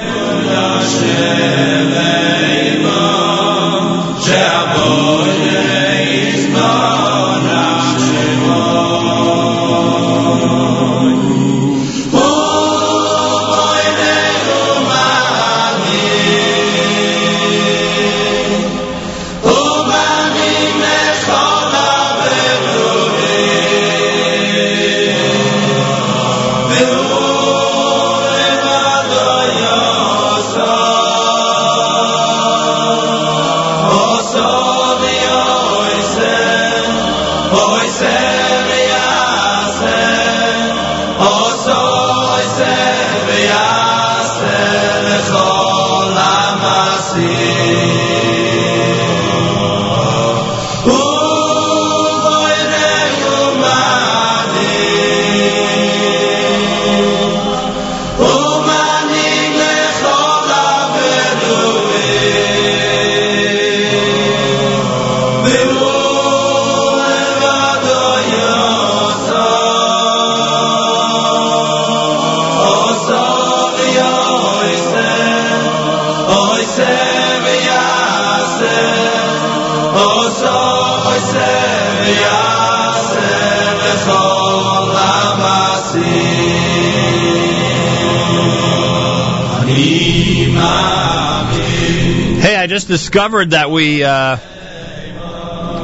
Hey, 92.43 92.57
I 92.57 92.67
just 92.67 92.89
discovered 92.89 93.51
that 93.51 93.71
we 93.71 94.03
uh, 94.03 94.37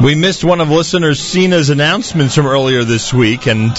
we 0.03 0.17
missed 0.17 0.43
one 0.43 0.61
of 0.61 0.69
listeners 0.69 1.21
Cena's 1.21 1.71
announcements 1.71 2.35
from 2.35 2.49
earlier 2.49 2.83
this 2.83 3.15
week, 3.15 3.47
and 3.47 3.71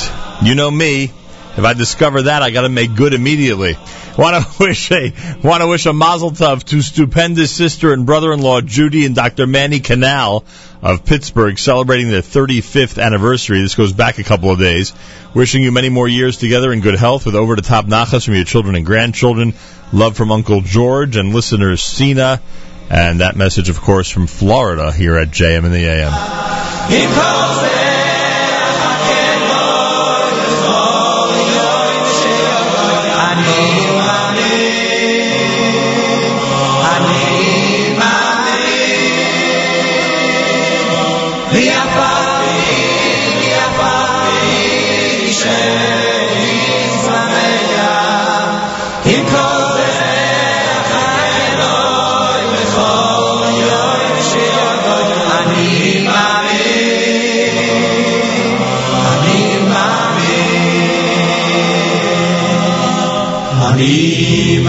you 0.41 0.55
know 0.55 0.71
me. 0.71 1.11
If 1.57 1.59
I 1.65 1.73
discover 1.73 2.21
that, 2.21 2.41
I 2.41 2.51
got 2.51 2.61
to 2.61 2.69
make 2.69 2.95
good 2.95 3.13
immediately. 3.13 3.75
Want 4.17 4.41
to 4.41 4.49
wish 4.63 4.93
a 4.93 5.13
want 5.43 5.61
to 5.61 5.67
wish 5.67 5.87
a 5.87 5.93
Mazel 5.93 6.31
Tov 6.31 6.63
to 6.63 6.81
stupendous 6.81 7.51
sister 7.51 7.91
and 7.91 8.05
brother-in-law 8.05 8.61
Judy 8.61 9.05
and 9.05 9.13
Dr. 9.13 9.45
Manny 9.45 9.81
Canal 9.81 10.45
of 10.81 11.03
Pittsburgh 11.03 11.59
celebrating 11.59 12.09
their 12.09 12.21
35th 12.21 13.03
anniversary. 13.03 13.59
This 13.61 13.75
goes 13.75 13.91
back 13.91 14.19
a 14.19 14.23
couple 14.23 14.51
of 14.51 14.57
days. 14.57 14.93
Wishing 15.33 15.63
you 15.63 15.73
many 15.73 15.89
more 15.89 16.07
years 16.07 16.37
together 16.37 16.71
in 16.71 16.79
good 16.79 16.95
health 16.95 17.25
with 17.25 17.35
over 17.35 17.57
the 17.57 17.61
top 17.61 17.87
nachas 17.87 18.23
from 18.23 18.35
your 18.35 18.45
children 18.45 18.75
and 18.75 18.85
grandchildren. 18.85 19.53
Love 19.91 20.15
from 20.15 20.31
Uncle 20.31 20.61
George 20.61 21.17
and 21.17 21.33
listeners 21.33 21.83
Sina. 21.83 22.41
And 22.89 23.21
that 23.21 23.35
message, 23.35 23.69
of 23.69 23.79
course, 23.79 24.09
from 24.09 24.25
Florida 24.27 24.91
here 24.91 25.17
at 25.17 25.29
JM 25.29 25.65
in 25.65 25.71
the 25.71 25.85
AM. 25.85 26.11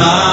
my 0.00 0.29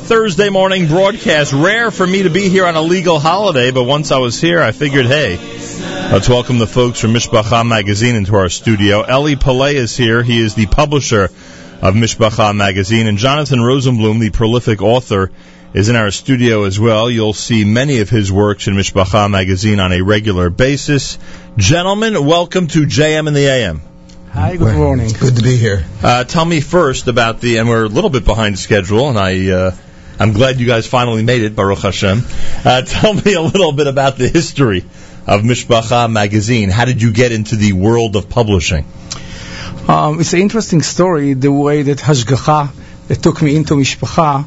Thursday 0.00 0.48
morning 0.48 0.86
broadcast. 0.86 1.52
Rare 1.52 1.90
for 1.90 2.06
me 2.06 2.24
to 2.24 2.30
be 2.30 2.48
here 2.48 2.66
on 2.66 2.74
a 2.74 2.82
legal 2.82 3.18
holiday, 3.18 3.70
but 3.70 3.84
once 3.84 4.10
I 4.10 4.18
was 4.18 4.40
here, 4.40 4.60
I 4.60 4.72
figured, 4.72 5.06
hey, 5.06 5.36
let's 6.12 6.28
welcome 6.28 6.58
the 6.58 6.66
folks 6.66 7.00
from 7.00 7.12
Mishpacha 7.12 7.66
Magazine 7.66 8.16
into 8.16 8.34
our 8.34 8.48
studio. 8.48 9.04
Eli 9.08 9.36
Paley 9.36 9.76
is 9.76 9.96
here. 9.96 10.22
He 10.22 10.40
is 10.40 10.54
the 10.54 10.66
publisher 10.66 11.24
of 11.24 11.94
Mishpacha 11.94 12.54
Magazine, 12.56 13.06
and 13.06 13.18
Jonathan 13.18 13.60
Rosenblum, 13.60 14.20
the 14.20 14.30
prolific 14.30 14.82
author, 14.82 15.30
is 15.72 15.88
in 15.88 15.96
our 15.96 16.10
studio 16.10 16.64
as 16.64 16.80
well. 16.80 17.10
You'll 17.10 17.32
see 17.32 17.64
many 17.64 18.00
of 18.00 18.10
his 18.10 18.32
works 18.32 18.66
in 18.66 18.74
Mishpacha 18.74 19.30
Magazine 19.30 19.80
on 19.80 19.92
a 19.92 20.02
regular 20.02 20.50
basis. 20.50 21.18
Gentlemen, 21.56 22.26
welcome 22.26 22.66
to 22.68 22.86
JM 22.86 23.28
in 23.28 23.34
the 23.34 23.46
AM. 23.46 23.82
Hi, 24.32 24.56
good 24.56 24.76
morning. 24.76 25.12
Good 25.18 25.36
to 25.36 25.42
be 25.42 25.56
here. 25.56 25.84
Uh, 26.02 26.22
tell 26.22 26.44
me 26.44 26.60
first 26.60 27.08
about 27.08 27.40
the, 27.40 27.58
and 27.58 27.68
we're 27.68 27.84
a 27.84 27.88
little 27.88 28.10
bit 28.10 28.24
behind 28.24 28.58
schedule, 28.58 29.08
and 29.08 29.18
I, 29.18 29.50
uh, 29.50 29.76
I'm 30.20 30.34
glad 30.34 30.60
you 30.60 30.66
guys 30.66 30.86
finally 30.86 31.22
made 31.22 31.40
it, 31.40 31.56
Baruch 31.56 31.78
Hashem. 31.78 32.22
Uh, 32.62 32.82
tell 32.86 33.14
me 33.14 33.32
a 33.32 33.40
little 33.40 33.72
bit 33.72 33.86
about 33.86 34.18
the 34.18 34.28
history 34.28 34.84
of 35.26 35.40
Mishpacha 35.40 36.12
magazine. 36.12 36.68
How 36.68 36.84
did 36.84 37.00
you 37.00 37.10
get 37.10 37.32
into 37.32 37.56
the 37.56 37.72
world 37.72 38.16
of 38.16 38.28
publishing? 38.28 38.84
Um, 39.88 40.20
it's 40.20 40.34
an 40.34 40.40
interesting 40.40 40.82
story, 40.82 41.32
the 41.32 41.50
way 41.50 41.80
that 41.84 42.00
Hashgacha 42.00 43.22
took 43.22 43.40
me 43.40 43.56
into 43.56 43.72
Mishpacha. 43.76 44.44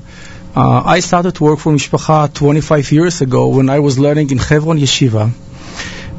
Uh, 0.55 0.83
I 0.85 0.99
started 0.99 1.33
to 1.37 1.43
work 1.43 1.57
for 1.57 1.73
Mishpacha 1.73 2.31
25 2.31 2.91
years 2.91 3.21
ago 3.21 3.47
when 3.47 3.71
I 3.71 3.79
was 3.79 3.97
learning 3.97 4.29
in 4.29 4.37
Hebron 4.37 4.77
Yeshiva. 4.77 5.31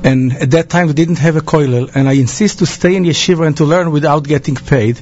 And 0.04 0.34
at 0.34 0.50
that 0.50 0.68
time, 0.68 0.86
we 0.88 0.92
didn't 0.92 1.18
have 1.18 1.36
a 1.36 1.40
koilel, 1.40 1.90
and 1.94 2.08
I 2.08 2.12
insist 2.12 2.58
to 2.58 2.66
stay 2.66 2.94
in 2.94 3.04
yeshiva 3.04 3.46
and 3.46 3.56
to 3.56 3.64
learn 3.64 3.90
without 3.90 4.22
getting 4.24 4.54
paid. 4.54 5.00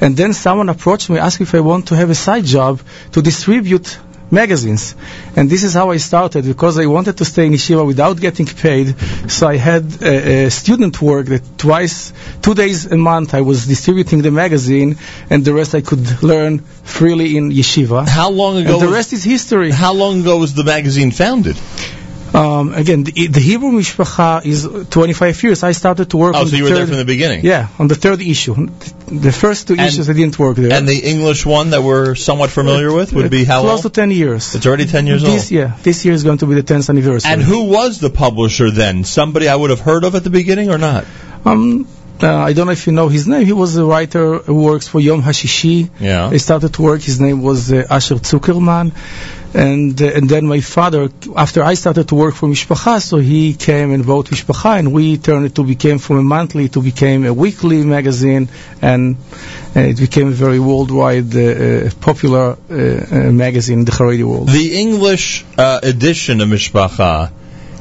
And 0.00 0.16
then 0.16 0.32
someone 0.32 0.68
approached 0.68 1.08
me, 1.10 1.18
asked 1.18 1.40
if 1.40 1.54
I 1.54 1.60
want 1.60 1.88
to 1.88 1.96
have 1.96 2.10
a 2.10 2.16
side 2.16 2.44
job 2.44 2.80
to 3.12 3.22
distribute 3.22 3.98
magazines. 4.32 4.96
And 5.36 5.48
this 5.48 5.62
is 5.62 5.74
how 5.74 5.90
I 5.90 5.98
started 5.98 6.44
because 6.44 6.78
I 6.78 6.86
wanted 6.86 7.18
to 7.18 7.24
stay 7.24 7.46
in 7.46 7.52
yeshiva 7.52 7.86
without 7.86 8.18
getting 8.18 8.46
paid. 8.46 8.96
So 9.30 9.46
I 9.46 9.58
had 9.58 9.84
uh, 10.02 10.06
uh, 10.06 10.50
student 10.50 11.00
work 11.00 11.26
that 11.26 11.42
twice, 11.58 12.12
two 12.40 12.54
days 12.54 12.86
a 12.86 12.96
month, 12.96 13.34
I 13.34 13.42
was 13.42 13.66
distributing 13.66 14.22
the 14.22 14.32
magazine, 14.32 14.96
and 15.30 15.44
the 15.44 15.54
rest 15.54 15.74
I 15.74 15.82
could 15.82 16.22
learn 16.22 16.58
freely 16.58 17.36
in 17.36 17.50
yeshiva. 17.50 18.08
How 18.08 18.30
long 18.30 18.56
ago? 18.56 18.72
And 18.72 18.82
the 18.82 18.92
rest 18.92 19.12
is 19.12 19.22
history. 19.22 19.70
How 19.70 19.92
long 19.92 20.22
ago 20.22 20.38
was 20.38 20.54
the 20.54 20.64
magazine 20.64 21.12
founded? 21.12 21.56
Um, 22.34 22.72
again, 22.72 23.04
the, 23.04 23.26
the 23.26 23.40
Hebrew 23.40 23.72
Mishpacha 23.72 24.44
is 24.46 24.66
25 24.88 25.42
years. 25.42 25.62
I 25.62 25.72
started 25.72 26.08
to 26.10 26.16
work 26.16 26.34
Oh, 26.34 26.40
on 26.40 26.46
so 26.46 26.50
the 26.52 26.56
you 26.56 26.62
were 26.64 26.70
third, 26.70 26.78
there 26.78 26.86
from 26.86 26.96
the 26.96 27.04
beginning. 27.04 27.44
Yeah, 27.44 27.68
on 27.78 27.88
the 27.88 27.94
third 27.94 28.22
issue. 28.22 28.54
The 29.06 29.32
first 29.32 29.68
two 29.68 29.74
issues 29.74 30.08
I 30.08 30.14
didn't 30.14 30.38
work 30.38 30.56
there. 30.56 30.72
And 30.72 30.88
the 30.88 30.98
English 30.98 31.44
one 31.44 31.70
that 31.70 31.82
we're 31.82 32.14
somewhat 32.14 32.50
familiar 32.50 32.90
with 32.92 33.12
would 33.12 33.30
be 33.30 33.44
how 33.44 33.60
Close 33.60 33.84
long? 33.84 33.92
to 33.92 34.00
10 34.00 34.10
years. 34.12 34.54
It's 34.54 34.66
already 34.66 34.86
10 34.86 35.06
years 35.06 35.22
this, 35.22 35.44
old. 35.44 35.50
Yeah, 35.50 35.76
this 35.82 36.04
year 36.06 36.14
is 36.14 36.24
going 36.24 36.38
to 36.38 36.46
be 36.46 36.54
the 36.54 36.62
10th 36.62 36.88
anniversary. 36.88 37.30
And 37.30 37.42
who 37.42 37.64
was 37.64 38.00
the 38.00 38.10
publisher 38.10 38.70
then? 38.70 39.04
Somebody 39.04 39.48
I 39.48 39.54
would 39.56 39.70
have 39.70 39.80
heard 39.80 40.04
of 40.04 40.14
at 40.14 40.24
the 40.24 40.30
beginning 40.30 40.70
or 40.70 40.78
not? 40.78 41.04
Um, 41.44 41.86
uh, 42.22 42.36
I 42.48 42.52
don't 42.52 42.66
know 42.66 42.72
if 42.72 42.86
you 42.86 42.92
know 42.92 43.08
his 43.08 43.26
name. 43.26 43.44
He 43.44 43.52
was 43.52 43.76
a 43.76 43.84
writer 43.84 44.38
who 44.38 44.62
works 44.62 44.88
for 44.88 45.00
Yom 45.00 45.22
Hashishi. 45.22 45.90
Yeah. 46.00 46.28
I 46.28 46.36
started 46.36 46.74
to 46.74 46.82
work. 46.82 47.02
His 47.02 47.20
name 47.20 47.42
was 47.42 47.72
uh, 47.72 47.86
Asher 47.90 48.16
Zuckerman. 48.16 48.92
And 49.54 50.00
uh, 50.00 50.06
and 50.06 50.30
then 50.30 50.46
my 50.46 50.60
father, 50.60 51.10
after 51.36 51.62
I 51.62 51.74
started 51.74 52.08
to 52.08 52.14
work 52.14 52.34
for 52.34 52.48
Mishpacha, 52.48 53.02
so 53.02 53.18
he 53.18 53.52
came 53.52 53.92
and 53.92 54.06
wrote 54.06 54.30
Mishpacha, 54.30 54.78
and 54.78 54.94
we 54.94 55.18
turned 55.18 55.44
it 55.44 55.54
to 55.56 55.64
became 55.64 55.98
from 55.98 56.16
a 56.16 56.22
monthly 56.22 56.70
to 56.70 56.80
became 56.80 57.26
a 57.26 57.34
weekly 57.34 57.84
magazine, 57.84 58.48
and 58.80 59.16
uh, 59.76 59.80
it 59.80 59.98
became 59.98 60.28
a 60.28 60.36
very 60.44 60.58
worldwide 60.58 61.36
uh, 61.36 61.40
uh, 61.40 61.90
popular 62.00 62.56
magazine 62.70 63.80
in 63.80 63.84
the 63.84 63.92
Haredi 63.92 64.24
world. 64.24 64.48
The 64.48 64.80
English 64.80 65.44
uh, 65.58 65.80
edition 65.82 66.40
of 66.40 66.48
Mishpacha 66.48 67.30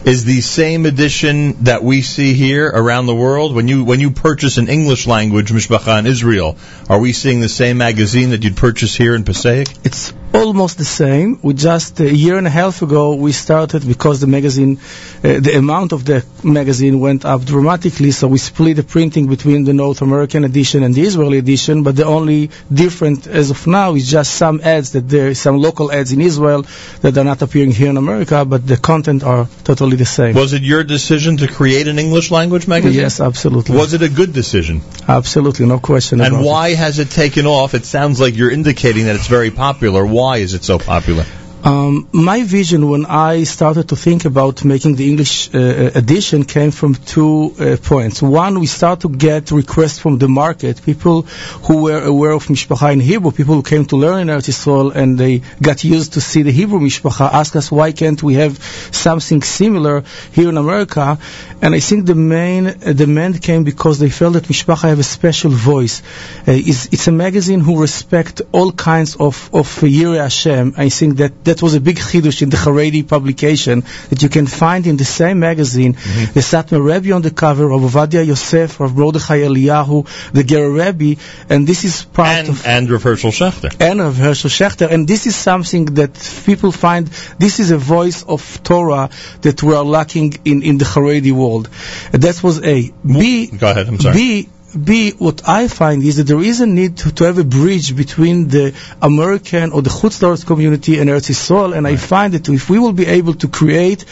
is 0.06 0.26
the 0.26 0.42
same 0.42 0.86
edition 0.86 1.64
that 1.64 1.84
we 1.84 2.02
see 2.02 2.34
here 2.34 2.68
around 2.68 3.06
the 3.06 3.16
world. 3.16 3.54
When 3.54 3.68
you 3.68 3.84
when 3.84 4.00
you 4.00 4.12
purchase 4.12 4.58
an 4.58 4.68
English 4.68 5.08
language 5.08 5.52
Mishpacha 5.52 6.00
in 6.00 6.08
Israel, 6.08 6.58
are 6.90 7.00
we 7.00 7.14
seeing 7.14 7.40
the 7.40 7.50
same 7.50 7.78
magazine 7.78 8.32
that 8.32 8.44
you'd 8.44 8.58
purchase 8.58 8.96
here 8.96 9.16
in 9.16 9.24
Passaic? 9.24 9.68
It's 9.84 10.14
almost 10.34 10.78
the 10.78 10.86
same. 10.86 11.40
We 11.42 11.54
just 11.54 12.00
a 12.00 12.14
year 12.14 12.38
and 12.38 12.48
a 12.48 12.50
half 12.50 12.82
ago 12.82 13.16
we 13.16 13.32
started 13.32 13.86
because 13.88 14.20
the 14.22 14.28
magazine, 14.28 14.80
uh, 15.24 15.40
the 15.40 15.56
amount 15.58 15.92
of 15.92 16.06
the 16.06 16.24
magazine 16.44 17.00
went 17.00 17.26
up 17.26 17.44
dramatically. 17.44 18.12
So 18.12 18.28
we 18.28 18.38
split 18.38 18.78
the 18.78 18.84
printing 18.84 19.28
between 19.28 19.64
the 19.66 19.74
North 19.74 20.02
American 20.02 20.44
edition 20.46 20.84
and 20.84 20.96
the 20.96 21.02
Israeli 21.02 21.38
edition. 21.38 21.84
But 21.84 21.96
the 21.96 22.06
only 22.06 22.50
different 22.74 23.28
as 23.28 23.52
of 23.52 23.68
now 23.68 23.96
is 23.96 24.10
just 24.10 24.34
some 24.36 24.62
ads 24.64 24.92
that 24.94 25.10
there 25.10 25.28
are 25.30 25.34
some 25.36 25.58
local 25.58 25.92
ads 25.92 26.12
in 26.14 26.22
Israel 26.22 26.66
that 27.02 27.18
are 27.18 27.24
not 27.26 27.42
appearing 27.42 27.72
here 27.72 27.90
in 27.90 27.98
America, 27.98 28.46
but 28.46 28.66
the 28.66 28.78
content 28.78 29.24
are 29.24 29.48
totally 29.64 29.98
the 29.98 30.06
same. 30.06 30.36
Was 30.36 30.54
it 30.54 30.62
your 30.62 30.84
decision 30.84 31.38
to 31.38 31.48
create 31.48 31.88
an 31.88 32.00
English 32.00 32.32
language 32.32 32.68
magazine? 32.68 33.02
Yes, 33.02 33.20
absolutely. 33.20 33.76
Was 33.76 33.94
it 33.94 34.02
a 34.02 34.10
good 34.10 34.34
decision? 34.34 34.82
Absolutely, 35.08 35.66
no 35.66 35.80
question 35.80 36.22
And 36.22 36.34
about 36.36 36.44
it. 36.44 36.48
why 36.48 36.74
has 36.76 37.00
it 37.00 37.10
taken 37.12 37.46
off? 37.46 37.74
It 37.74 37.86
sounds 37.86 38.20
like 38.20 38.36
you're 38.38 38.52
indicating 38.52 39.06
that 39.06 39.16
it's 39.16 39.28
very 39.28 39.52
popular. 39.52 40.06
Why 40.06 40.21
is 40.30 40.54
it 40.54 40.64
so 40.64 40.78
popular? 40.78 41.26
Um, 41.64 42.08
my 42.12 42.42
vision 42.42 42.90
when 42.90 43.06
I 43.06 43.44
started 43.44 43.90
to 43.90 43.96
think 43.96 44.26
about 44.26 44.66
making 44.66 44.96
the 44.96 45.08
English 45.08 45.54
uh, 45.54 45.92
edition 45.94 46.44
came 46.44 46.72
from 46.72 46.96
two 46.96 47.54
uh, 47.60 47.78
points. 47.78 48.20
One, 48.20 48.60
we 48.60 48.66
start 48.66 49.02
to 49.02 49.10
get 49.10 49.52
requests 49.52 50.00
from 50.00 50.18
the 50.18 50.28
market, 50.28 50.82
people 50.82 51.22
who 51.68 51.84
were 51.84 52.04
aware 52.04 52.32
of 52.32 52.48
Mishpacha 52.48 52.94
in 52.94 53.00
Hebrew, 53.00 53.32
people 53.32 53.54
who 53.54 53.62
came 53.62 53.86
to 53.86 53.96
learn 53.96 54.22
in 54.22 54.28
Eretz 54.30 54.50
Yisrael 54.50 54.96
and 54.96 55.20
they 55.20 55.44
got 55.62 55.84
used 55.84 56.14
to 56.14 56.22
see 56.22 56.42
the 56.42 56.52
Hebrew 56.52 56.80
Mishpacha, 56.80 57.32
ask 57.32 57.56
us 57.56 57.72
why 57.72 57.92
can't 57.92 58.22
we 58.24 58.34
have 58.36 58.58
something 58.92 59.44
similar 59.44 60.04
here 60.32 60.50
in 60.50 60.58
America. 60.58 61.20
And 61.62 61.76
I 61.76 61.80
think 61.80 62.08
the 62.08 62.16
main 62.16 62.66
uh, 62.66 62.94
demand 62.94 63.40
came 63.40 63.64
because 63.66 64.00
they 64.00 64.10
felt 64.10 64.34
that 64.34 64.46
Mishpacha 64.46 64.90
have 64.90 65.00
a 65.00 65.04
special 65.04 65.52
voice. 65.52 66.02
Uh, 66.48 66.54
it's, 66.54 66.88
it's 66.88 67.08
a 67.08 67.12
magazine 67.12 67.60
who 67.60 67.80
respect 67.80 68.42
all 68.52 68.72
kinds 68.72 69.16
of, 69.16 69.54
of 69.54 69.68
Hashem. 69.80 70.74
I 70.76 70.90
think 70.90 71.18
that 71.18 71.44
that 71.52 71.62
was 71.62 71.74
a 71.74 71.82
big 71.82 71.98
chidush 71.98 72.42
in 72.42 72.50
the 72.50 72.56
Haredi 72.56 73.04
publication 73.06 73.84
that 74.10 74.22
you 74.24 74.30
can 74.30 74.48
find 74.48 74.88
in 74.88 74.96
the 74.96 75.04
same 75.04 75.40
magazine 75.40 75.94
mm-hmm. 75.96 76.34
the 76.34 76.40
Satmar 76.40 76.82
Rebbe 76.90 77.14
on 77.14 77.22
the 77.22 77.32
cover 77.32 77.70
of 77.72 77.82
Ovadia 77.82 78.26
Yosef, 78.26 78.80
of 78.80 78.96
Mordechai 78.98 79.40
Eliyahu, 79.40 80.08
the 80.32 80.46
Ger 80.46 80.70
Rebbe, 80.72 81.20
and 81.50 81.68
this 81.68 81.84
is 81.84 82.06
part 82.06 82.30
And, 82.38 82.50
of 82.50 82.66
and 82.66 82.90
Rav 82.90 83.04
Herschel 83.04 83.32
Schachter. 83.32 83.76
and 83.82 84.00
of 84.00 84.16
Herschel 84.16 84.50
Schachter. 84.50 84.90
And 84.90 85.06
this 85.06 85.28
is 85.28 85.36
something 85.36 85.86
that 86.00 86.14
people 86.46 86.72
find, 86.72 87.08
this 87.38 87.60
is 87.60 87.72
a 87.72 87.78
voice 87.78 88.24
of 88.24 88.42
Torah 88.64 89.10
that 89.42 89.62
we 89.62 89.76
are 89.76 89.84
lacking 89.84 90.30
in, 90.46 90.64
in 90.64 90.78
the 90.78 90.86
Haredi 90.86 91.34
world. 91.34 91.70
That 92.14 92.42
was 92.42 92.64
A. 92.64 92.92
B, 93.06 93.48
Go 93.48 93.70
ahead, 93.72 93.90
I'm 93.90 94.00
sorry. 94.00 94.16
B, 94.16 94.50
B, 94.76 95.12
what 95.12 95.48
I 95.48 95.68
find 95.68 96.04
is 96.04 96.18
that 96.18 96.24
there 96.24 96.42
is 96.42 96.62
a 96.62 96.66
need 96.66 96.98
to, 96.98 97.12
to 97.16 97.24
have 97.26 97.38
a 97.38 97.44
bridge 97.44 97.96
between 97.96 98.48
the 98.48 98.74
American 99.02 99.72
or 99.72 99.82
the 99.82 99.90
Chutzlars 99.90 100.46
community 100.46 101.00
and 101.00 101.10
Eretz 101.10 101.30
Yisrael, 101.30 101.76
and 101.76 101.88
I 101.88 101.96
find 101.98 102.34
that 102.34 102.48
if 102.48 102.70
we 102.70 102.80
will 102.80 102.94
be 102.94 103.06
able 103.06 103.34
to 103.36 103.48
create 103.48 104.06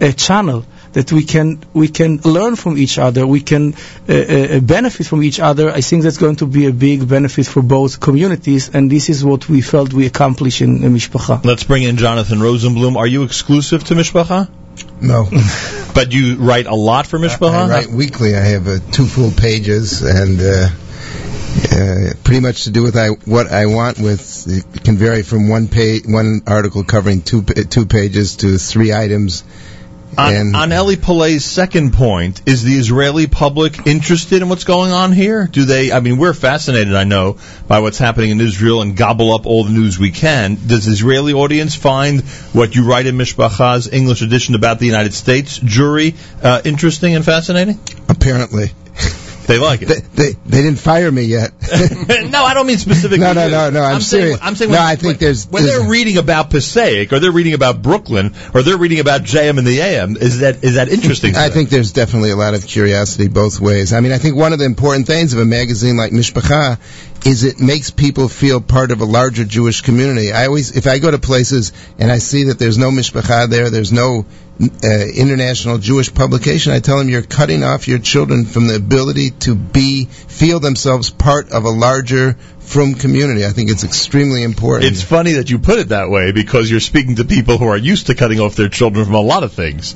a 0.00 0.12
channel 0.12 0.64
that 0.92 1.12
we 1.12 1.24
can 1.24 1.62
we 1.74 1.88
can 1.88 2.18
learn 2.24 2.56
from 2.56 2.78
each 2.78 2.98
other, 2.98 3.26
we 3.26 3.40
can 3.40 3.74
uh, 4.08 4.12
uh, 4.12 4.60
benefit 4.60 5.06
from 5.06 5.22
each 5.22 5.40
other. 5.40 5.70
I 5.70 5.82
think 5.82 6.02
that's 6.04 6.16
going 6.16 6.36
to 6.36 6.46
be 6.46 6.66
a 6.66 6.72
big 6.72 7.06
benefit 7.06 7.46
for 7.46 7.62
both 7.62 8.00
communities, 8.00 8.70
and 8.74 8.90
this 8.90 9.10
is 9.10 9.22
what 9.22 9.48
we 9.48 9.60
felt 9.60 9.92
we 9.92 10.06
accomplished 10.06 10.62
in, 10.62 10.82
in 10.82 10.94
Mishpacha. 10.94 11.44
Let's 11.44 11.64
bring 11.64 11.82
in 11.82 11.98
Jonathan 11.98 12.38
Rosenblum. 12.38 12.96
Are 12.96 13.06
you 13.06 13.24
exclusive 13.24 13.84
to 13.84 13.94
Mishpacha? 13.94 14.48
No. 15.00 15.28
But 15.96 16.12
you 16.12 16.36
write 16.36 16.66
a 16.66 16.74
lot 16.74 17.06
for 17.06 17.18
Mishpacha? 17.18 17.54
I 17.54 17.68
write 17.70 17.90
weekly. 17.90 18.36
I 18.36 18.40
have 18.40 18.68
uh, 18.68 18.80
two 18.92 19.06
full 19.06 19.30
pages 19.30 20.02
and 20.02 20.38
uh, 20.38 20.68
uh, 21.72 22.12
pretty 22.22 22.40
much 22.40 22.64
to 22.64 22.70
do 22.70 22.82
with 22.82 22.98
I, 22.98 23.08
what 23.24 23.46
I 23.50 23.64
want 23.64 23.98
with. 23.98 24.46
It 24.46 24.84
can 24.84 24.98
vary 24.98 25.22
from 25.22 25.48
one 25.48 25.68
page, 25.68 26.04
one 26.06 26.42
article 26.46 26.84
covering 26.84 27.22
two 27.22 27.42
two 27.42 27.86
pages 27.86 28.36
to 28.36 28.58
three 28.58 28.92
items. 28.92 29.42
On, 30.18 30.32
and 30.34 30.56
on 30.56 30.72
Eli 30.72 31.38
second 31.38 31.92
point, 31.92 32.42
is 32.46 32.62
the 32.62 32.74
Israeli 32.74 33.26
public 33.26 33.86
interested 33.86 34.42
in 34.42 34.48
what's 34.48 34.64
going 34.64 34.92
on 34.92 35.12
here? 35.12 35.46
Do 35.46 35.64
they? 35.64 35.92
I 35.92 36.00
mean, 36.00 36.16
we're 36.16 36.34
fascinated, 36.34 36.94
I 36.94 37.04
know, 37.04 37.38
by 37.68 37.80
what's 37.80 37.98
happening 37.98 38.30
in 38.30 38.40
Israel 38.40 38.82
and 38.82 38.96
gobble 38.96 39.34
up 39.34 39.46
all 39.46 39.64
the 39.64 39.72
news 39.72 39.98
we 39.98 40.10
can. 40.10 40.56
Does 40.66 40.86
the 40.86 40.92
Israeli 40.92 41.34
audience 41.34 41.74
find 41.74 42.22
what 42.52 42.74
you 42.74 42.84
write 42.84 43.06
in 43.06 43.16
Mishpacha's 43.16 43.92
English 43.92 44.22
edition 44.22 44.54
about 44.54 44.78
the 44.78 44.86
United 44.86 45.12
States 45.12 45.58
jury 45.58 46.14
uh, 46.42 46.62
interesting 46.64 47.14
and 47.14 47.24
fascinating? 47.24 47.78
apparently, 48.08 48.70
They 49.46 49.58
like 49.58 49.82
it. 49.82 49.86
they, 49.88 50.00
they 50.00 50.32
they 50.44 50.62
didn't 50.62 50.78
fire 50.80 51.10
me 51.10 51.22
yet. 51.22 51.52
no, 52.30 52.44
I 52.44 52.52
don't 52.54 52.66
mean 52.66 52.78
specifically. 52.78 53.18
No, 53.18 53.32
no, 53.32 53.48
no, 53.48 53.70
no, 53.70 53.80
I'm 53.82 54.00
saying, 54.00 54.22
serious. 54.24 54.38
I'm 54.42 54.56
saying 54.56 54.70
No, 54.72 54.78
when, 54.78 54.86
I 54.86 54.96
think 54.96 55.04
when, 55.04 55.16
there's- 55.18 55.46
when 55.48 55.62
there's- 55.62 55.78
they're 55.80 55.88
reading 55.88 56.18
about 56.18 56.50
Passaic 56.50 57.12
or 57.12 57.20
they're 57.20 57.30
reading 57.32 57.54
about 57.54 57.80
Brooklyn 57.82 58.34
or 58.54 58.62
they're 58.62 58.76
reading 58.76 58.98
about 59.00 59.22
JM 59.22 59.58
in 59.58 59.64
the 59.64 59.80
AM. 59.80 60.16
Is 60.16 60.40
that 60.40 60.64
is 60.64 60.74
that 60.74 60.88
interesting? 60.88 61.34
to 61.34 61.40
I 61.40 61.48
think 61.50 61.68
there's 61.70 61.92
definitely 61.92 62.30
a 62.30 62.36
lot 62.36 62.54
of 62.54 62.66
curiosity 62.66 63.28
both 63.28 63.60
ways. 63.60 63.92
I 63.92 64.00
mean, 64.00 64.12
I 64.12 64.18
think 64.18 64.36
one 64.36 64.52
of 64.52 64.58
the 64.58 64.64
important 64.64 65.06
things 65.06 65.32
of 65.32 65.38
a 65.38 65.44
magazine 65.44 65.96
like 65.96 66.12
Mishpacha 66.12 66.78
is 67.24 67.44
it 67.44 67.58
makes 67.60 67.90
people 67.90 68.28
feel 68.28 68.60
part 68.60 68.90
of 68.90 69.00
a 69.00 69.04
larger 69.04 69.44
Jewish 69.44 69.80
community. 69.80 70.32
I 70.32 70.46
always, 70.46 70.76
if 70.76 70.86
I 70.86 70.98
go 70.98 71.10
to 71.10 71.18
places 71.18 71.72
and 71.98 72.10
I 72.12 72.18
see 72.18 72.44
that 72.44 72.58
there's 72.58 72.78
no 72.78 72.90
Mishpacha 72.90 73.48
there, 73.48 73.70
there's 73.70 73.92
no 73.92 74.26
uh, 74.60 74.88
international 74.88 75.78
Jewish 75.78 76.12
publication, 76.12 76.72
I 76.72 76.80
tell 76.80 76.98
them 76.98 77.08
you're 77.08 77.22
cutting 77.22 77.62
off 77.62 77.88
your 77.88 77.98
children 77.98 78.46
from 78.46 78.66
the 78.68 78.76
ability 78.76 79.30
to 79.40 79.54
be, 79.54 80.06
feel 80.06 80.60
themselves 80.60 81.10
part 81.10 81.50
of 81.50 81.64
a 81.64 81.70
larger 81.70 82.36
from 82.60 82.94
community. 82.94 83.44
I 83.44 83.50
think 83.50 83.70
it's 83.70 83.84
extremely 83.84 84.42
important. 84.42 84.90
It's 84.90 85.02
funny 85.02 85.34
that 85.34 85.50
you 85.50 85.58
put 85.58 85.78
it 85.78 85.88
that 85.90 86.10
way 86.10 86.32
because 86.32 86.70
you're 86.70 86.80
speaking 86.80 87.16
to 87.16 87.24
people 87.24 87.58
who 87.58 87.68
are 87.68 87.76
used 87.76 88.08
to 88.08 88.14
cutting 88.14 88.40
off 88.40 88.56
their 88.56 88.68
children 88.68 89.04
from 89.04 89.14
a 89.14 89.20
lot 89.20 89.44
of 89.44 89.52
things, 89.52 89.94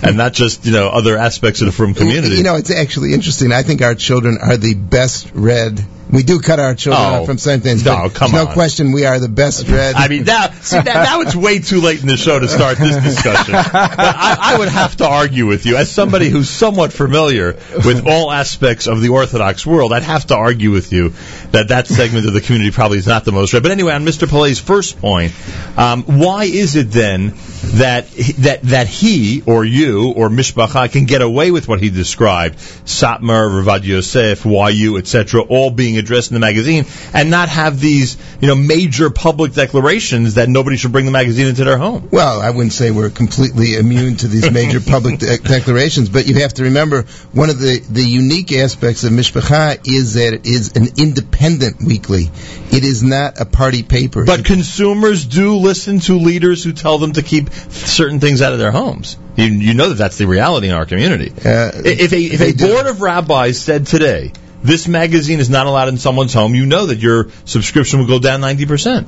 and 0.02 0.16
not 0.16 0.32
just 0.32 0.64
you 0.64 0.72
know 0.72 0.88
other 0.88 1.16
aspects 1.16 1.60
of 1.60 1.66
the 1.66 1.72
frum 1.72 1.94
community. 1.94 2.36
You 2.36 2.42
know, 2.42 2.56
it's 2.56 2.70
actually 2.70 3.12
interesting. 3.12 3.52
I 3.52 3.62
think 3.62 3.82
our 3.82 3.94
children 3.94 4.38
are 4.40 4.56
the 4.56 4.74
best 4.74 5.30
read. 5.34 5.84
We 6.10 6.22
do 6.22 6.38
cut 6.40 6.60
our 6.60 6.74
children 6.74 7.04
Oh, 7.04 7.20
off 7.22 7.26
from 7.26 7.38
certain 7.38 7.60
things. 7.62 7.84
no, 7.84 8.04
but 8.04 8.14
come 8.14 8.30
no 8.32 8.46
on. 8.46 8.52
question, 8.52 8.92
we 8.92 9.04
are 9.06 9.18
the 9.18 9.28
best 9.28 9.66
read. 9.68 9.96
I 9.96 10.06
mean, 10.08 10.24
now, 10.24 10.50
see, 10.60 10.80
now 10.82 11.20
it's 11.22 11.34
way 11.34 11.58
too 11.58 11.80
late 11.80 12.00
in 12.00 12.06
the 12.06 12.16
show 12.16 12.38
to 12.38 12.48
start 12.48 12.78
this 12.78 12.96
discussion. 13.02 13.54
But 13.66 13.74
I, 13.74 14.54
I 14.54 14.58
would 14.58 14.68
have 14.68 14.96
to 14.98 15.06
argue 15.08 15.46
with 15.46 15.66
you, 15.66 15.76
as 15.76 15.90
somebody 15.90 16.28
who's 16.28 16.48
somewhat 16.48 16.92
familiar 16.92 17.54
with 17.84 18.06
all 18.06 18.30
aspects 18.30 18.86
of 18.86 19.00
the 19.00 19.08
Orthodox 19.08 19.66
world, 19.66 19.92
I'd 19.92 20.02
have 20.04 20.26
to 20.28 20.36
argue 20.36 20.70
with 20.70 20.92
you 20.92 21.12
that 21.50 21.68
that 21.68 21.86
segment 21.88 22.26
of 22.26 22.32
the 22.34 22.40
community 22.40 22.70
probably 22.70 22.98
is 22.98 23.06
not 23.06 23.24
the 23.24 23.32
most 23.32 23.52
read. 23.52 23.62
But 23.62 23.72
anyway, 23.72 23.92
on 23.94 24.04
Mr. 24.04 24.28
Paley's 24.28 24.60
first 24.60 25.00
point, 25.00 25.32
um, 25.76 26.04
why 26.04 26.44
is 26.44 26.76
it 26.76 26.90
then 26.90 27.34
that 27.74 28.08
that 28.38 28.62
that 28.62 28.86
he 28.86 29.42
or 29.46 29.64
you 29.64 30.12
or 30.12 30.28
Mishpacha 30.28 30.90
can 30.92 31.04
get 31.06 31.20
away 31.22 31.50
with 31.50 31.66
what 31.68 31.80
he 31.80 31.90
described, 31.90 32.58
Satmar, 32.58 33.48
Ravad 33.50 33.82
Yosef, 33.84 34.44
YU, 34.44 34.98
etc., 34.98 35.42
all 35.42 35.70
being 35.70 35.95
addressed 35.98 36.30
in 36.30 36.34
the 36.34 36.40
magazine, 36.40 36.86
and 37.12 37.30
not 37.30 37.48
have 37.48 37.80
these 37.80 38.16
you 38.40 38.48
know 38.48 38.54
major 38.54 39.10
public 39.10 39.52
declarations 39.52 40.34
that 40.34 40.48
nobody 40.48 40.76
should 40.76 40.92
bring 40.92 41.06
the 41.06 41.12
magazine 41.12 41.46
into 41.46 41.64
their 41.64 41.78
home? 41.78 42.08
Well, 42.10 42.40
I 42.40 42.50
wouldn't 42.50 42.72
say 42.72 42.90
we're 42.90 43.10
completely 43.10 43.74
immune 43.74 44.16
to 44.16 44.28
these 44.28 44.50
major 44.50 44.80
public 44.92 45.18
de- 45.18 45.38
declarations, 45.38 46.08
but 46.08 46.26
you 46.26 46.36
have 46.40 46.54
to 46.54 46.64
remember 46.64 47.02
one 47.32 47.50
of 47.50 47.58
the, 47.58 47.78
the 47.78 48.02
unique 48.02 48.52
aspects 48.52 49.04
of 49.04 49.12
Mishpacha 49.12 49.86
is 49.86 50.14
that 50.14 50.34
it 50.34 50.46
is 50.46 50.76
an 50.76 50.88
independent 50.98 51.82
weekly. 51.82 52.30
It 52.70 52.84
is 52.84 53.02
not 53.02 53.40
a 53.40 53.44
party 53.44 53.82
paper. 53.82 54.24
But 54.24 54.44
consumers 54.44 55.24
do 55.24 55.56
listen 55.56 56.00
to 56.00 56.18
leaders 56.18 56.64
who 56.64 56.72
tell 56.72 56.98
them 56.98 57.12
to 57.12 57.22
keep 57.22 57.50
certain 57.50 58.20
things 58.20 58.42
out 58.42 58.52
of 58.52 58.58
their 58.58 58.72
homes. 58.72 59.16
You, 59.36 59.44
you 59.44 59.74
know 59.74 59.90
that 59.90 59.96
that's 59.96 60.18
the 60.18 60.26
reality 60.26 60.68
in 60.68 60.74
our 60.74 60.86
community. 60.86 61.30
Uh, 61.30 61.70
if 61.74 62.12
a, 62.12 62.18
if 62.18 62.40
a 62.40 62.66
board 62.66 62.86
of 62.86 63.00
rabbis 63.00 63.58
said 63.58 63.86
today, 63.86 64.32
this 64.66 64.88
magazine 64.88 65.40
is 65.40 65.50
not 65.50 65.66
allowed 65.66 65.88
in 65.88 65.98
someone's 65.98 66.34
home, 66.34 66.54
you 66.54 66.66
know 66.66 66.86
that 66.86 66.98
your 66.98 67.28
subscription 67.44 68.00
will 68.00 68.06
go 68.06 68.18
down 68.18 68.40
90%. 68.40 69.06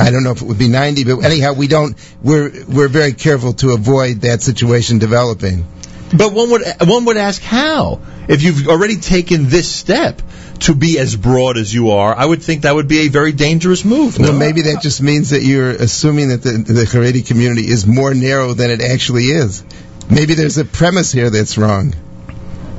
I 0.00 0.10
don't 0.10 0.22
know 0.22 0.30
if 0.30 0.42
it 0.42 0.46
would 0.46 0.58
be 0.58 0.68
90, 0.68 1.04
but 1.04 1.18
anyhow, 1.20 1.54
we 1.54 1.66
don't, 1.66 1.96
we're, 2.22 2.64
we're 2.66 2.88
very 2.88 3.12
careful 3.12 3.52
to 3.54 3.70
avoid 3.70 4.20
that 4.22 4.42
situation 4.42 4.98
developing. 4.98 5.66
But 6.16 6.32
one 6.32 6.50
would 6.50 6.62
one 6.86 7.04
would 7.06 7.16
ask 7.16 7.42
how 7.42 8.00
if 8.28 8.42
you've 8.42 8.68
already 8.68 8.96
taken 8.96 9.48
this 9.48 9.68
step 9.68 10.22
to 10.60 10.74
be 10.74 10.98
as 10.98 11.16
broad 11.16 11.58
as 11.58 11.74
you 11.74 11.90
are. 11.90 12.14
I 12.14 12.24
would 12.24 12.42
think 12.42 12.62
that 12.62 12.74
would 12.74 12.88
be 12.88 13.06
a 13.06 13.08
very 13.08 13.32
dangerous 13.32 13.84
move. 13.84 14.18
Well, 14.18 14.32
maybe 14.32 14.62
that 14.62 14.82
just 14.82 15.02
means 15.02 15.30
that 15.30 15.42
you're 15.42 15.70
assuming 15.70 16.28
that 16.28 16.42
the, 16.42 16.52
the 16.52 16.84
Haredi 16.84 17.26
community 17.26 17.66
is 17.68 17.86
more 17.86 18.14
narrow 18.14 18.54
than 18.54 18.70
it 18.70 18.80
actually 18.80 19.24
is. 19.24 19.64
Maybe 20.08 20.34
there's 20.34 20.58
a 20.58 20.64
premise 20.64 21.10
here 21.10 21.30
that's 21.30 21.58
wrong. 21.58 21.94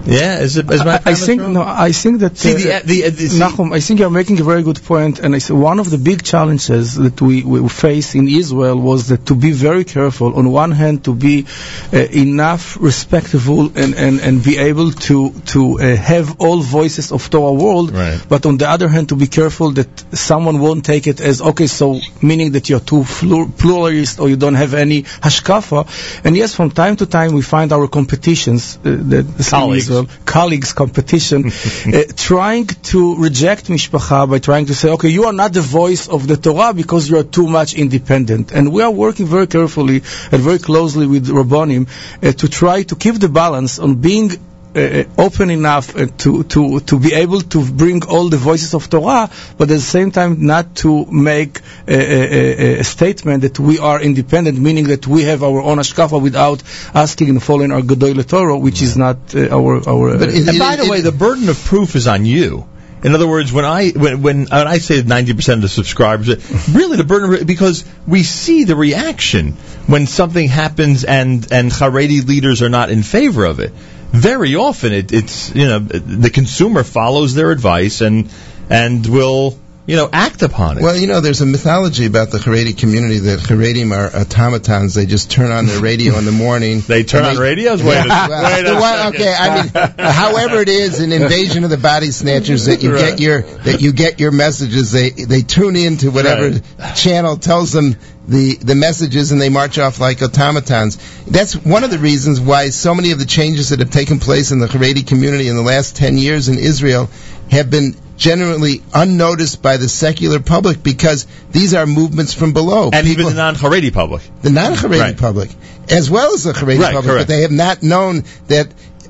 Yeah, 0.07 0.39
is 0.39 0.55
it? 0.57 0.71
Is 0.71 0.83
my 0.85 0.93
I, 1.05 1.11
I 1.11 1.13
think 1.15 1.41
wrong? 1.41 1.53
no. 1.53 1.63
I 1.63 1.91
think 1.91 2.19
that 2.21 2.37
See, 2.37 2.53
uh, 2.53 2.79
the- 2.79 3.01
the- 3.01 3.09
the- 3.09 3.27
see- 3.29 3.39
Nachum, 3.39 3.73
I 3.75 3.81
think 3.81 3.99
you're 3.99 4.09
making 4.09 4.39
a 4.39 4.43
very 4.43 4.63
good 4.63 4.81
point, 4.83 5.19
and 5.19 5.35
I 5.35 5.39
one 5.53 5.79
of 5.79 5.89
the 5.89 5.97
big 5.97 6.23
challenges 6.23 6.95
that 6.95 7.21
we, 7.21 7.43
we 7.43 7.67
face 7.69 8.15
in 8.15 8.27
Israel 8.29 8.77
was 8.79 9.07
that 9.09 9.25
to 9.25 9.35
be 9.35 9.51
very 9.51 9.83
careful. 9.83 10.35
On 10.35 10.49
one 10.49 10.71
hand, 10.71 11.03
to 11.05 11.13
be 11.13 11.45
uh, 11.93 11.97
enough 11.97 12.77
respectable 12.79 13.63
and, 13.75 13.95
and, 13.95 14.21
and 14.21 14.43
be 14.43 14.57
able 14.57 14.91
to 15.07 15.17
to 15.53 15.79
uh, 15.79 15.95
have 15.95 16.39
all 16.39 16.61
voices 16.61 17.11
of 17.11 17.29
Torah 17.29 17.51
world, 17.53 17.91
Right. 17.93 18.21
but 18.29 18.45
on 18.45 18.57
the 18.57 18.69
other 18.69 18.87
hand, 18.87 19.09
to 19.09 19.15
be 19.15 19.27
careful 19.27 19.71
that 19.73 19.89
someone 20.15 20.59
won't 20.59 20.85
take 20.85 21.07
it 21.07 21.19
as 21.19 21.41
okay, 21.41 21.67
so 21.67 21.99
meaning 22.21 22.51
that 22.53 22.69
you're 22.69 22.79
too 22.93 23.03
flur- 23.03 23.49
pluralist 23.57 24.19
or 24.21 24.29
you 24.29 24.37
don't 24.37 24.55
have 24.63 24.73
any 24.73 25.03
hashkafa. 25.03 25.85
And 26.23 26.37
yes, 26.37 26.55
from 26.55 26.71
time 26.71 26.95
to 26.97 27.05
time 27.05 27.33
we 27.33 27.41
find 27.41 27.73
our 27.73 27.87
competitions, 27.87 28.77
uh, 28.77 28.83
the, 28.83 29.23
the 29.23 29.43
Colleagues. 29.49 29.89
Colleagues 30.25 30.73
competition, 30.73 31.45
uh, 31.93 32.03
trying 32.15 32.67
to 32.67 33.15
reject 33.15 33.65
mishpacha 33.67 34.29
by 34.29 34.39
trying 34.39 34.65
to 34.67 34.75
say, 34.75 34.89
okay, 34.91 35.09
you 35.09 35.25
are 35.25 35.33
not 35.33 35.53
the 35.53 35.61
voice 35.61 36.07
of 36.07 36.27
the 36.27 36.37
Torah 36.37 36.73
because 36.73 37.09
you 37.09 37.17
are 37.17 37.23
too 37.23 37.47
much 37.47 37.73
independent. 37.73 38.51
And 38.51 38.71
we 38.71 38.81
are 38.81 38.91
working 38.91 39.25
very 39.25 39.47
carefully 39.47 39.97
and 40.31 40.41
very 40.41 40.59
closely 40.59 41.07
with 41.07 41.27
Rabbonim 41.27 41.87
uh, 42.23 42.31
to 42.33 42.47
try 42.47 42.83
to 42.83 42.95
keep 42.95 43.15
the 43.15 43.29
balance 43.29 43.79
on 43.79 43.95
being 43.95 44.31
uh, 44.77 45.03
open 45.17 45.49
enough 45.49 45.95
uh, 45.95 46.07
to, 46.19 46.43
to, 46.43 46.79
to 46.81 46.99
be 46.99 47.13
able 47.13 47.41
to 47.41 47.65
bring 47.65 48.05
all 48.05 48.29
the 48.29 48.37
voices 48.37 48.73
of 48.73 48.89
Torah, 48.89 49.29
but 49.57 49.63
at 49.63 49.75
the 49.75 49.79
same 49.79 50.11
time 50.11 50.45
not 50.45 50.75
to 50.77 51.05
make 51.05 51.59
a, 51.87 51.93
a, 51.93 52.77
a, 52.77 52.79
a 52.79 52.83
statement 52.83 53.41
that 53.41 53.59
we 53.59 53.79
are 53.79 54.01
independent, 54.01 54.59
meaning 54.59 54.87
that 54.87 55.07
we 55.07 55.23
have 55.23 55.43
our 55.43 55.61
own 55.61 55.77
hashkafa 55.77 56.21
without 56.21 56.63
asking 56.93 57.29
and 57.29 57.43
following 57.43 57.71
our 57.71 57.81
Gedoyle 57.81 58.27
Torah, 58.27 58.57
which 58.57 58.81
is 58.81 58.97
not 58.97 59.35
uh, 59.35 59.49
our... 59.49 59.89
our 59.89 60.09
uh, 60.09 60.23
and 60.23 60.59
by 60.59 60.75
the 60.75 60.87
way, 60.89 61.01
the 61.01 61.11
burden 61.11 61.49
of 61.49 61.63
proof 61.63 61.95
is 61.95 62.07
on 62.07 62.25
you. 62.25 62.67
In 63.03 63.13
other 63.13 63.27
words, 63.27 63.53
when 63.53 63.63
I 63.63 63.91
when 63.91 64.23
when, 64.23 64.45
when 64.47 64.67
I 64.67 64.79
say 64.79 65.03
ninety 65.03 65.33
percent 65.33 65.57
of 65.59 65.61
the 65.61 65.69
subscribers, 65.69 66.27
really 66.67 66.97
the 66.97 67.03
burden 67.03 67.45
because 67.45 67.85
we 68.07 68.23
see 68.23 68.63
the 68.63 68.75
reaction 68.75 69.51
when 69.85 70.07
something 70.07 70.47
happens 70.47 71.03
and 71.03 71.51
and 71.51 71.71
Haredi 71.71 72.27
leaders 72.27 72.63
are 72.63 72.69
not 72.69 72.89
in 72.89 73.03
favor 73.03 73.45
of 73.45 73.59
it. 73.59 73.71
Very 74.11 74.55
often, 74.55 74.93
it, 74.93 75.11
it's 75.11 75.53
you 75.53 75.67
know 75.67 75.79
the 75.79 76.29
consumer 76.29 76.83
follows 76.83 77.35
their 77.35 77.51
advice 77.51 78.01
and 78.01 78.29
and 78.69 79.05
will 79.05 79.57
you 79.85 79.95
know 79.95 80.09
act 80.11 80.41
upon 80.41 80.77
it. 80.77 80.81
Well, 80.83 80.95
you 80.97 81.07
know, 81.07 81.21
there's 81.21 81.41
a 81.41 81.45
mythology 81.45 82.05
about 82.05 82.31
the 82.31 82.37
Haredi 82.39 82.77
community 82.77 83.19
that 83.19 83.39
Haredim 83.39 83.91
are 83.95 84.07
automatons. 84.15 84.95
They 84.95 85.05
just 85.05 85.29
turn 85.31 85.51
on 85.51 85.65
their 85.65 85.81
radio 85.81 86.17
in 86.17 86.25
the 86.25 86.31
morning. 86.31 86.81
They 86.87 87.03
turn 87.03 87.25
on 87.25 87.37
radios? 87.37 87.83
Wait 87.83 87.97
a- 87.97 88.07
Well, 88.07 88.43
wait 88.53 88.65
a 88.65 88.79
second. 88.79 89.15
okay, 89.15 89.33
I 89.37 89.63
mean, 89.63 90.05
however 90.11 90.61
it 90.61 90.69
is, 90.69 90.99
an 90.99 91.11
invasion 91.11 91.63
of 91.63 91.69
the 91.69 91.77
body 91.77 92.11
snatchers 92.11 92.65
that 92.65 92.81
you 92.83 92.93
Right. 92.93 93.11
get 93.11 93.19
your 93.19 93.41
that 93.41 93.81
you 93.81 93.91
get 93.93 94.19
your 94.19 94.31
messages. 94.31 94.91
They 94.91 95.09
they 95.11 95.41
tune 95.41 95.75
in 95.75 95.97
to 95.97 96.09
whatever 96.11 96.59
channel 96.95 97.37
tells 97.37 97.71
them 97.71 97.95
the 98.27 98.55
the 98.57 98.75
messages, 98.75 99.31
and 99.31 99.39
they 99.41 99.49
march 99.49 99.77
off 99.79 99.99
like 99.99 100.21
automatons. 100.21 100.97
That's 101.25 101.55
one 101.55 101.83
of 101.83 101.91
the 101.91 101.97
reasons 101.99 102.39
why 102.41 102.69
so 102.69 102.93
many 102.93 103.11
of 103.11 103.19
the 103.19 103.25
changes 103.25 103.69
that 103.69 103.79
have 103.79 103.91
taken 103.91 104.19
place 104.19 104.51
in 104.51 104.59
the 104.59 104.67
Haredi 104.67 105.05
community 105.07 105.47
in 105.47 105.55
the 105.55 105.61
last 105.61 105.95
ten 105.95 106.17
years 106.17 106.49
in 106.49 106.57
Israel 106.57 107.09
have 107.51 107.69
been 107.69 107.95
generally 108.17 108.81
unnoticed 108.93 109.61
by 109.61 109.77
the 109.77 109.87
secular 109.87 110.39
public 110.39 110.81
because 110.83 111.27
these 111.51 111.73
are 111.73 111.85
movements 111.85 112.33
from 112.33 112.51
below. 112.51 112.89
and 112.91 113.07
even 113.07 113.27
the 113.27 113.33
non-Haredi 113.33 113.93
public. 113.93 114.23
the 114.41 114.49
non-Haredi 114.49 114.99
Right. 114.99 115.17
public, 115.17 115.49
as 115.89 116.09
well 116.09 116.33
as 116.33 116.43
the 116.43 116.51
Haredi 116.53 116.79
Right, 116.79 116.93
public, 116.95 117.11
correct. 117.13 117.27
but 117.27 117.33
they 117.33 117.41
have 117.43 117.51
not 117.51 117.83
known 117.83 118.23
that 118.47 118.67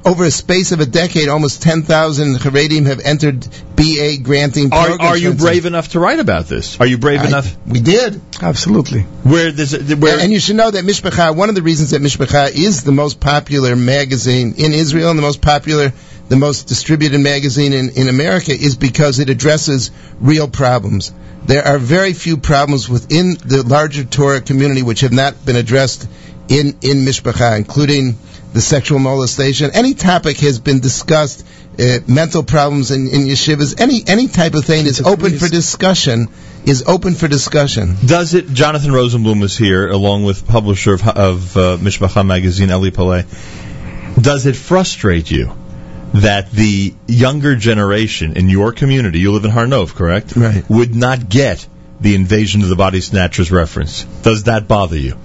over 0.07 0.23
a 0.23 0.31
space 0.31 0.71
of 0.71 0.79
a 0.79 0.85
decade, 0.85 1.27
almost 1.27 1.61
10,000 1.61 2.35
Haredim 2.35 2.85
have 2.85 3.01
entered 3.01 3.45
BA 3.75 4.17
granting 4.23 4.71
Are, 4.71 4.87
programs. 4.87 5.11
are 5.11 5.17
you 5.17 5.33
brave 5.33 5.65
enough 5.65 5.89
to 5.89 5.99
write 5.99 6.19
about 6.19 6.47
this? 6.47 6.79
Are 6.79 6.85
you 6.85 6.97
brave 6.97 7.21
I- 7.21 7.27
enough? 7.27 7.55
We 7.67 7.81
did. 7.81 8.21
Absolutely. 8.41 9.01
Where 9.01 9.51
there's 9.51 9.73
a, 9.73 9.95
where 9.97 10.19
and 10.19 10.31
you 10.31 10.39
should 10.39 10.55
know 10.55 10.71
that 10.71 10.85
Mishpacha, 10.85 11.35
one 11.35 11.49
of 11.49 11.55
the 11.55 11.61
reasons 11.61 11.91
that 11.91 12.01
Mishpacha 12.01 12.51
is 12.55 12.83
the 12.83 12.93
most 12.93 13.19
popular 13.19 13.75
magazine 13.75 14.55
in 14.57 14.71
Israel 14.71 15.09
and 15.09 15.19
the 15.19 15.23
most 15.23 15.41
popular, 15.41 15.91
the 16.29 16.37
most 16.37 16.67
distributed 16.67 17.19
magazine 17.19 17.73
in, 17.73 17.89
in 17.91 18.07
America 18.07 18.51
is 18.53 18.75
because 18.77 19.19
it 19.19 19.29
addresses 19.29 19.91
real 20.21 20.47
problems. 20.47 21.13
There 21.45 21.65
are 21.65 21.77
very 21.77 22.13
few 22.13 22.37
problems 22.37 22.89
within 22.89 23.35
the 23.35 23.63
larger 23.63 24.03
Torah 24.05 24.41
community 24.41 24.83
which 24.83 25.01
have 25.01 25.13
not 25.13 25.45
been 25.45 25.55
addressed 25.57 26.07
in, 26.47 26.77
in 26.81 27.05
Mishpacha, 27.05 27.57
including 27.57 28.17
the 28.53 28.61
sexual 28.61 28.99
molestation. 28.99 29.71
Any 29.73 29.93
topic 29.93 30.37
has 30.37 30.59
been 30.59 30.79
discussed, 30.79 31.45
uh, 31.79 31.99
mental 32.07 32.43
problems 32.43 32.91
in, 32.91 33.07
in 33.07 33.21
yeshivas, 33.27 33.79
any, 33.79 34.03
any 34.07 34.27
type 34.27 34.53
of 34.53 34.65
thing 34.65 34.85
is 34.85 35.01
open 35.01 35.37
for 35.37 35.47
discussion, 35.47 36.27
is 36.65 36.83
open 36.87 37.13
for 37.13 37.27
discussion. 37.27 37.95
Does 38.05 38.33
it? 38.33 38.47
Jonathan 38.49 38.91
Rosenblum 38.91 39.43
is 39.43 39.57
here, 39.57 39.87
along 39.87 40.23
with 40.23 40.47
publisher 40.47 40.93
of, 40.93 41.07
of 41.07 41.57
uh, 41.57 41.77
Mishpacha 41.77 42.25
magazine, 42.25 42.69
Eli 42.69 42.89
Paley. 42.89 43.23
Does 44.19 44.45
it 44.45 44.55
frustrate 44.55 45.29
you 45.29 45.55
that 46.13 46.51
the 46.51 46.95
younger 47.05 47.55
generation 47.55 48.37
in 48.37 48.49
your 48.49 48.71
community, 48.71 49.19
you 49.19 49.31
live 49.31 49.45
in 49.45 49.51
Har 49.51 49.65
Nof, 49.65 49.93
correct? 49.93 50.35
Right. 50.35 50.67
Would 50.69 50.95
not 50.95 51.29
get 51.29 51.67
the 51.99 52.15
invasion 52.15 52.61
of 52.61 52.69
the 52.69 52.75
body 52.75 53.01
snatchers 53.01 53.51
reference. 53.51 54.03
Does 54.03 54.43
that 54.43 54.67
bother 54.67 54.97
you? 54.97 55.17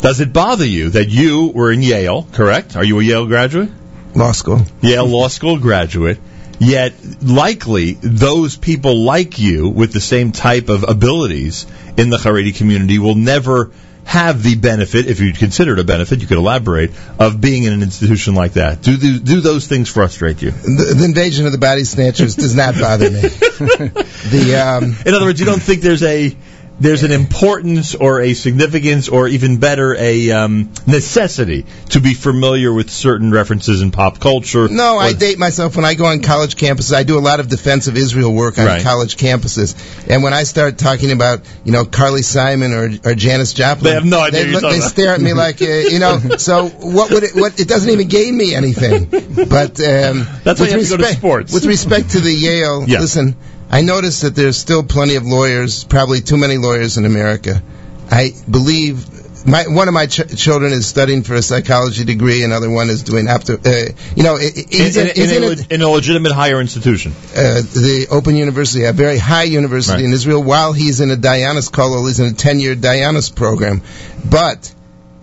Does 0.00 0.20
it 0.20 0.32
bother 0.32 0.66
you 0.66 0.90
that 0.90 1.08
you 1.08 1.48
were 1.48 1.72
in 1.72 1.82
Yale, 1.82 2.26
correct? 2.32 2.76
Are 2.76 2.84
you 2.84 3.00
a 3.00 3.02
Yale 3.02 3.26
graduate? 3.26 3.70
Law 4.14 4.32
school. 4.32 4.62
Yale 4.80 5.06
Law 5.06 5.28
School 5.28 5.58
graduate. 5.58 6.18
Yet, 6.58 6.94
likely, 7.22 7.92
those 7.92 8.56
people 8.56 9.02
like 9.02 9.38
you 9.38 9.68
with 9.68 9.92
the 9.92 10.00
same 10.00 10.32
type 10.32 10.68
of 10.70 10.84
abilities 10.84 11.66
in 11.98 12.08
the 12.08 12.16
Haredi 12.16 12.56
community 12.56 12.98
will 12.98 13.14
never 13.14 13.72
have 14.06 14.42
the 14.42 14.54
benefit, 14.54 15.06
if 15.06 15.18
you 15.18 15.32
consider 15.32 15.72
it 15.72 15.80
a 15.80 15.84
benefit, 15.84 16.20
you 16.20 16.28
could 16.28 16.38
elaborate, 16.38 16.92
of 17.18 17.40
being 17.40 17.64
in 17.64 17.72
an 17.72 17.82
institution 17.82 18.36
like 18.36 18.52
that. 18.52 18.80
Do, 18.80 18.96
do, 18.96 19.18
do 19.18 19.40
those 19.40 19.66
things 19.66 19.88
frustrate 19.88 20.40
you? 20.40 20.52
The, 20.52 20.94
the 20.96 21.04
invasion 21.04 21.44
of 21.44 21.52
the 21.52 21.58
body 21.58 21.82
snatchers 21.82 22.36
does 22.36 22.54
not 22.54 22.76
bother 22.76 23.10
me. 23.10 23.20
the 23.20 24.64
um, 24.64 24.96
In 25.04 25.12
other 25.12 25.26
words, 25.26 25.40
you 25.40 25.46
don't 25.46 25.60
think 25.60 25.82
there's 25.82 26.04
a 26.04 26.36
there's 26.78 27.02
an 27.04 27.12
importance 27.12 27.94
or 27.94 28.20
a 28.20 28.34
significance 28.34 29.08
or 29.08 29.28
even 29.28 29.58
better 29.58 29.94
a 29.96 30.30
um, 30.32 30.70
necessity 30.86 31.64
to 31.90 32.00
be 32.00 32.12
familiar 32.12 32.72
with 32.72 32.90
certain 32.90 33.30
references 33.32 33.80
in 33.80 33.90
pop 33.90 34.18
culture. 34.20 34.68
no, 34.68 34.98
I 34.98 35.12
date 35.14 35.38
myself 35.38 35.76
when 35.76 35.84
I 35.86 35.94
go 35.94 36.04
on 36.06 36.20
college 36.20 36.56
campuses. 36.56 36.94
I 36.94 37.02
do 37.02 37.18
a 37.18 37.20
lot 37.20 37.40
of 37.40 37.48
defense 37.48 37.86
of 37.86 37.96
Israel 37.96 38.32
work 38.34 38.58
on 38.58 38.66
Right. 38.66 38.82
college 38.82 39.16
campuses, 39.16 39.74
and 40.10 40.22
when 40.22 40.34
I 40.34 40.42
start 40.42 40.76
talking 40.76 41.12
about 41.12 41.40
you 41.64 41.72
know 41.72 41.84
Carly 41.84 42.22
Simon 42.22 42.72
or 42.72 42.90
or 43.04 43.14
Janis 43.14 43.52
Joplin, 43.54 43.84
They 43.84 43.94
have 43.94 44.04
no 44.04 44.20
idea 44.20 44.44
They, 44.44 44.52
look, 44.52 44.62
they 44.62 44.80
stare 44.80 45.14
at 45.14 45.20
me 45.20 45.32
like 45.32 45.62
uh, 45.62 45.66
you 45.66 45.98
know. 45.98 46.20
So 46.38 46.66
what 46.68 47.10
would 47.12 47.22
it? 47.22 47.34
What 47.34 47.58
it 47.58 47.68
doesn't 47.68 47.88
even 47.90 48.08
gain 48.08 48.36
me 48.36 48.54
anything. 48.54 49.06
But 49.06 49.80
um, 49.80 50.26
That's 50.44 50.60
why 50.60 50.66
with 50.66 50.72
you 50.72 50.78
have 50.78 50.84
to 50.84 50.88
go 50.90 50.96
to 50.96 51.02
respect- 51.02 51.18
sports. 51.18 51.52
With 51.54 51.64
respect 51.64 52.10
to 52.10 52.20
the 52.20 52.32
Yale, 52.32 52.84
Yeah. 52.86 53.00
listen, 53.00 53.36
I 53.70 53.80
noticed 53.82 54.22
that 54.22 54.34
there's 54.34 54.56
still 54.56 54.82
plenty 54.84 55.16
of 55.16 55.24
lawyers, 55.24 55.84
probably 55.84 56.20
too 56.20 56.36
many 56.36 56.56
lawyers 56.56 56.98
in 56.98 57.04
America. 57.04 57.62
I 58.10 58.32
believe 58.48 59.46
my 59.46 59.64
one 59.68 59.86
of 59.88 59.94
my 59.94 60.06
ch- 60.06 60.36
children 60.36 60.72
is 60.72 60.86
studying 60.86 61.22
for 61.22 61.34
a 61.34 61.42
psychology 61.42 62.04
degree, 62.04 62.42
another 62.42 62.70
one 62.70 62.88
is 62.90 63.02
doing 63.02 63.26
opto. 63.26 63.54
Uh, 63.64 63.92
you 64.16 64.22
know, 64.22 64.36
in, 64.36 64.52
in, 64.70 65.08
in, 65.16 65.30
in 65.36 65.42
a, 65.42 65.46
a- 65.48 65.74
in 65.74 65.82
a 65.82 65.88
legitimate 65.88 66.32
higher 66.32 66.60
institution. 66.60 67.12
uh, 67.12 67.60
the 67.62 68.06
Open 68.10 68.36
University, 68.36 68.84
a 68.84 68.92
very 68.92 69.18
high 69.18 69.44
university 69.44 69.96
Right. 69.98 70.04
in 70.04 70.12
Israel, 70.12 70.42
while 70.42 70.72
he's 70.72 71.00
in 71.00 71.10
a 71.10 71.16
Dianis 71.16 71.70
Kollel, 71.70 72.06
he's 72.06 72.20
in 72.20 72.26
a 72.26 72.34
10-year 72.34 72.74
Dianis 72.76 73.34
program. 73.34 73.82
But 74.28 74.72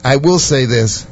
I 0.03 0.17
will 0.17 0.39
say 0.39 0.65
this. 0.65 1.05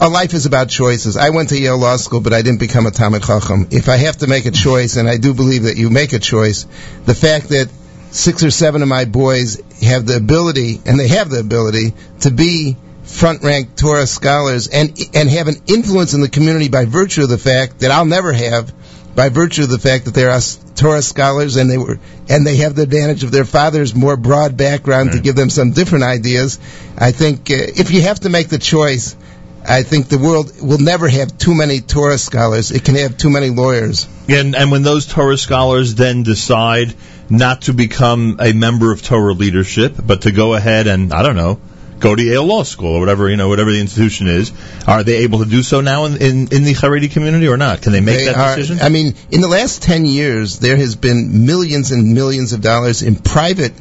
A 0.00 0.08
life 0.08 0.32
is 0.32 0.46
about 0.46 0.70
choices. 0.70 1.16
I 1.16 1.30
went 1.30 1.50
to 1.50 1.58
Yale 1.58 1.76
Law 1.76 1.96
School, 1.96 2.20
but 2.20 2.32
I 2.32 2.40
didn't 2.40 2.60
become 2.60 2.86
a 2.86 2.90
Talmud 2.90 3.22
Chacham. 3.22 3.68
If 3.70 3.88
I 3.88 3.96
have 3.96 4.16
to 4.18 4.26
make 4.26 4.46
a 4.46 4.50
choice, 4.50 4.96
and 4.96 5.08
I 5.08 5.18
do 5.18 5.34
believe 5.34 5.64
that 5.64 5.76
you 5.76 5.90
make 5.90 6.14
a 6.14 6.18
choice, 6.18 6.66
the 7.04 7.14
fact 7.14 7.50
that 7.50 7.68
six 8.10 8.42
or 8.42 8.50
seven 8.50 8.80
of 8.80 8.88
my 8.88 9.04
boys 9.04 9.60
have 9.82 10.06
the 10.06 10.16
ability, 10.16 10.80
and 10.86 10.98
they 10.98 11.08
have 11.08 11.28
the 11.28 11.40
ability, 11.40 11.92
to 12.20 12.30
be 12.30 12.76
front 13.02 13.42
rank 13.42 13.76
Torah 13.76 14.06
scholars 14.06 14.68
and 14.68 14.98
and 15.12 15.28
have 15.28 15.48
an 15.48 15.56
influence 15.66 16.14
in 16.14 16.22
the 16.22 16.28
community 16.28 16.68
by 16.68 16.86
virtue 16.86 17.22
of 17.22 17.28
the 17.28 17.38
fact 17.38 17.80
that 17.80 17.90
I'll 17.90 18.06
never 18.06 18.32
have 18.32 18.72
by 19.14 19.28
virtue 19.28 19.64
of 19.64 19.68
the 19.68 19.78
fact 19.78 20.06
that 20.06 20.14
they're 20.14 20.36
Torah 20.74 21.02
scholars 21.02 21.56
and 21.56 21.70
they 21.70 21.78
were 21.78 21.98
and 22.28 22.46
they 22.46 22.56
have 22.56 22.74
the 22.74 22.82
advantage 22.82 23.22
of 23.22 23.30
their 23.30 23.44
father's 23.44 23.94
more 23.94 24.16
broad 24.16 24.56
background 24.56 25.12
to 25.12 25.20
give 25.20 25.36
them 25.36 25.50
some 25.50 25.72
different 25.72 26.04
ideas. 26.04 26.58
I 26.96 27.12
think 27.12 27.50
uh, 27.50 27.54
if 27.58 27.90
you 27.90 28.02
have 28.02 28.20
to 28.20 28.30
make 28.30 28.48
the 28.48 28.58
choice, 28.58 29.14
I 29.66 29.82
think 29.82 30.08
the 30.08 30.18
world 30.18 30.60
will 30.60 30.78
never 30.78 31.08
have 31.08 31.38
too 31.38 31.54
many 31.54 31.80
Torah 31.80 32.18
scholars. 32.18 32.70
It 32.70 32.84
can 32.84 32.96
have 32.96 33.16
too 33.16 33.30
many 33.30 33.50
lawyers. 33.50 34.06
And 34.28 34.54
and 34.54 34.70
when 34.70 34.82
those 34.82 35.06
Torah 35.06 35.38
scholars 35.38 35.94
then 35.94 36.22
decide 36.22 36.94
not 37.30 37.62
to 37.62 37.72
become 37.72 38.36
a 38.40 38.52
member 38.52 38.92
of 38.92 39.02
Torah 39.02 39.32
leadership, 39.32 39.94
but 40.04 40.22
to 40.22 40.32
go 40.32 40.54
ahead 40.54 40.86
and 40.86 41.12
I 41.12 41.22
don't 41.22 41.36
know, 41.36 41.60
go 41.98 42.14
to 42.14 42.22
Yale 42.22 42.44
Law 42.44 42.62
School 42.64 42.96
or 42.96 43.00
whatever 43.00 43.30
you 43.30 43.36
know, 43.38 43.48
whatever 43.48 43.72
the 43.72 43.80
institution 43.80 44.26
is. 44.28 44.52
Are 44.86 45.02
they 45.02 45.18
able 45.18 45.38
to 45.38 45.46
do 45.46 45.62
so 45.62 45.80
now 45.80 46.04
in 46.04 46.16
in, 46.20 46.48
in 46.52 46.64
the 46.64 46.74
Haredi 46.74 47.10
community 47.10 47.48
or 47.48 47.56
not? 47.56 47.80
Can 47.80 47.92
they 47.92 48.00
make 48.00 48.18
They 48.18 48.24
that 48.26 48.36
are- 48.36 48.56
decision? 48.56 48.80
I 48.82 48.90
mean, 48.90 49.14
in 49.30 49.40
the 49.40 49.48
last 49.48 49.82
10 49.82 50.04
years, 50.04 50.58
there 50.58 50.76
has 50.76 50.94
been 50.96 51.46
millions 51.46 51.90
and 51.90 52.12
millions 52.12 52.52
of 52.52 52.60
dollars 52.60 53.02
in 53.02 53.16
private 53.16 53.72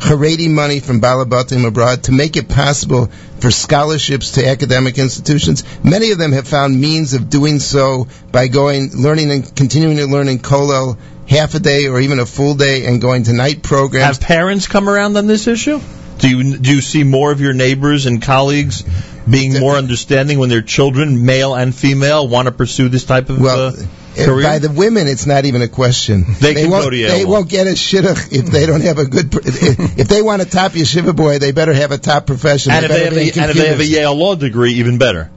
Haredi 0.00 0.48
money 0.48 0.80
from 0.80 1.00
Balabatim 1.00 1.66
abroad 1.66 2.04
to 2.04 2.12
make 2.12 2.36
it 2.36 2.48
possible 2.48 3.10
for 3.38 3.50
scholarships 3.50 4.32
to 4.32 4.46
academic 4.46 4.98
institutions. 4.98 5.62
Many 5.84 6.10
of 6.12 6.18
them 6.18 6.32
have 6.32 6.48
found 6.48 6.80
means 6.80 7.14
of 7.14 7.28
doing 7.28 7.58
so 7.58 8.08
by 8.32 8.48
going, 8.48 8.90
learning 8.92 9.30
and 9.30 9.56
continuing 9.56 9.98
to 9.98 10.06
learn 10.06 10.28
in 10.28 10.38
Kollel 10.38 10.96
half 11.28 11.54
a 11.54 11.60
day 11.60 11.86
or 11.86 12.00
even 12.00 12.18
a 12.18 12.26
full 12.26 12.54
day 12.54 12.86
and 12.86 13.00
going 13.00 13.24
to 13.24 13.32
night 13.32 13.62
programs. 13.62 14.16
Have 14.18 14.20
parents 14.20 14.66
come 14.66 14.88
around 14.88 15.16
on 15.16 15.26
this 15.26 15.46
issue? 15.46 15.80
Do 16.18 16.28
you 16.28 16.58
do 16.58 16.74
you 16.74 16.80
see 16.80 17.04
more 17.04 17.30
of 17.30 17.40
your 17.40 17.54
neighbors 17.54 18.06
and 18.06 18.20
colleagues 18.20 18.84
being 19.30 19.58
more 19.60 19.76
understanding 19.76 20.38
when 20.38 20.48
their 20.48 20.62
children, 20.62 21.24
male 21.24 21.54
and 21.54 21.74
female, 21.74 22.26
want 22.28 22.46
to 22.46 22.52
pursue 22.52 22.88
this 22.88 23.04
type 23.04 23.30
of 23.30 23.44
uh, 23.44 23.72
career? 24.16 24.42
By 24.42 24.58
the 24.58 24.70
women, 24.70 25.06
it's 25.08 25.26
not 25.26 25.44
even 25.44 25.62
a 25.62 25.68
question. 25.68 26.24
They 26.40 26.54
can 26.54 26.70
won't, 26.70 26.84
go 26.84 26.90
to 26.90 26.96
Yale 26.96 27.18
They 27.18 27.24
won't 27.24 27.48
get 27.48 27.66
a 27.66 27.70
shidduch 27.70 28.32
if 28.32 28.46
they 28.46 28.66
don't 28.66 28.82
have 28.82 28.98
a 28.98 29.06
good. 29.06 29.34
If, 29.34 29.98
if 29.98 30.08
they 30.08 30.22
want 30.22 30.42
a 30.42 30.44
top 30.46 30.72
yeshiva 30.72 31.14
boy, 31.14 31.38
they 31.38 31.52
better 31.52 31.72
have 31.72 31.92
a 31.92 31.98
top 31.98 32.26
profession. 32.26 32.72
and 32.72 32.84
if 32.84 32.90
they 32.90 33.04
have 33.04 33.12
a, 33.16 33.20
and 33.20 33.50
if 33.50 33.56
they 33.56 33.68
have 33.68 33.80
a. 33.80 33.86
Yale 33.86 34.14
law 34.14 34.34
degree, 34.34 34.74
even 34.74 34.98
better. 34.98 35.30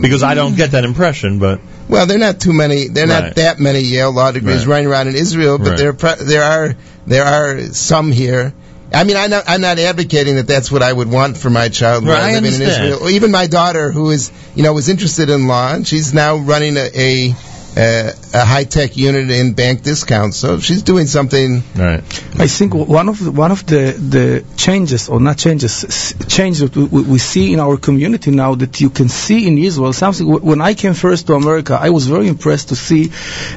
Because 0.00 0.22
I 0.22 0.34
don't 0.34 0.56
get 0.56 0.72
that 0.72 0.84
impression, 0.84 1.38
but 1.38 1.60
Well, 1.88 2.06
they're 2.06 2.18
not 2.18 2.40
too 2.40 2.52
many. 2.52 2.88
They're 2.88 3.06
Right. 3.06 3.24
not 3.24 3.34
that 3.36 3.60
many 3.60 3.80
Yale 3.80 4.12
law 4.12 4.32
degrees 4.32 4.66
Right. 4.66 4.74
running 4.74 4.86
around 4.88 5.08
in 5.08 5.14
Israel, 5.14 5.58
but 5.58 5.80
Right. 5.80 5.94
there 5.96 6.16
there 6.16 6.42
are 6.44 6.74
there 7.06 7.24
are 7.24 7.60
some 7.72 8.12
here. 8.12 8.52
I 8.94 9.04
mean, 9.04 9.16
I'm 9.16 9.30
not, 9.30 9.44
I'm 9.46 9.60
not 9.60 9.78
advocating 9.78 10.34
that 10.36 10.46
that's 10.46 10.70
what 10.70 10.82
I 10.82 10.92
would 10.92 11.10
want 11.10 11.36
for 11.38 11.50
my 11.50 11.68
child 11.68 12.04
Right, 12.04 12.20
I 12.22 12.34
living 12.34 12.36
in 12.38 12.54
understand. 12.62 12.84
Israel. 12.84 13.06
Or 13.06 13.10
even 13.10 13.30
my 13.30 13.46
daughter, 13.46 13.90
who 13.90 14.10
is 14.10 14.30
you 14.54 14.62
know 14.62 14.72
was 14.72 14.88
interested 14.88 15.30
in 15.30 15.46
law, 15.46 15.72
and 15.74 15.86
she's 15.86 16.12
now 16.12 16.36
running 16.36 16.76
a 16.76 16.90
a, 16.94 17.34
a, 17.76 18.12
a 18.34 18.44
high 18.44 18.64
tech 18.64 18.96
unit 18.98 19.30
in 19.30 19.54
bank 19.54 19.82
discounts. 19.82 20.36
So 20.36 20.58
she's 20.60 20.82
doing 20.82 21.06
something. 21.06 21.62
Right. 21.74 22.02
I 22.38 22.46
think 22.48 22.74
one 22.74 23.08
of 23.08 23.18
the, 23.24 23.30
one 23.30 23.50
of 23.50 23.64
the, 23.66 23.92
the 24.16 24.44
changes, 24.56 25.08
or 25.08 25.20
not 25.20 25.38
changes, 25.38 25.84
s- 25.84 26.14
changes 26.28 26.60
that 26.60 26.76
we, 26.76 26.84
we 26.84 27.02
we 27.14 27.18
see 27.18 27.52
in 27.54 27.60
our 27.60 27.78
community 27.78 28.30
now 28.30 28.54
that 28.56 28.80
you 28.82 28.90
can 28.90 29.08
see 29.08 29.46
in 29.48 29.56
Israel 29.58 29.92
something. 29.94 30.26
When 30.50 30.60
I 30.60 30.74
came 30.74 30.92
first 30.94 31.26
to 31.28 31.34
America, 31.34 31.78
I 31.80 31.90
was 31.90 32.06
very 32.06 32.28
impressed 32.28 32.68
to 32.70 32.76
see 32.76 33.10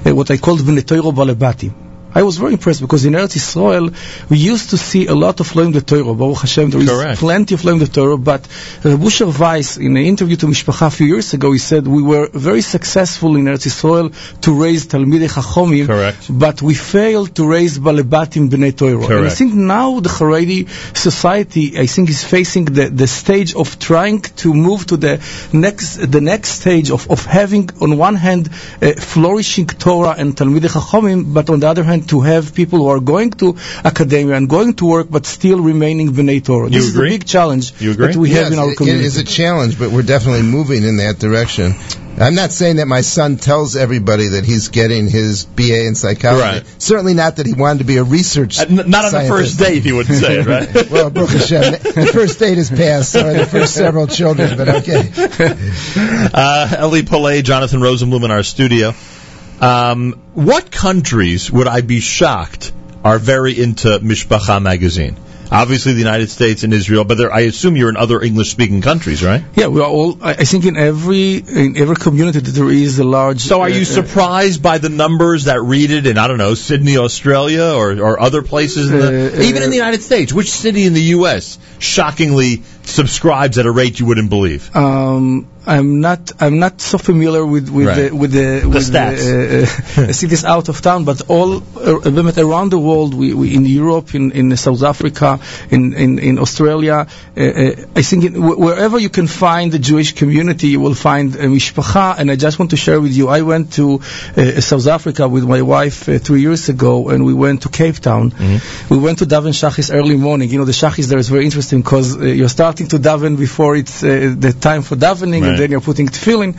uh, 0.05 0.15
what 0.15 0.31
I 0.31 0.37
called 0.37 0.59
V'netoiro 0.61 1.11
Balebati. 1.13 1.71
I 2.15 2.23
was 2.23 2.37
very 2.37 2.53
impressed 2.53 2.79
because 2.79 3.03
in 3.05 3.13
Eretz 3.13 3.35
Israel 3.35 3.89
we 4.29 4.37
used 4.37 4.69
to 4.69 4.77
see 4.77 5.07
a 5.07 5.13
lot 5.13 5.41
of 5.41 5.47
Loim 5.51 5.73
the 5.73 5.81
Torah. 5.81 6.13
Baruch 6.15 6.39
Hashem, 6.39 6.69
there 6.69 6.81
is 6.81 6.89
Correct. 6.89 7.19
plenty 7.19 7.55
of 7.55 7.61
Loim 7.63 7.79
the 7.79 7.87
Torah. 7.87 8.17
But 8.17 8.43
Rebusher 8.83 9.27
Weiss, 9.37 9.75
in 9.77 9.97
an 9.97 10.05
interview 10.13 10.37
to 10.37 10.45
Mishpacha 10.47 10.87
a 10.87 10.91
few 10.91 11.07
years 11.07 11.33
ago, 11.33 11.51
he 11.51 11.59
said 11.59 11.85
we 11.85 12.01
were 12.01 12.29
very 12.33 12.61
successful 12.61 13.35
in 13.35 13.43
Eretz 13.45 13.65
Israel 13.65 14.11
to 14.43 14.53
raise 14.63 14.87
Talmidei 14.87 15.29
Chachomim, 15.29 15.87
Correct. 15.87 16.27
but 16.29 16.61
we 16.61 16.73
failed 16.73 17.35
to 17.35 17.45
raise 17.45 17.77
Balebatim 17.77 18.49
Bnei 18.49 18.73
Torah. 18.77 19.17
And 19.17 19.25
I 19.25 19.29
think 19.29 19.53
now 19.53 19.99
the 19.99 20.09
Haredi 20.09 20.69
society, 20.95 21.77
I 21.77 21.85
think, 21.87 22.09
is 22.09 22.23
facing 22.23 22.65
the, 22.65 22.87
the 22.89 23.07
stage 23.07 23.55
of 23.55 23.77
trying 23.77 24.21
to 24.21 24.53
move 24.53 24.85
to 24.87 24.95
the 24.95 25.19
next 25.51 25.97
the 25.97 26.21
next 26.21 26.49
stage 26.61 26.91
of, 26.91 27.11
of 27.11 27.25
having, 27.25 27.69
on 27.81 27.97
one 27.97 28.15
hand, 28.15 28.47
uh, 28.81 28.93
flourishing 28.93 29.67
Torah 29.67 30.15
and 30.17 30.33
Talmidei 30.37 30.69
Chachomim, 30.69 31.33
but 31.33 31.49
on 31.49 31.59
the 31.59 31.67
other 31.67 31.83
hand, 31.83 32.04
to 32.05 32.21
have 32.21 32.53
people 32.53 32.79
who 32.79 32.87
are 32.87 32.99
going 32.99 33.31
to 33.31 33.57
academia 33.83 34.35
and 34.35 34.49
going 34.49 34.73
to 34.75 34.85
work, 34.85 35.07
but 35.09 35.25
still 35.25 35.59
remaining 35.59 36.11
Bnei 36.13 36.43
Torah. 36.43 36.69
You 36.69 36.79
this 36.79 36.89
agree? 36.95 37.09
is 37.09 37.15
a 37.15 37.19
big 37.19 37.27
challenge 37.27 37.73
You 37.81 37.91
agree? 37.91 38.07
that 38.07 38.15
we 38.15 38.29
have 38.31 38.51
in 38.51 38.59
our 38.59 38.73
community. 38.75 39.05
It 39.05 39.07
is 39.07 39.17
a 39.17 39.23
challenge, 39.23 39.77
but 39.77 39.91
we're 39.91 40.03
definitely 40.03 40.43
moving 40.43 40.83
in 40.83 40.97
that 40.97 41.19
direction. 41.19 41.75
I'm 42.17 42.35
not 42.35 42.53
saying 42.53 42.77
that 42.77 42.87
my 42.87 43.01
son 43.01 43.35
tells 43.35 43.75
everybody 43.75 44.29
that 44.29 44.45
he's 44.45 44.69
getting 44.69 45.09
his 45.09 45.43
BA 45.43 45.85
in 45.85 45.95
psychology. 45.95 46.41
Right. 46.41 46.81
Certainly 46.81 47.13
not 47.13 47.35
that 47.37 47.45
he 47.45 47.53
wanted 47.53 47.79
to 47.79 47.83
be 47.83 47.97
a 47.97 48.03
research. 48.03 48.57
Uh, 48.57 48.65
n- 48.69 48.89
not 48.89 49.03
on 49.03 49.11
the 49.11 49.27
first 49.27 49.59
date, 49.59 49.83
he 49.83 49.91
wouldn't 49.91 50.17
say 50.17 50.39
it, 50.39 50.45
right? 50.45 50.89
well, 50.91 51.09
Baruch 51.09 51.31
Hashem, 51.31 51.73
the 51.73 52.09
first 52.13 52.39
date 52.39 52.57
has 52.57 52.69
passed, 52.69 53.11
so 53.11 53.33
the 53.33 53.45
first 53.45 53.73
several 53.73 54.07
children, 54.07 54.55
but 54.57 54.69
okay. 54.69 55.11
uh, 56.33 56.77
Eli 56.87 57.01
Paley, 57.01 57.41
Jonathan 57.41 57.81
Rosenblum 57.81 58.23
in 58.23 58.31
our 58.31 58.43
studio. 58.43 58.93
Um, 59.61 60.13
what 60.33 60.71
countries 60.71 61.51
would 61.51 61.67
I 61.67 61.81
be 61.81 61.99
shocked 61.99 62.71
are 63.03 63.19
very 63.19 63.59
into 63.59 63.99
Mishpacha 63.99 64.61
magazine? 64.61 65.17
Obviously, 65.51 65.93
the 65.93 65.99
United 65.99 66.29
States 66.29 66.63
and 66.63 66.73
Israel, 66.73 67.03
but 67.03 67.17
there, 67.17 67.31
I 67.31 67.41
assume 67.41 67.77
you're 67.77 67.89
in 67.89 67.97
other 67.97 68.19
English-speaking 68.19 68.81
countries, 68.81 69.23
right? 69.23 69.43
Yeah, 69.55 69.67
we 69.67 69.79
are 69.79 69.87
all. 69.87 70.17
I 70.21 70.43
think 70.43 70.65
in 70.65 70.75
every 70.75 71.35
in 71.35 71.77
every 71.77 71.95
community 71.95 72.39
that 72.39 72.51
there 72.51 72.69
is 72.69 72.97
a 72.97 73.03
large. 73.03 73.41
So, 73.41 73.61
are 73.61 73.65
uh, 73.65 73.67
you 73.67 73.81
uh, 73.81 73.85
surprised 73.85 74.63
by 74.63 74.79
the 74.79 74.89
numbers 74.89 75.45
that 75.45 75.61
read 75.61 75.91
it 75.91 76.07
in 76.07 76.17
I 76.17 76.27
don't 76.27 76.39
know 76.39 76.55
Sydney, 76.55 76.97
Australia, 76.97 77.73
or, 77.75 77.91
or 77.99 78.19
other 78.19 78.41
places, 78.41 78.91
in 78.91 78.99
the, 78.99 79.37
Uh, 79.37 79.41
even 79.43 79.61
in 79.61 79.69
the 79.69 79.75
United 79.75 80.01
States? 80.01 80.33
Which 80.33 80.49
city 80.49 80.85
in 80.85 80.93
the 80.93 81.03
U.S. 81.19 81.59
shockingly 81.77 82.63
subscribes 82.87 83.57
at 83.57 83.65
a 83.65 83.71
rate 83.71 83.99
you 83.99 84.05
wouldn't 84.05 84.29
believe? 84.29 84.75
Um, 84.75 85.47
I'm 85.67 85.99
not. 85.99 86.31
I'm 86.39 86.59
not 86.59 86.79
so 86.79 86.99
familiar 86.99 87.43
with 87.43 87.69
with 87.69 87.87
Right. 87.87 88.09
the 88.11 88.15
with 88.15 88.31
the, 88.33 88.67
with 88.67 88.83
stats. 88.91 89.17
the 89.17 90.01
uh, 90.03 90.09
uh, 90.09 90.13
cities 90.21 90.45
out 90.45 90.69
of 90.69 90.79
town, 90.81 91.05
but 91.05 91.23
all 91.27 91.55
uh, 91.57 92.37
around 92.37 92.69
the 92.69 92.77
world. 92.77 93.15
We, 93.15 93.33
we 93.33 93.55
in 93.55 93.65
Europe, 93.65 94.13
in, 94.13 94.31
in 94.31 94.55
South 94.57 94.83
Africa, 94.83 95.39
in 95.71 95.93
in, 95.93 96.19
in 96.19 96.37
Australia. 96.39 97.07
Uh, 97.35 97.41
uh, 97.41 97.71
I 97.95 98.03
think 98.03 98.25
in, 98.25 98.33
wh- 98.35 98.59
wherever 98.59 98.99
you 98.99 99.09
can 99.09 99.25
find 99.25 99.71
the 99.71 99.79
Jewish 99.79 100.13
community, 100.13 100.67
you 100.67 100.79
will 100.79 100.93
find 100.93 101.35
a 101.35 101.47
mishpacha. 101.47 102.19
And 102.19 102.29
I 102.29 102.35
just 102.35 102.59
want 102.59 102.69
to 102.71 102.77
share 102.77 103.01
with 103.01 103.13
you. 103.13 103.27
I 103.29 103.41
went 103.41 103.73
to 103.73 104.01
uh, 104.37 104.61
South 104.61 104.85
Africa 104.85 105.27
with 105.27 105.45
my 105.45 105.63
wife 105.63 106.07
uh, 106.07 106.19
three 106.19 106.41
years 106.41 106.69
ago, 106.69 107.09
and 107.09 107.25
we 107.25 107.33
went 107.33 107.63
to 107.63 107.69
Cape 107.69 107.95
Town. 107.95 108.33
We 108.91 108.99
went 108.99 109.17
to 109.19 109.25
daven 109.25 109.53
shachis 109.53 109.91
early 109.91 110.15
morning. 110.15 110.49
You 110.51 110.59
know, 110.59 110.65
the 110.65 110.73
shachis 110.83 111.07
there 111.07 111.17
is 111.17 111.29
very 111.29 111.45
interesting 111.45 111.81
because 111.81 112.15
uh, 112.15 112.21
you're 112.25 112.49
starting 112.75 112.87
to 112.89 113.09
daven 113.09 113.37
before 113.37 113.75
it's 113.77 114.03
uh, 114.03 114.35
the 114.37 114.51
time 114.51 114.81
for 114.81 114.95
davening, 114.97 115.41
Right. 115.41 115.51
and 115.51 115.59
then 115.59 115.71
you're 115.71 115.81
putting 115.81 116.07
tefillin. 116.07 116.53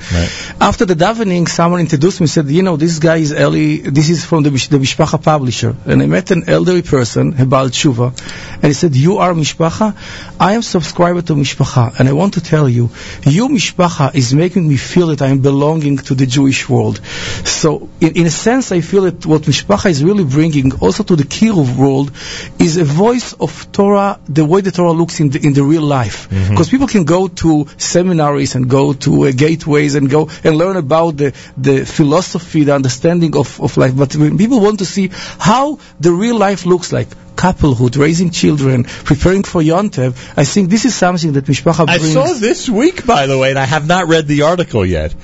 After 0.61 0.87
the 0.87 0.95
davening, 0.95 1.47
someone 1.49 1.81
introduced 1.81 2.21
me 2.21 2.25
and 2.25 2.31
said, 2.31 2.49
you 2.49 2.63
know, 2.63 2.77
this 2.77 2.99
guy 2.99 3.17
is 3.17 3.33
Eli, 3.33 3.91
this 3.91 4.09
is 4.09 4.25
from 4.25 4.43
the, 4.45 4.51
the 4.51 4.79
Mishpacha 4.79 5.23
publisher. 5.23 5.75
And 5.85 6.03
I 6.03 6.07
met 6.07 6.31
an 6.31 6.49
elderly 6.49 6.83
person, 6.83 7.35
Hebal 7.35 7.69
Tshuva, 7.71 8.09
and 8.55 8.65
he 8.65 8.73
said, 8.73 8.95
you 8.97 9.19
are 9.19 9.33
Mishpacha? 9.35 9.95
I 10.41 10.55
am 10.55 10.63
subscriber 10.63 11.21
to 11.23 11.35
Mishpacha, 11.35 11.99
and 11.99 12.09
I 12.09 12.13
want 12.13 12.35
to 12.35 12.41
tell 12.41 12.67
you, 12.69 12.89
you 13.25 13.49
Mishpacha 13.49 14.15
is 14.15 14.33
making 14.35 14.67
me 14.67 14.77
feel 14.79 15.09
that 15.09 15.21
I 15.21 15.29
am 15.29 15.41
belonging 15.41 15.99
to 15.99 16.15
the 16.15 16.27
Jewish 16.27 16.67
world. 16.69 17.01
So, 17.45 17.91
in, 18.01 18.17
in 18.21 18.27
a 18.27 18.31
sense, 18.31 18.73
I 18.73 18.81
feel 18.81 19.03
that 19.03 19.27
what 19.27 19.43
Mishpacha 19.43 19.91
is 19.91 20.03
really 20.03 20.25
bringing 20.25 20.73
also 20.81 21.03
to 21.05 21.15
the 21.17 21.25
Kiruv 21.25 21.77
world 21.77 22.11
is 22.59 22.79
a 22.79 22.85
voice 22.85 23.35
of 23.35 23.71
Torah, 23.73 24.19
the 24.29 24.45
way 24.47 24.63
the 24.63 24.71
Torah 24.73 24.93
looks 24.93 25.21
in 25.21 25.29
the, 25.31 25.41
in 25.47 25.53
the 25.53 25.63
real 25.63 25.83
life. 25.83 26.06
Mm-hmm. 26.09 26.51
Because 26.51 26.69
people 26.71 26.87
can 26.87 27.05
go 27.05 27.29
to 27.29 27.67
seminaries 27.77 28.55
and 28.55 28.69
go 28.69 28.93
to 28.93 29.27
uh, 29.27 29.33
gateways 29.33 29.95
and 29.95 30.11
go 30.11 30.29
and 30.45 30.57
learn 30.57 30.77
about 30.77 31.17
the, 31.17 31.35
the 31.57 31.85
philosophy, 31.85 32.65
the 32.65 32.75
understanding 32.75 33.37
of, 33.37 33.61
of 33.61 33.77
life. 33.77 33.97
But 33.97 34.17
when 34.17 34.39
people 34.39 34.61
want 34.61 34.81
to 34.81 34.87
see 34.87 35.11
how 35.39 35.79
the 36.01 36.13
real 36.13 36.37
life 36.39 36.67
looks 36.67 36.93
like, 36.93 37.09
couplehood, 37.37 37.97
raising 37.97 38.31
children, 38.31 38.85
preparing 38.85 39.43
for 39.43 39.63
Yontev, 39.63 40.17
I 40.37 40.45
think 40.45 40.71
this 40.71 40.85
is 40.85 40.95
something 40.95 41.33
that 41.35 41.45
Mishpacha 41.45 41.87
brings. 41.87 42.17
I 42.17 42.27
saw 42.27 42.33
this 42.33 42.69
week, 42.69 43.07
by 43.07 43.27
the 43.27 43.39
way, 43.39 43.51
and 43.51 43.59
I 43.59 43.65
have 43.65 43.87
not 43.87 44.09
read 44.09 44.27
the 44.27 44.43
article 44.43 44.85
yet. 44.85 45.15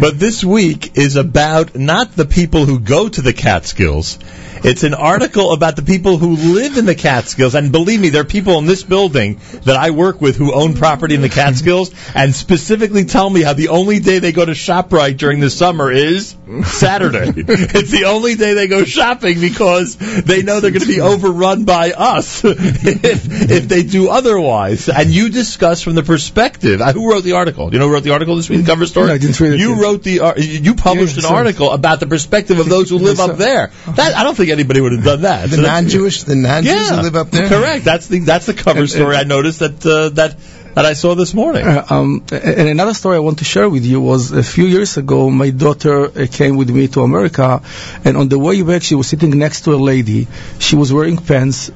But 0.00 0.18
this 0.18 0.44
week 0.44 0.98
is 0.98 1.16
about 1.16 1.76
not 1.76 2.14
the 2.16 2.24
people 2.24 2.66
who 2.66 2.80
go 2.80 3.08
to 3.08 3.22
the 3.22 3.32
Catskills. 3.32 4.18
It's 4.64 4.84
an 4.84 4.94
article 4.94 5.52
about 5.52 5.76
the 5.76 5.82
people 5.82 6.18
who 6.18 6.36
live 6.54 6.76
in 6.78 6.86
the 6.86 6.94
Catskills. 6.94 7.54
And 7.54 7.72
believe 7.72 8.00
me, 8.00 8.10
there 8.10 8.22
are 8.22 8.24
people 8.24 8.58
in 8.58 8.66
this 8.66 8.82
building 8.84 9.40
that 9.64 9.76
I 9.76 9.90
work 9.90 10.20
with 10.20 10.36
who 10.36 10.52
own 10.54 10.74
property 10.74 11.14
in 11.16 11.20
the 11.20 11.28
Catskills 11.28 11.90
and 12.14 12.34
specifically 12.34 13.04
tell 13.04 13.28
me 13.28 13.42
how 13.42 13.54
the 13.54 13.68
only 13.68 13.98
day 13.98 14.20
they 14.20 14.30
go 14.32 14.44
to 14.44 14.52
ShopRite 14.52 15.16
during 15.16 15.40
the 15.40 15.50
summer 15.50 15.90
is 15.90 16.36
Saturday. 16.64 17.32
it's 17.36 17.90
the 17.90 18.04
only 18.04 18.36
day 18.36 18.54
they 18.54 18.68
go 18.68 18.84
shopping 18.84 19.40
because 19.40 19.96
they 19.96 20.42
know 20.42 20.60
they're 20.60 20.70
going 20.70 20.82
to 20.82 20.86
be 20.86 21.00
overrun 21.00 21.64
by 21.64 21.90
us 21.92 22.44
if, 22.44 23.50
if 23.50 23.68
they 23.68 23.82
do 23.82 24.10
otherwise. 24.10 24.88
And 24.88 25.10
you 25.10 25.28
discuss 25.30 25.82
from 25.82 25.94
the 25.96 26.02
perspective. 26.04 26.80
uh, 26.80 26.92
Who 26.92 27.10
wrote 27.10 27.24
the 27.24 27.32
article? 27.32 27.72
You 27.72 27.80
know 27.80 27.88
who 27.88 27.94
wrote 27.94 28.04
the 28.04 28.12
article 28.12 28.36
this 28.36 28.48
week? 28.48 28.60
The 28.60 28.66
cover 28.66 28.86
story. 28.86 29.08
No, 29.08 29.14
I 29.14 29.18
didn't 29.18 29.40
read 29.40 29.54
it 29.54 29.58
You 29.60 29.70
yet. 29.74 29.82
wrote 29.82 30.02
the. 30.04 30.34
You 30.38 30.74
published 30.74 31.16
Yeah, 31.16 31.24
an 31.24 31.28
so- 31.30 31.34
article 31.34 31.70
about 31.72 31.98
the 32.00 32.06
perspective 32.06 32.60
of 32.60 32.68
those 32.68 32.90
who 32.90 32.98
live 33.08 33.18
up 33.18 33.36
there. 33.38 33.72
That 33.86 34.14
I 34.14 34.22
don't 34.22 34.36
think 34.36 34.51
anybody 34.52 34.80
would 34.80 34.92
have 34.92 35.04
done 35.04 35.22
that. 35.22 35.50
The 35.50 35.56
So 35.56 35.62
non-Jewish, 35.62 36.22
the 36.24 36.36
non-Jews 36.36 36.72
yeah, 36.72 36.96
who 36.96 37.02
live 37.02 37.16
up 37.16 37.30
there. 37.30 37.48
Correct. 37.48 37.84
That's 37.84 38.06
the 38.06 38.20
that's 38.20 38.46
the 38.46 38.54
cover 38.54 38.86
story 38.86 39.16
I 39.16 39.24
noticed 39.24 39.60
that 39.60 39.84
uh, 39.84 40.10
that 40.10 40.36
that 40.74 40.86
I 40.86 40.94
saw 40.94 41.14
this 41.14 41.34
morning. 41.34 41.66
Uh, 41.66 41.84
um, 41.90 42.24
and 42.32 42.68
another 42.68 42.94
story 42.94 43.16
I 43.16 43.20
want 43.20 43.38
to 43.38 43.44
share 43.44 43.68
with 43.68 43.84
you 43.84 44.00
was 44.00 44.32
a 44.32 44.42
few 44.42 44.64
years 44.64 44.96
ago, 44.96 45.28
my 45.30 45.50
daughter 45.50 46.04
uh, 46.06 46.26
came 46.30 46.56
with 46.56 46.70
me 46.70 46.88
to 46.88 47.02
America, 47.02 47.62
and 48.04 48.16
on 48.16 48.28
the 48.28 48.38
way 48.38 48.62
back, 48.62 48.82
she 48.82 48.94
was 48.94 49.08
sitting 49.08 49.36
next 49.38 49.62
to 49.62 49.74
a 49.74 49.80
lady. 49.92 50.28
She 50.58 50.76
was 50.76 50.92
wearing 50.92 51.18
pants, 51.18 51.70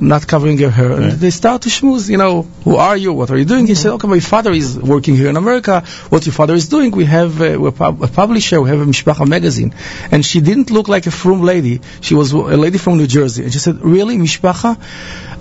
not 0.00 0.26
covering 0.26 0.58
her 0.58 0.70
hair. 0.70 0.92
And 0.92 1.12
they 1.12 1.30
start 1.30 1.62
to 1.62 1.68
schmooze, 1.68 2.08
you 2.08 2.16
know, 2.16 2.42
who 2.64 2.76
are 2.76 2.96
you? 2.96 3.12
What 3.12 3.30
are 3.30 3.38
you 3.38 3.44
doing? 3.44 3.66
He 3.66 3.74
said, 3.74 3.92
okay, 3.92 4.08
my 4.08 4.20
father 4.20 4.52
is 4.52 4.78
working 4.78 5.16
here 5.16 5.28
in 5.28 5.36
America. 5.36 5.82
What 6.08 6.26
your 6.26 6.32
father 6.32 6.54
is 6.54 6.68
doing? 6.68 6.90
We 6.90 7.04
have 7.04 7.40
uh, 7.40 7.56
we're 7.58 7.70
pub- 7.72 8.02
a 8.02 8.08
publisher. 8.08 8.60
We 8.60 8.70
have 8.70 8.80
a 8.80 8.86
Mishpacha 8.86 9.28
magazine. 9.28 9.74
And 10.10 10.24
she 10.24 10.40
didn't 10.40 10.70
look 10.70 10.88
like 10.88 11.06
a 11.06 11.10
frum 11.10 11.42
lady. 11.42 11.80
She 12.00 12.14
was 12.14 12.32
a 12.32 12.38
lady 12.38 12.78
from 12.78 12.98
New 12.98 13.06
Jersey. 13.06 13.44
And 13.44 13.52
she 13.52 13.58
said, 13.58 13.82
really, 13.82 14.16
Mishpacha? 14.16 14.78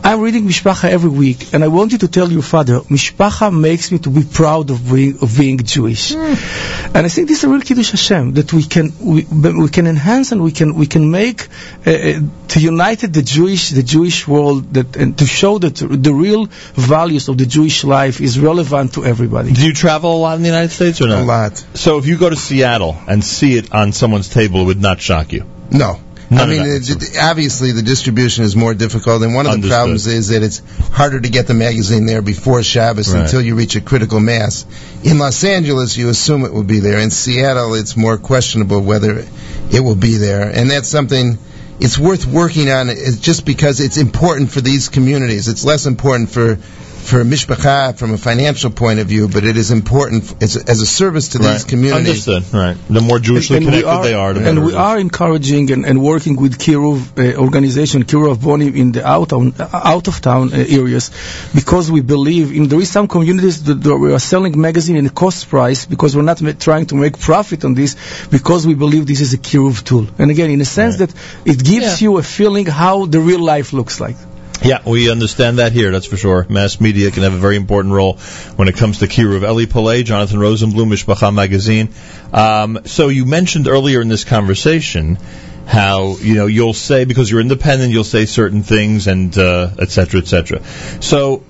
I'm 0.01 0.21
reading 0.21 0.45
Mishpacha 0.45 0.89
every 0.89 1.09
week, 1.09 1.53
and 1.53 1.61
I 1.61 1.67
want 1.67 1.91
you 1.91 1.97
to 1.97 2.07
tell 2.07 2.31
your 2.31 2.41
father, 2.41 2.79
Mishpacha 2.79 3.51
makes 3.53 3.91
me 3.91 3.99
to 3.99 4.09
be 4.09 4.23
proud 4.23 4.69
of 4.69 4.89
being, 4.89 5.17
of 5.21 5.37
being 5.37 5.57
Jewish. 5.57 6.13
And 6.13 7.05
I 7.05 7.09
think 7.09 7.27
this 7.27 7.39
is 7.39 7.43
a 7.43 7.49
real 7.49 7.59
Kiddush 7.59 7.91
Hashem, 7.91 8.33
that 8.35 8.53
we 8.53 8.63
can, 8.63 8.93
we, 9.01 9.25
we 9.25 9.67
can 9.67 9.87
enhance 9.87 10.31
and 10.31 10.41
we 10.41 10.53
can, 10.53 10.75
we 10.75 10.87
can 10.87 11.11
make, 11.11 11.49
uh, 11.85 11.91
uh, 11.91 12.19
to 12.47 12.59
unite 12.61 12.99
the 12.99 13.21
Jewish, 13.21 13.71
the 13.71 13.83
Jewish 13.83 14.25
world, 14.25 14.48
that, 14.55 14.95
and 14.97 15.17
to 15.17 15.25
show 15.25 15.57
that 15.59 15.75
the 15.75 16.13
real 16.13 16.47
values 16.73 17.27
of 17.29 17.37
the 17.37 17.45
Jewish 17.45 17.83
life 17.83 18.19
is 18.21 18.39
relevant 18.39 18.93
to 18.95 19.05
everybody. 19.05 19.53
Do 19.53 19.65
you 19.65 19.73
travel 19.73 20.15
a 20.17 20.19
lot 20.19 20.35
in 20.37 20.41
the 20.43 20.49
United 20.49 20.71
States 20.71 21.01
or 21.01 21.07
not? 21.07 21.23
A 21.23 21.25
lot. 21.25 21.57
So 21.73 21.97
if 21.97 22.05
you 22.07 22.17
go 22.17 22.29
to 22.29 22.35
Seattle 22.35 22.97
and 23.07 23.23
see 23.23 23.57
it 23.57 23.71
on 23.73 23.91
someone's 23.93 24.29
table, 24.29 24.61
it 24.61 24.65
would 24.65 24.81
not 24.81 24.99
shock 25.01 25.31
you. 25.33 25.45
No. 25.71 25.99
None 26.31 26.39
I 26.41 26.45
mean, 26.45 26.61
it, 26.61 26.87
it- 26.87 27.17
obviously 27.19 27.71
the 27.71 27.81
distribution 27.81 28.43
is 28.43 28.55
more 28.55 28.75
difficult, 28.75 29.23
and 29.23 29.33
one 29.33 29.47
of 29.47 29.59
the 29.59 29.67
problems 29.67 30.05
is 30.05 30.27
that 30.27 30.43
it's 30.43 30.61
harder 30.91 31.19
to 31.19 31.27
get 31.29 31.47
the 31.47 31.55
magazine 31.55 32.05
there 32.05 32.21
before 32.21 32.61
Shabbos 32.61 33.11
Right. 33.11 33.23
until 33.23 33.41
you 33.41 33.55
reach 33.55 33.75
a 33.75 33.81
critical 33.81 34.19
mass. 34.19 34.63
In 35.03 35.17
Los 35.17 35.43
Angeles, 35.43 35.97
you 35.97 36.09
assume 36.09 36.45
it 36.45 36.53
will 36.53 36.63
be 36.75 36.81
there. 36.81 36.99
In 36.99 37.09
Seattle, 37.09 37.73
it's 37.73 37.97
more 37.97 38.19
questionable 38.19 38.79
whether 38.79 39.25
it 39.71 39.79
will 39.79 39.95
be 39.95 40.17
there, 40.17 40.43
and 40.49 40.69
that's 40.69 40.87
something 40.87 41.39
it's 41.79 41.97
worth 41.97 42.25
working 42.25 42.69
on. 42.69 42.89
It's 42.89 43.19
just 43.19 43.45
because 43.45 43.79
it's 43.79 43.97
important 43.97 44.51
for 44.51 44.61
these 44.61 44.89
communities. 44.89 45.47
It's 45.47 45.63
less 45.63 45.85
important 45.85 46.29
for 46.29 46.57
for 46.99 47.23
mishpacha 47.23 47.97
from 47.97 48.13
a 48.13 48.17
financial 48.17 48.69
point 48.69 48.99
of 48.99 49.07
view, 49.07 49.27
but 49.27 49.43
it 49.43 49.57
is 49.57 49.71
important 49.71 50.43
as, 50.43 50.55
as 50.57 50.81
a 50.81 50.85
service 50.85 51.29
to 51.29 51.37
these 51.39 51.47
Right. 51.47 51.67
communities. 51.67 52.27
Understood. 52.27 52.53
Right. 52.53 52.77
The 52.89 53.01
more 53.01 53.17
Jewishly 53.19 53.57
And 53.57 53.65
we 53.65 53.71
connected 53.71 53.89
are- 53.89 54.03
they 54.03 54.13
are, 54.13 54.33
the 54.33 54.47
and 54.49 54.65
we 54.65 54.73
are 54.75 54.97
encouraging 54.99 55.71
and, 55.71 55.85
and 55.85 56.01
working 56.01 56.35
with 56.35 56.57
Kiruv 56.59 56.99
uh, 57.17 57.37
organization, 57.39 58.03
Kiruv 58.03 58.41
Boni 58.41 58.67
in 58.79 58.91
the 58.91 59.07
out 59.07 59.33
of, 59.33 59.59
out 59.73 60.07
of 60.07 60.21
town 60.21 60.53
uh, 60.53 60.57
areas, 60.57 61.09
because 61.55 61.89
we 61.89 62.01
believe 62.01 62.51
in 62.51 62.67
there 62.67 62.79
is 62.79 62.89
some 62.91 63.07
communities 63.07 63.63
that, 63.63 63.81
that 63.83 63.97
we 63.97 64.13
are 64.13 64.19
selling 64.19 64.59
magazine 64.59 64.95
in 64.97 65.05
a 65.05 65.09
cost 65.09 65.49
price 65.49 65.85
because 65.85 66.15
we're 66.15 66.21
not 66.33 66.41
ma- 66.41 66.51
trying 66.59 66.85
to 66.87 66.95
make 66.95 67.17
profit 67.19 67.65
on 67.65 67.73
this 67.73 67.95
because 68.29 68.67
we 68.67 68.75
believe 68.75 69.07
this 69.07 69.21
is 69.21 69.33
a 69.33 69.37
Kiruv 69.37 69.83
tool. 69.83 70.07
And 70.19 70.29
again, 70.31 70.49
in 70.51 70.61
a 70.61 70.65
sense 70.65 70.97
that 70.97 71.11
it 71.45 71.63
gives 71.63 72.01
you 72.01 72.17
a 72.17 72.23
feeling 72.23 72.65
how 72.65 73.05
the 73.05 73.19
real 73.19 73.39
life 73.43 73.73
looks 73.73 73.99
like. 73.99 74.15
Yeah, 74.61 74.81
we 74.85 75.09
understand 75.09 75.59
that 75.59 75.71
here, 75.71 75.89
that's 75.91 76.05
for 76.05 76.17
sure. 76.17 76.45
Mass 76.49 76.81
media 76.81 77.11
can 77.11 77.23
have 77.23 77.33
a 77.33 77.37
very 77.37 77.55
important 77.55 77.93
role 77.93 78.17
when 78.57 78.67
it 78.67 78.75
comes 78.75 78.99
to 78.99 79.07
Kiruv. 79.07 79.43
Eli 79.43 79.65
Paley, 79.65 80.03
Jonathan 80.03 80.37
Rosenblum, 80.37 80.89
Mishpacha 80.91 81.33
Magazine. 81.33 81.89
Um, 82.33 82.81
so 82.85 83.07
you 83.07 83.25
mentioned 83.25 83.69
earlier 83.69 84.01
in 84.01 84.09
this 84.09 84.25
conversation 84.25 85.17
how, 85.65 86.17
you 86.17 86.35
know, 86.35 86.47
you'll 86.47 86.73
say, 86.73 87.05
because 87.05 87.31
you're 87.31 87.39
independent, 87.39 87.93
you'll 87.93 88.03
say 88.03 88.25
certain 88.25 88.63
things 88.63 89.07
and, 89.07 89.37
uh, 89.37 89.69
et 89.79 89.91
cetera, 89.91 90.19
et 90.19 90.27
cetera. 90.27 90.61
So, 90.99 91.43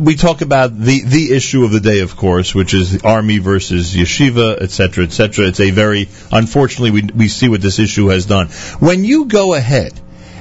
we 0.00 0.14
talk 0.14 0.40
about 0.40 0.78
the, 0.78 1.02
the 1.02 1.32
issue 1.32 1.64
of 1.64 1.70
the 1.70 1.80
day, 1.80 2.00
of 2.00 2.16
course, 2.16 2.54
which 2.54 2.72
is 2.72 2.92
the 2.92 3.06
army 3.06 3.38
versus 3.38 3.94
yeshiva, 3.94 4.62
et 4.62 4.70
cetera, 4.70 5.04
et 5.04 5.12
cetera. 5.12 5.46
It's 5.48 5.60
a 5.60 5.70
very, 5.70 6.08
unfortunately, 6.32 6.90
we, 6.90 7.02
we 7.14 7.28
see 7.28 7.50
what 7.50 7.60
this 7.60 7.78
issue 7.78 8.06
has 8.08 8.24
done. 8.24 8.48
When 8.78 9.04
you 9.04 9.26
go 9.26 9.52
ahead 9.52 9.92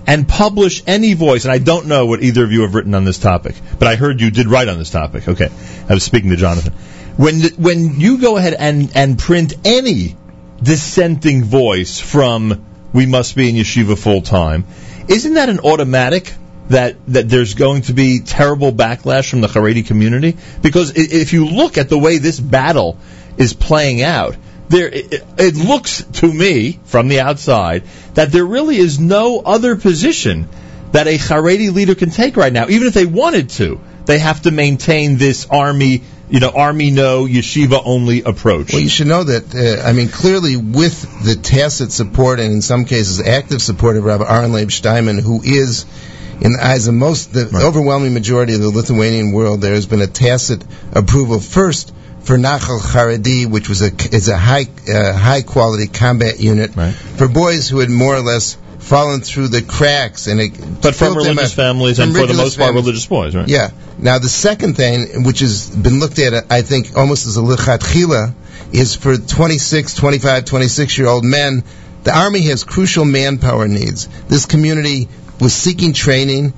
and 0.06 0.28
publish 0.28 0.84
any 0.86 1.14
voice, 1.14 1.46
and 1.46 1.52
I 1.52 1.60
don't 1.60 1.88
know 1.88 2.06
what 2.06 2.22
either 2.22 2.44
of 2.44 2.52
you 2.52 2.62
have 2.62 2.76
written 2.76 2.94
on 2.96 3.06
this 3.06 3.20
topic, 3.20 3.56
but 3.80 3.88
I 3.88 3.96
heard 3.96 4.20
you 4.22 4.32
did 4.32 4.48
write 4.48 4.68
on 4.68 4.78
this 4.78 4.90
topic. 4.90 5.28
Okay, 5.28 5.50
I 5.90 5.94
was 5.94 6.04
speaking 6.04 6.32
to 6.32 6.36
Jonathan. 6.36 6.74
When 7.18 7.42
when 7.58 8.00
you 8.00 8.20
go 8.20 8.38
ahead 8.38 8.54
and 8.54 8.92
and 8.96 9.18
print 9.18 9.54
any 9.64 10.18
dissenting 10.62 11.44
voice 11.44 12.00
from 12.00 12.66
"We 12.92 13.06
must 13.06 13.36
be 13.36 13.50
in 13.50 13.56
yeshiva 13.56 13.98
full 13.98 14.22
time," 14.22 14.66
isn't 15.08 15.34
that 15.36 15.50
an 15.50 15.60
automatic? 15.60 16.34
That, 16.70 16.96
that 17.10 17.28
there's 17.28 17.56
going 17.56 17.82
to 17.84 17.94
be 17.94 18.22
terrible 18.22 18.72
backlash 18.72 19.30
from 19.30 19.42
the 19.42 19.48
Haredi 19.48 19.86
community 19.86 20.38
because 20.62 20.94
if 20.96 21.34
you 21.34 21.46
look 21.46 21.78
at 21.78 21.90
the 21.90 22.00
way 22.00 22.20
this 22.20 22.40
battle 22.40 22.98
is 23.38 23.54
playing 23.54 24.02
out, 24.02 24.38
there 24.70 24.90
it, 24.90 25.24
it 25.38 25.56
looks 25.56 26.04
to 26.04 26.32
me 26.32 26.80
from 26.86 27.08
the 27.08 27.20
outside 27.20 27.84
that 28.14 28.32
there 28.32 28.46
really 28.46 28.78
is 28.78 29.00
no 29.00 29.40
other 29.40 29.76
position 29.76 30.48
that 30.94 31.08
a 31.08 31.18
Haredi 31.18 31.74
leader 31.74 31.96
can 31.96 32.12
take 32.12 32.38
right 32.38 32.54
now. 32.54 32.68
Even 32.70 32.88
if 32.88 32.94
they 32.94 33.06
wanted 33.06 33.50
to, 33.50 33.80
they 34.06 34.20
have 34.20 34.44
to 34.44 34.52
maintain 34.52 35.18
this 35.18 35.48
army, 35.50 36.04
you 36.30 36.40
know, 36.40 36.50
army 36.50 36.92
no, 36.92 37.26
yeshiva 37.26 37.82
only 37.84 38.22
approach. 38.22 38.74
Well, 38.74 38.82
you 38.82 38.90
should 38.90 39.08
know 39.08 39.24
that, 39.24 39.56
uh, 39.56 39.88
I 39.88 39.94
mean, 39.94 40.10
clearly 40.10 40.56
with 40.56 41.24
the 41.24 41.36
tacit 41.36 41.92
support 41.92 42.40
and 42.40 42.54
in 42.54 42.62
some 42.62 42.86
cases 42.86 43.22
active 43.22 43.62
support 43.62 43.98
of 43.98 44.04
Rabbi 44.04 44.24
Aaron 44.24 44.54
Leib 44.54 44.72
Steinman, 44.72 45.18
who 45.18 45.42
is, 45.44 45.86
in 46.42 46.54
the 46.54 46.60
eyes 46.62 46.88
of 46.88 46.94
most, 46.94 47.34
the 47.34 47.50
overwhelming 47.56 48.14
majority 48.14 48.54
of 48.54 48.62
the 48.62 48.70
Lithuanian 48.70 49.32
world, 49.32 49.62
there 49.62 49.74
has 49.74 49.88
been 49.88 50.02
a 50.02 50.08
tacit 50.08 50.64
approval 50.92 51.40
first 51.40 51.92
for 52.24 52.38
Nachal 52.38 52.80
Haredi, 52.80 53.46
which 53.46 53.70
was 53.70 53.82
a 53.82 53.92
is 54.16 54.30
a 54.30 54.38
high 54.38 54.66
uh, 54.92 55.14
high 55.14 55.42
quality 55.42 55.88
combat 55.88 56.40
unit 56.40 56.72
for 57.18 57.28
boys 57.28 57.70
who 57.70 57.80
had 57.80 57.90
more 57.90 58.16
or 58.16 58.22
less 58.22 58.58
fallen 58.80 59.22
through 59.22 59.48
the 59.48 59.62
cracks 59.62 60.28
and 60.28 60.42
it 60.42 60.82
but 60.82 60.94
from 60.94 61.16
religious 61.16 61.54
families 61.54 61.98
from 61.98 62.10
and 62.10 62.18
for 62.18 62.28
the 62.28 62.34
most 62.34 62.58
part 62.58 62.74
religious 62.74 63.06
boys, 63.06 63.36
right? 63.36 63.48
Yeah. 63.48 63.72
Now 63.98 64.20
the 64.20 64.30
second 64.30 64.76
thing, 64.76 65.24
which 65.24 65.40
has 65.40 65.70
been 65.70 66.00
looked 66.00 66.20
at, 66.20 66.52
I 66.52 66.62
think, 66.62 66.98
almost 66.98 67.26
as 67.26 67.38
a 67.38 67.42
lichatchila, 67.42 68.34
is 68.74 68.96
for 68.96 69.18
26, 69.18 69.94
25, 69.94 70.46
26 70.46 70.98
year 70.98 71.08
old 71.08 71.24
men. 71.24 71.64
The 72.04 72.18
army 72.18 72.42
has 72.48 72.64
crucial 72.64 73.06
manpower 73.06 73.68
needs. 73.68 74.08
This 74.28 74.46
community 74.46 75.08
was 75.40 75.54
seeking 75.54 75.94
training. 75.94 76.54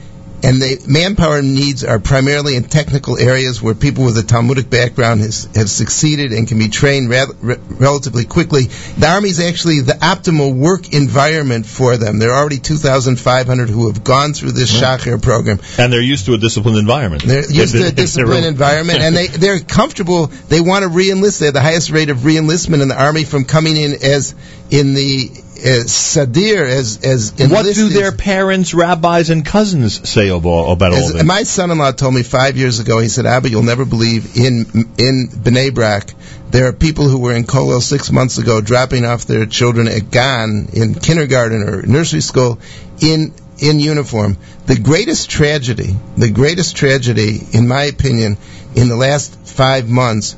And 0.45 0.61
the 0.61 0.83
manpower 0.88 1.41
needs 1.41 1.83
are 1.83 1.99
primarily 1.99 2.56
in 2.56 2.64
technical 2.65 3.17
areas 3.17 3.61
where 3.61 3.74
people 3.74 4.06
with 4.06 4.17
a 4.17 4.24
Talmudic 4.24 4.69
background 4.69 5.22
has, 5.22 5.49
have 5.56 5.69
succeeded 5.69 6.33
and 6.33 6.48
can 6.48 6.59
be 6.59 6.69
trained 6.69 7.09
ra- 7.09 7.25
re- 7.41 7.57
relatively 7.69 8.25
quickly. 8.25 8.65
The 8.98 9.07
Army 9.07 9.30
is 9.30 9.40
actually 9.40 9.82
the 9.82 9.93
optimal 9.93 10.56
work 10.56 10.93
environment 10.93 11.65
for 11.65 11.98
them. 11.98 12.19
There 12.19 12.32
are 12.32 12.40
already 12.40 12.59
2,500 12.59 13.69
who 13.69 13.88
have 13.88 14.03
gone 14.03 14.33
through 14.33 14.51
this 14.51 14.72
mm-hmm. 14.72 15.09
Shachar 15.09 15.22
program. 15.22 15.59
And 15.80 15.91
they're 15.91 16.01
used 16.01 16.27
to 16.27 16.33
a 16.33 16.38
disciplined 16.38 16.77
environment. 16.77 17.24
They're 17.24 17.49
used 17.49 17.74
to 17.74 17.88
a 17.88 17.91
disciplined 17.91 18.45
environment, 18.56 18.99
and 18.99 19.15
they 19.15 19.27
they're 19.27 19.59
comfortable. 19.59 20.27
They 20.27 20.61
want 20.61 20.83
to 20.83 20.90
reenlist. 20.90 21.40
They 21.40 21.45
have 21.45 21.53
the 21.53 21.61
highest 21.61 21.90
rate 21.90 22.09
of 22.09 22.17
reenlistment 22.19 22.82
in 22.82 22.88
the 22.88 23.01
army 23.01 23.24
from 23.24 23.45
coming 23.45 23.77
in 23.77 23.93
as 24.03 24.35
in 24.69 24.93
the 24.93 25.30
sadir 25.66 26.64
as 26.64 27.03
as 27.03 27.34
What 27.50 27.66
do 27.74 27.90
their 27.90 28.11
parents, 28.11 28.74
rabbis, 28.74 29.30
and 29.30 29.45
cousins 29.45 30.08
say 30.08 30.30
about, 30.30 30.72
about 30.72 30.94
all 30.94 31.14
this? 31.14 31.24
my 31.24 31.44
son-in-law 31.44 31.92
told 31.92 32.14
me 32.14 32.24
five 32.24 32.56
years 32.56 32.80
ago. 32.80 33.00
He 33.00 33.10
said, 33.10 33.26
"Abba, 33.26 33.50
you'll 33.50 33.64
never 33.64 33.85
believe 33.85 34.38
in 34.38 34.66
in 34.98 35.27
Bnei 35.27 35.74
Brak. 35.74 36.14
There 36.52 36.68
are 36.68 36.74
people 36.74 37.10
who 37.10 37.18
were 37.18 37.34
in 37.34 37.45
Kolel 37.45 37.82
six 37.82 38.11
months 38.11 38.38
ago 38.38 38.61
dropping 38.61 39.06
off 39.06 39.26
their 39.26 39.45
children 39.45 39.88
at 39.88 40.11
Gan 40.11 40.69
in 40.74 40.94
kindergarten 40.95 41.64
or 41.64 41.82
nursery 41.82 42.22
school 42.22 42.60
in 43.02 43.34
in 43.58 43.80
uniform. 43.80 44.38
The 44.68 44.77
greatest 44.77 45.30
tragedy, 45.30 45.95
the 46.18 46.30
greatest 46.30 46.76
tragedy, 46.76 47.42
in 47.53 47.68
my 47.68 47.84
opinion, 47.85 48.38
in 48.76 48.88
the 48.88 48.95
last 48.95 49.35
five 49.48 49.90
months 49.90 50.35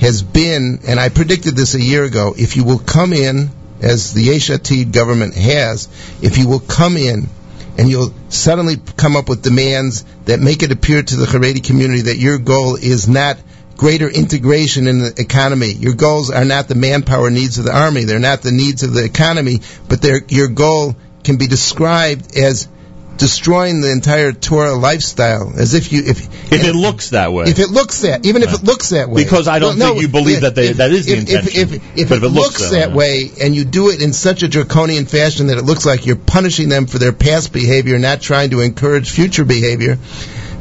has 0.00 0.22
been, 0.22 0.80
and 0.86 0.98
I 0.98 1.08
predicted 1.10 1.54
this 1.54 1.74
a 1.74 1.80
year 1.80 2.04
ago, 2.04 2.34
if 2.36 2.56
you 2.56 2.64
will 2.64 2.78
come 2.78 3.12
in, 3.12 3.50
as 3.84 4.14
the 4.14 4.22
Yesh 4.22 4.48
Atid 4.48 4.92
government 4.92 5.34
has, 5.34 5.88
if 6.22 6.38
you 6.38 6.48
will 6.48 6.60
come 6.60 6.96
in 6.96 7.28
and 7.76 7.88
you'll 7.88 8.14
suddenly 8.30 8.76
come 8.96 9.16
up 9.16 9.28
with 9.28 9.42
demands 9.42 10.04
that 10.24 10.40
make 10.40 10.62
it 10.62 10.72
appear 10.72 11.02
to 11.02 11.16
the 11.16 11.26
Haredi 11.26 11.62
community 11.62 12.02
that 12.02 12.16
your 12.16 12.38
goal 12.38 12.76
is 12.76 13.08
not 13.08 13.36
greater 13.76 14.08
integration 14.08 14.86
in 14.86 15.00
the 15.00 15.14
economy. 15.18 15.72
Your 15.72 15.94
goals 15.94 16.30
are 16.30 16.44
not 16.44 16.68
the 16.68 16.74
manpower 16.74 17.30
needs 17.30 17.58
of 17.58 17.64
the 17.64 17.76
army. 17.76 18.04
They're 18.04 18.18
not 18.18 18.42
the 18.42 18.52
needs 18.52 18.84
of 18.84 18.94
the 18.94 19.04
economy, 19.04 19.60
but 19.88 20.02
your 20.30 20.48
goal 20.48 20.96
can 21.22 21.36
be 21.36 21.46
described 21.46 22.36
as 22.36 22.68
destroying 23.16 23.80
the 23.80 23.90
entire 23.90 24.32
Torah 24.32 24.74
lifestyle, 24.74 25.52
as 25.56 25.74
if 25.74 25.92
you 25.92 26.02
if 26.04 26.52
if 26.52 26.64
it 26.64 26.74
looks 26.74 27.10
that 27.10 27.32
way. 27.32 27.44
if 27.46 27.58
it 27.58 27.70
looks 27.70 28.00
that 28.02 28.26
even 28.26 28.42
if 28.42 28.52
it 28.52 28.62
looks 28.64 28.90
that 28.90 29.08
way 29.08 29.22
Because 29.22 29.48
I 29.48 29.58
don't 29.58 29.78
Well, 29.78 29.90
think 29.92 30.02
you 30.02 30.08
believe 30.08 30.40
that 30.42 30.54
they- 30.54 30.72
that 30.72 30.90
is 30.90 31.06
the 31.06 31.12
if, 31.14 31.18
intention. 31.20 31.60
if, 31.60 31.72
if, 31.72 31.98
if 31.98 32.08
But 32.08 32.22
it, 32.22 32.28
looks, 32.28 32.70
that 32.70 32.92
way 32.92 33.30
and 33.40 33.54
you 33.54 33.64
do 33.64 33.90
it 33.90 34.02
in 34.02 34.12
such 34.12 34.42
a 34.42 34.48
draconian 34.48 35.06
fashion 35.06 35.46
that 35.48 35.58
it 35.58 35.64
looks 35.64 35.86
like 35.86 36.06
you're 36.06 36.16
punishing 36.16 36.68
them 36.68 36.86
for 36.86 36.98
their 36.98 37.12
past 37.12 37.52
behavior 37.52 37.98
not 37.98 38.20
trying 38.20 38.50
to 38.50 38.60
encourage 38.60 39.10
future 39.10 39.44
behavior 39.44 39.98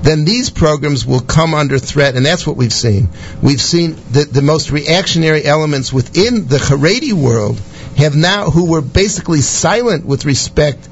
then 0.02 0.26
these 0.26 0.50
programs 0.50 1.06
will 1.06 1.22
come 1.22 1.54
under 1.54 1.80
threat, 1.80 2.16
and 2.16 2.26
that's 2.26 2.46
what 2.46 2.58
we've 2.58 2.74
seen. 2.74 3.08
We've 3.42 3.62
seen 3.62 3.96
that 4.12 4.34
the 4.34 4.42
most 4.42 4.70
reactionary 4.70 5.46
elements 5.46 5.94
within 5.94 6.46
the 6.46 6.58
Haredi 6.58 7.14
world 7.14 7.58
have 7.96 8.14
now, 8.14 8.50
who 8.50 8.66
were 8.70 8.82
basically 8.82 9.40
silent 9.40 10.06
with 10.06 10.26
respect 10.26 10.90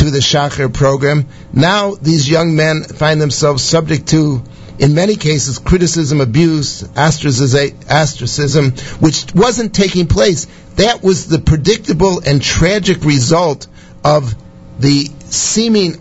to 0.00 0.10
the 0.10 0.18
Shachar 0.18 0.72
program. 0.72 1.26
Now 1.52 1.94
these 1.94 2.28
young 2.28 2.54
men 2.56 2.82
find 2.84 3.20
themselves 3.20 3.62
subject 3.62 4.08
to, 4.08 4.42
in 4.78 4.94
many 4.94 5.16
cases, 5.16 5.58
criticism, 5.58 6.20
abuse, 6.20 6.82
ostracism, 6.96 8.72
which 9.00 9.26
wasn't 9.34 9.74
taking 9.74 10.06
place. 10.06 10.46
That 10.76 11.02
was 11.02 11.26
the 11.28 11.38
predictable 11.38 12.22
and 12.26 12.40
tragic 12.42 13.04
result 13.04 13.66
of 14.04 14.34
the 14.78 15.06
seeming 15.26 15.96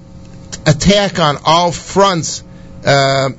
attack 0.65 1.19
on 1.19 1.37
all 1.45 1.71
fronts 1.71 2.43
uh, 2.85 3.29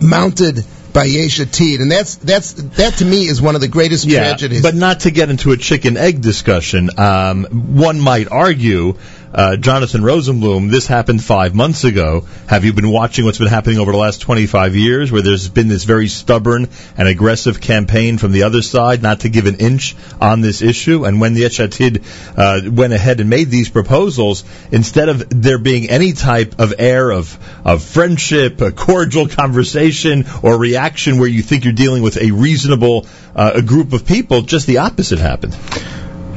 mounted 0.00 0.64
by 0.92 1.04
Yesh 1.04 1.40
Atid, 1.40 1.80
and 1.80 1.90
that's 1.90 2.14
that's 2.16 2.52
that 2.52 2.94
to 2.98 3.04
me 3.04 3.26
is 3.26 3.42
one 3.42 3.56
of 3.56 3.60
the 3.60 3.66
greatest 3.68 4.04
Yeah, 4.04 4.20
tragedies. 4.28 4.62
but 4.62 4.76
not 4.76 5.00
to 5.00 5.10
get 5.10 5.28
into 5.28 5.50
a 5.50 5.56
chicken 5.56 5.96
egg 5.96 6.20
discussion. 6.22 6.88
Um, 6.98 7.44
one 7.74 7.98
might 8.00 8.28
argue, 8.30 8.94
uh, 9.34 9.56
Jonathan 9.56 10.02
Rosenblum, 10.02 10.70
this 10.70 10.86
happened 10.86 11.22
five 11.22 11.54
months 11.54 11.82
ago. 11.82 12.26
Have 12.46 12.64
you 12.64 12.72
been 12.72 12.88
watching 12.88 13.24
what's 13.24 13.38
been 13.38 13.48
happening 13.48 13.78
over 13.78 13.90
the 13.90 13.98
last 13.98 14.20
25 14.20 14.76
years, 14.76 15.10
where 15.10 15.22
there's 15.22 15.48
been 15.48 15.66
this 15.66 15.82
very 15.82 16.06
stubborn 16.06 16.68
and 16.96 17.08
aggressive 17.08 17.60
campaign 17.60 18.16
from 18.16 18.30
the 18.30 18.44
other 18.44 18.62
side 18.62 19.02
not 19.02 19.20
to 19.20 19.28
give 19.28 19.46
an 19.46 19.56
inch 19.56 19.96
on 20.20 20.40
this 20.40 20.62
issue? 20.62 21.04
And 21.04 21.20
when 21.20 21.34
the 21.34 21.40
Yesh 21.40 21.58
Atid 21.58 22.04
uh, 22.36 22.70
went 22.70 22.92
ahead 22.92 23.18
and 23.18 23.28
made 23.28 23.50
these 23.50 23.68
proposals, 23.68 24.44
instead 24.70 25.08
of 25.08 25.28
there 25.30 25.58
being 25.58 25.90
any 25.90 26.12
type 26.12 26.60
of 26.60 26.74
air 26.78 27.10
of 27.10 27.36
of 27.64 27.82
friendship, 27.82 28.60
a 28.60 28.70
cordial 28.70 29.26
conversation, 29.26 30.26
or 30.42 30.56
reaction 30.56 31.18
where 31.18 31.28
you 31.28 31.42
think 31.42 31.64
you're 31.64 31.72
dealing 31.72 32.02
with 32.02 32.18
a 32.18 32.30
reasonable 32.30 33.06
uh, 33.34 33.52
a 33.56 33.62
group 33.62 33.92
of 33.92 34.06
people, 34.06 34.42
just 34.42 34.68
the 34.68 34.78
opposite 34.78 35.18
happened. 35.18 35.56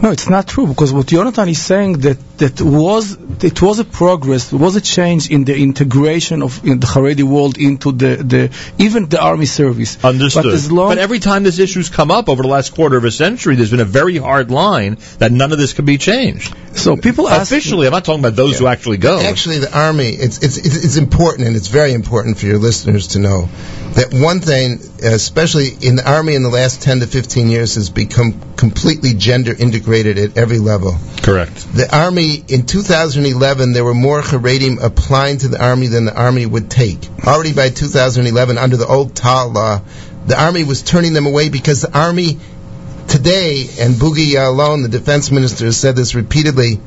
No, 0.01 0.11
it's 0.11 0.30
not 0.30 0.48
true 0.48 0.67
because 0.67 0.93
what 0.93 1.08
Jonathan 1.08 1.50
is 1.50 1.61
saying 1.61 2.00
that 2.00 2.17
that 2.38 2.61
was 2.61 3.17
it 3.43 3.61
was 3.61 3.80
a 3.80 3.84
progress, 3.84 4.53
it 4.53 4.58
was 4.58 4.76
a 4.76 4.82
change 4.82 5.32
in 5.32 5.43
the 5.43 5.58
integration 5.58 6.43
of 6.43 6.64
in 6.64 6.80
the 6.80 6.85
Haredi 6.88 7.24
world 7.24 7.58
into 7.58 7.92
the, 7.92 8.17
the 8.17 8.51
even 8.77 9.09
the 9.09 9.19
army 9.19 9.48
service. 9.48 10.03
Understood. 10.03 10.43
But 10.43 10.53
as 10.53 10.72
long 10.72 10.90
but 10.90 10.98
every 11.00 11.17
time 11.19 11.43
this 11.43 11.58
issue's 11.58 11.90
come 11.90 12.11
up 12.11 12.30
over 12.30 12.43
the 12.43 12.48
last 12.48 12.76
quarter 12.76 12.98
of 12.98 13.06
a 13.06 13.11
century, 13.11 13.56
there's 13.56 13.72
been 13.72 13.80
a 13.80 13.85
very 13.85 14.17
hard 14.17 14.51
line 14.51 14.98
that 15.17 15.32
none 15.32 15.51
of 15.51 15.58
this 15.58 15.74
can 15.74 15.85
be 15.85 15.98
changed. 15.98 16.56
So 16.74 16.95
people 16.95 17.27
ask 17.27 17.51
officially. 17.51 17.88
I'm 17.88 17.93
not 17.93 18.06
talking 18.06 18.22
about 18.22 18.35
those 18.35 18.59
who 18.59 18.67
actually 18.67 18.98
go. 18.98 19.19
Actually, 19.19 19.59
the 19.59 19.76
army 19.76 20.09
it's, 20.09 20.43
it's 20.43 20.58
it's 20.58 20.85
it's 20.85 20.98
important 20.98 21.48
and 21.48 21.56
it's 21.56 21.69
very 21.69 21.93
important 21.93 22.38
for 22.38 22.45
your 22.45 22.59
listeners 22.59 23.08
to 23.09 23.19
know 23.19 23.50
that 23.95 24.14
one 24.14 24.42
thing, 24.42 24.80
especially 25.03 25.69
in 25.82 25.95
the 25.95 26.08
army 26.08 26.35
in 26.35 26.43
the 26.43 26.50
last 26.50 26.84
10 26.84 27.00
to 27.00 27.08
15 27.08 27.50
years, 27.50 27.76
has 27.76 27.90
become 27.90 28.56
completely 28.56 29.16
gender 29.16 29.56
integrated 29.58 29.86
at 29.88 30.38
every 30.38 30.59
level. 30.59 30.98
Correct. 31.22 31.56
The 31.74 31.88
army 31.91 32.43
in 32.48 32.66
2011, 32.66 33.74
there 33.74 33.83
were 33.83 33.93
more 33.93 34.22
Haredim 34.22 34.82
applying 34.83 35.40
to 35.40 35.48
the 35.48 35.64
army 35.64 35.88
than 35.88 36.06
the 36.06 36.16
army 36.16 36.45
would 36.45 36.69
take. 36.69 36.99
Already 37.25 37.53
by 37.53 37.69
2011, 37.69 38.57
under 38.57 38.77
the 38.77 38.88
old 38.88 39.16
Tal 39.16 39.51
law, 39.51 39.82
the 40.25 40.41
army 40.41 40.64
was 40.64 40.83
turning 40.83 41.14
them 41.14 41.25
away 41.25 41.49
because 41.49 41.82
the 41.82 41.98
army 41.98 42.38
today, 43.07 43.67
and 43.80 43.95
Boogie 43.95 44.33
Ya'alon, 44.33 44.83
the 44.83 44.90
defense 44.90 45.32
minister, 45.32 45.66
has 45.66 45.77
said 45.77 45.95
this 45.95 46.16
repeatedly. 46.16 46.80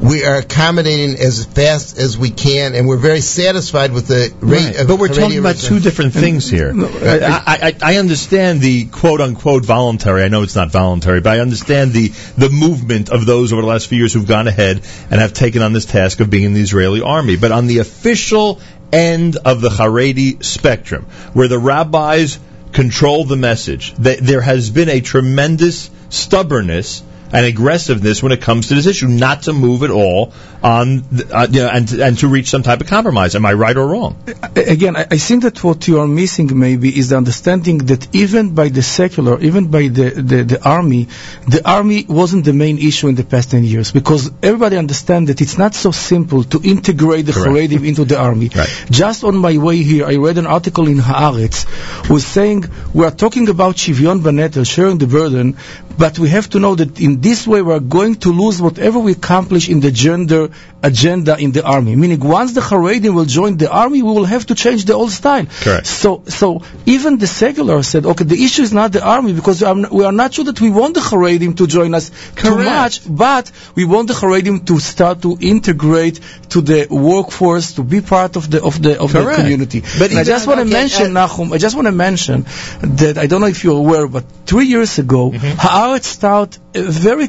We 0.00 0.24
are 0.24 0.36
accommodating 0.36 1.18
as 1.18 1.44
fast 1.44 1.98
as 1.98 2.16
we 2.16 2.30
can, 2.30 2.74
and 2.74 2.86
we're 2.86 2.98
very 2.98 3.20
satisfied 3.20 3.92
with 3.92 4.06
the 4.06 4.32
rate 4.40 4.76
Right. 4.76 4.86
But 4.86 4.98
we're 4.98 5.08
talking 5.08 5.38
about 5.38 5.56
two 5.56 5.80
different 5.80 6.14
things 6.14 6.48
here. 6.48 6.72
Uh, 6.72 7.42
I, 7.46 7.74
I, 7.82 7.94
I 7.94 7.96
understand 7.96 8.60
the 8.60 8.86
quote 8.86 9.20
unquote 9.20 9.64
voluntary. 9.64 10.22
I 10.22 10.28
know 10.28 10.42
it's 10.42 10.54
not 10.54 10.70
voluntary, 10.70 11.20
but 11.20 11.36
I 11.36 11.40
understand 11.40 11.92
the, 11.92 12.08
the 12.36 12.48
movement 12.48 13.10
of 13.10 13.26
those 13.26 13.52
over 13.52 13.60
the 13.60 13.68
last 13.68 13.88
few 13.88 13.98
years 13.98 14.12
who've 14.14 14.26
gone 14.26 14.46
ahead 14.46 14.82
and 15.10 15.20
have 15.20 15.32
taken 15.32 15.62
on 15.62 15.72
this 15.72 15.84
task 15.84 16.20
of 16.20 16.30
being 16.30 16.44
in 16.44 16.54
the 16.54 16.60
Israeli 16.60 17.02
army. 17.02 17.36
But 17.36 17.50
on 17.50 17.66
the 17.66 17.78
official 17.78 18.60
end 18.92 19.36
of 19.36 19.60
the 19.60 19.68
Haredi 19.68 20.44
spectrum, 20.44 21.06
where 21.32 21.48
the 21.48 21.58
rabbis 21.58 22.38
control 22.72 23.24
the 23.24 23.36
message, 23.36 23.94
th- 23.96 24.20
there 24.20 24.42
has 24.42 24.70
been 24.70 24.88
a 24.88 25.00
tremendous 25.00 25.90
stubbornness 26.10 27.02
and 27.32 27.44
aggressiveness 27.44 28.22
when 28.22 28.32
it 28.32 28.40
comes 28.40 28.68
to 28.68 28.74
this 28.74 28.86
issue, 28.86 29.08
not 29.08 29.42
to 29.42 29.52
move 29.52 29.82
at 29.82 29.90
all 29.90 30.32
on, 30.62 31.04
uh, 31.32 31.46
you 31.50 31.60
know, 31.60 31.68
and 31.68 31.92
and 31.92 32.18
to 32.18 32.28
reach 32.28 32.50
some 32.50 32.62
type 32.62 32.80
of 32.80 32.86
compromise. 32.86 33.34
Am 33.36 33.46
I 33.46 33.52
right 33.52 33.76
or 33.76 33.86
wrong? 33.86 34.16
again, 34.56 34.96
I, 34.96 35.06
I 35.10 35.18
think 35.18 35.44
that 35.44 35.62
what 35.62 35.86
you 35.86 36.00
are 36.00 36.06
missing 36.06 36.58
maybe 36.58 36.96
is 36.96 37.10
the 37.10 37.16
understanding 37.16 37.78
that 37.86 38.14
even 38.14 38.54
by 38.54 38.68
the 38.68 38.82
secular, 38.82 39.40
even 39.40 39.70
by 39.70 39.88
the, 39.88 40.10
the, 40.10 40.42
the 40.42 40.68
army, 40.68 41.08
the 41.46 41.62
army 41.64 42.04
wasn't 42.08 42.44
the 42.44 42.52
main 42.52 42.78
issue 42.78 43.08
in 43.08 43.14
the 43.14 43.24
past 43.24 43.50
10 43.52 43.64
years 43.64 43.92
because 43.92 44.30
everybody 44.42 44.76
understands 44.76 45.28
that 45.28 45.40
it's 45.40 45.58
not 45.58 45.74
so 45.74 45.90
simple 45.90 46.44
to 46.44 46.60
integrate 46.62 47.26
the 47.26 47.32
Correct. 47.32 47.70
Haredim 47.70 47.86
into 47.86 48.04
the 48.04 48.18
army. 48.18 48.48
Just 48.90 49.24
on 49.24 49.36
my 49.36 49.58
way 49.58 49.82
here, 49.82 50.06
I 50.06 50.16
read 50.16 50.38
an 50.38 50.46
article 50.46 50.88
in 50.88 50.98
Haaretz 50.98 51.66
was 52.08 52.26
saying 52.26 52.64
we 52.94 53.04
are 53.04 53.10
talking 53.10 53.48
about 53.48 53.76
Shivyon 53.76 54.20
Banetel, 54.20 54.66
sharing 54.66 54.98
the 54.98 55.06
burden, 55.06 55.56
but 55.98 56.18
we 56.18 56.28
have 56.28 56.48
to 56.50 56.60
know 56.60 56.74
that 56.74 57.00
in 57.00 57.20
this 57.20 57.46
way 57.46 57.60
we 57.62 57.72
are 57.72 57.80
going 57.80 58.14
to 58.16 58.32
lose 58.32 58.62
whatever 58.62 58.98
we 58.98 59.12
accomplish 59.12 59.68
in 59.68 59.80
the 59.80 59.90
gender 59.90 60.47
agenda 60.82 61.36
in 61.38 61.52
the 61.52 61.64
army. 61.64 61.96
Meaning 61.96 62.20
once 62.20 62.52
the 62.52 62.60
Haredim 62.60 63.14
will 63.14 63.24
join 63.24 63.56
the 63.56 63.70
army, 63.70 64.02
we 64.02 64.12
will 64.12 64.24
have 64.24 64.46
to 64.46 64.54
change 64.54 64.84
the 64.84 64.94
old 64.94 65.10
style. 65.10 65.46
Correct. 65.46 65.86
So, 65.86 66.24
so 66.26 66.62
even 66.86 67.18
the 67.18 67.26
secular 67.26 67.82
said, 67.82 68.06
okay, 68.06 68.24
the 68.24 68.42
issue 68.42 68.62
is 68.62 68.72
not 68.72 68.92
the 68.92 69.04
army 69.04 69.32
because 69.32 69.62
we 69.62 70.04
are 70.04 70.12
not 70.12 70.34
sure 70.34 70.44
that 70.46 70.60
we 70.60 70.70
want 70.70 70.94
the 70.94 71.00
Haredim 71.00 71.56
to 71.58 71.66
join 71.66 71.94
us 71.94 72.10
too 72.36 72.56
much, 72.56 73.00
but 73.08 73.50
we 73.74 73.84
want 73.84 74.08
the 74.08 74.14
Haredim 74.14 74.66
to 74.66 74.78
start 74.78 75.22
to 75.22 75.36
integrate 75.40 76.20
to 76.50 76.60
the 76.60 76.86
workforce, 76.90 77.74
to 77.74 77.82
be 77.82 78.00
part 78.00 78.36
of 78.36 78.50
the 78.50 78.62
of 78.62 78.80
the 78.82 79.00
of 79.00 79.12
the 79.12 79.22
Correct. 79.22 79.40
community. 79.40 79.80
But 79.98 80.12
I 80.12 80.24
just 80.24 80.46
want 80.46 80.58
to 80.58 80.66
okay, 80.66 80.72
mention, 80.72 81.12
Nachum, 81.12 81.52
I 81.52 81.58
just 81.58 81.76
want 81.76 81.86
to 81.86 81.92
mention 81.92 82.46
that 82.82 83.18
I 83.18 83.26
don't 83.26 83.40
know 83.40 83.46
if 83.46 83.64
you're 83.64 83.78
aware, 83.78 84.06
but 84.08 84.24
three 84.46 84.66
years 84.66 84.98
ago, 84.98 85.18
Mm-hmm. 85.28 85.58
Haaretz 85.58 86.04
started 86.04 86.60
a 86.74 86.82
very 86.82 87.28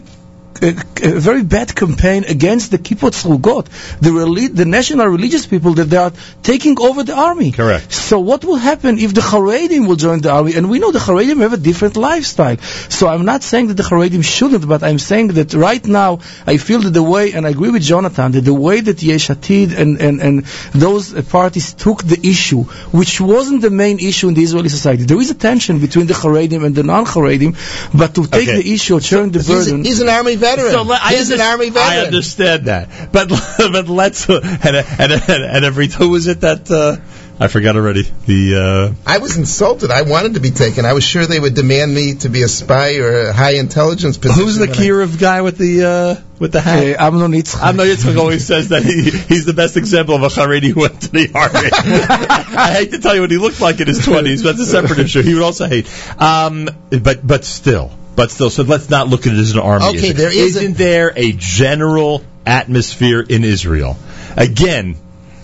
a, 0.61 0.69
a 1.03 1.19
very 1.19 1.43
bad 1.43 1.75
campaign 1.75 2.23
against 2.25 2.71
the 2.71 2.77
Kippot 2.77 3.13
Srugot, 3.13 3.65
the 3.99 4.09
reli- 4.09 4.53
the 4.53 4.65
national 4.65 5.07
religious 5.07 5.45
people 5.47 5.73
that 5.75 5.85
they 5.85 5.97
are 5.97 6.11
taking 6.43 6.79
over 6.79 7.03
the 7.03 7.15
army. 7.15 7.51
Correct. 7.51 7.91
So 7.93 8.19
what 8.19 8.43
will 8.43 8.55
happen 8.57 8.99
if 8.99 9.13
the 9.13 9.21
Haredim 9.21 9.87
will 9.87 9.95
join 9.95 10.21
the 10.21 10.31
army? 10.31 10.55
And 10.55 10.69
we 10.69 10.79
know 10.79 10.91
the 10.91 10.99
Haredim 10.99 11.39
have 11.41 11.53
a 11.53 11.57
different 11.57 11.95
lifestyle. 11.95 12.57
So 12.89 13.07
I'm 13.07 13.25
not 13.25 13.43
saying 13.43 13.67
that 13.67 13.75
the 13.75 13.83
Haredim 13.83 14.23
shouldn't, 14.23 14.67
but 14.67 14.83
I'm 14.83 14.99
saying 14.99 15.27
that 15.29 15.53
right 15.53 15.85
now 15.85 16.19
I 16.45 16.57
feel 16.57 16.81
that 16.81 16.89
the 16.93 17.03
way, 17.03 17.31
and 17.33 17.45
I 17.47 17.51
agree 17.51 17.69
with 17.71 17.83
Jonathan, 17.83 18.33
that 18.33 18.41
the 18.41 18.53
way 18.53 18.81
that 18.81 19.01
Yesh 19.01 19.29
Atid 19.29 19.77
and, 19.77 20.01
and, 20.01 20.19
and 20.21 20.43
those 20.73 21.13
parties 21.29 21.73
took 21.73 22.03
the 22.03 22.19
issue, 22.27 22.63
which 22.99 23.21
wasn't 23.21 23.61
the 23.61 23.69
main 23.69 23.99
issue 23.99 24.27
in 24.27 24.33
the 24.33 24.43
Israeli 24.43 24.69
society. 24.69 25.03
There 25.03 25.19
is 25.21 25.29
a 25.31 25.35
tension 25.35 25.79
between 25.79 26.07
the 26.07 26.13
Haredim 26.15 26.65
and 26.65 26.75
the 26.75 26.83
non-Haredim, 26.83 27.55
but 27.97 28.15
to 28.15 28.27
take 28.27 28.49
Okay. 28.49 28.61
the 28.61 28.73
issue 28.73 28.95
of 28.97 29.03
sharing 29.05 29.31
the 29.31 29.39
He's, 29.39 29.49
a- 29.49 29.53
burden. 29.53 29.83
he's 29.85 30.01
an 30.01 30.09
army 30.09 30.35
veteran. 30.35 30.48
So 30.57 30.81
let- 30.83 31.01
I 31.01 31.13
he's 31.15 31.29
an 31.31 31.39
under- 31.39 31.63
army 31.65 31.71
I 31.79 31.99
understand 32.05 32.65
that, 32.65 33.11
but 33.11 33.29
but 33.57 33.87
let's 33.87 34.27
and 34.29 34.43
and 34.43 34.75
and, 35.11 35.43
and 35.43 35.65
every 35.65 35.87
who 35.87 36.09
was 36.09 36.27
it 36.27 36.41
that 36.41 36.69
uh, 36.71 36.97
I 37.41 37.47
forgot 37.47 37.77
already 37.77 38.03
the 38.25 38.93
uh, 39.05 39.09
I 39.09 39.19
was 39.19 39.37
insulted. 39.37 39.91
I 39.91 40.01
wanted 40.01 40.33
to 40.33 40.39
be 40.41 40.51
taken. 40.51 40.85
I 40.85 40.93
was 40.93 41.03
sure 41.05 41.25
they 41.25 41.39
would 41.39 41.53
demand 41.53 41.93
me 41.93 42.15
to 42.15 42.29
be 42.29 42.43
a 42.43 42.47
spy 42.49 42.97
or 42.97 43.27
a 43.29 43.33
high 43.33 43.55
intelligence 43.55 44.17
position. 44.17 44.43
who's 44.43 44.57
the 44.57 44.67
when 44.67 44.75
I- 44.75 45.15
guy 45.17 45.41
with 45.41 45.57
the 45.57 45.85
uh, 45.85 46.21
with 46.37 46.51
the 46.51 46.59
hat? 46.61 46.99
Uh, 46.99 47.05
Amnon 47.07 47.31
Yitzchak. 47.31 47.61
Amnon 47.61 47.87
Yitzchak 47.87 48.17
always 48.17 48.45
says 48.45 48.69
that 48.69 48.83
he, 48.83 49.09
he's 49.09 49.45
the 49.45 49.53
best 49.53 49.77
example 49.77 50.15
of 50.15 50.23
a 50.23 50.27
Haredi 50.27 50.71
who 50.73 50.81
went 50.81 51.01
to 51.01 51.11
the 51.11 51.31
army. 51.33 51.69
I 52.57 52.73
hate 52.73 52.91
to 52.91 52.99
tell 52.99 53.15
you 53.15 53.21
what 53.21 53.31
he 53.31 53.37
looked 53.37 53.61
like 53.61 53.79
in 53.79 53.87
his 53.87 54.03
twenties, 54.03 54.43
but 54.43 54.57
that's 54.57 54.67
a 54.67 54.71
separate 54.71 54.99
issue. 54.99 55.21
He 55.21 55.33
would 55.33 55.43
also 55.43 55.65
hate. 55.67 55.87
Um, 56.21 56.67
but 56.89 57.25
but 57.25 57.45
still, 57.45 57.91
but 58.19 58.31
still. 58.31 58.49
So 58.49 58.63
let's 58.63 58.89
not 58.89 59.07
look 59.07 59.25
at 59.27 59.33
it 59.33 59.39
as 59.39 59.53
an 59.53 59.59
army. 59.59 59.85
Okay, 59.85 60.09
issue. 60.09 60.13
there 60.13 60.27
is 60.27 60.57
isn't 60.57 60.77
there 60.77 61.13
a 61.15 61.31
general 61.31 62.21
atmosphere 62.45 63.21
in 63.21 63.45
Israel? 63.45 63.95
Again, 64.35 64.97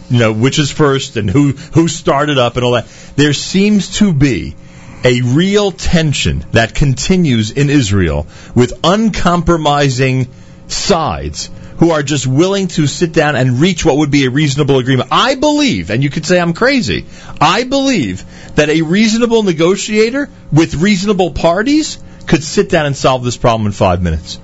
you 0.10 0.20
know, 0.20 0.34
which 0.34 0.60
is 0.60 0.72
first 0.72 1.16
and 1.16 1.30
who 1.30 1.54
who 1.54 1.88
started 1.88 2.38
up 2.38 2.58
and 2.58 2.66
all 2.66 2.74
that. 2.74 2.86
There 3.16 3.32
seems 3.32 4.00
to 4.00 4.12
be 4.12 4.58
a 5.06 5.22
real 5.22 5.72
tension 5.72 6.44
that 6.52 6.76
continues 6.76 7.52
in 7.52 7.70
Israel 7.70 8.28
with 8.56 8.74
uncompromising 8.84 10.28
sides 10.68 11.50
who 11.78 11.92
are 11.92 12.04
just 12.04 12.28
willing 12.28 12.68
to 12.68 12.88
sit 12.88 13.14
down 13.14 13.38
and 13.38 13.62
reach 13.62 13.86
what 13.86 13.95
would 13.95 14.12
be 14.12 14.26
a 14.26 14.30
reasonable 14.30 14.80
agreement. 14.80 15.08
I 15.14 15.36
believe, 15.36 15.92
and 15.92 16.04
you 16.04 16.10
could 16.10 16.26
say 16.26 16.42
I'm 16.42 16.54
crazy, 16.54 17.06
I 17.40 17.64
believe 17.64 18.26
that 18.56 18.68
a 18.68 18.82
reasonable 18.82 19.44
negotiator 19.44 20.30
with 20.52 20.76
reasonable 20.76 21.32
parties 21.32 22.00
could 22.28 22.44
sit 22.44 22.70
down 22.70 22.86
and 22.86 22.95
solve 22.95 23.24
this 23.24 23.38
problem 23.38 23.68
in 23.68 23.72
five 23.72 24.02
minutes. 24.02 24.40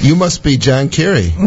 You 0.00 0.14
must 0.14 0.42
be 0.44 0.56
John 0.56 0.88
Kerry. 0.90 1.32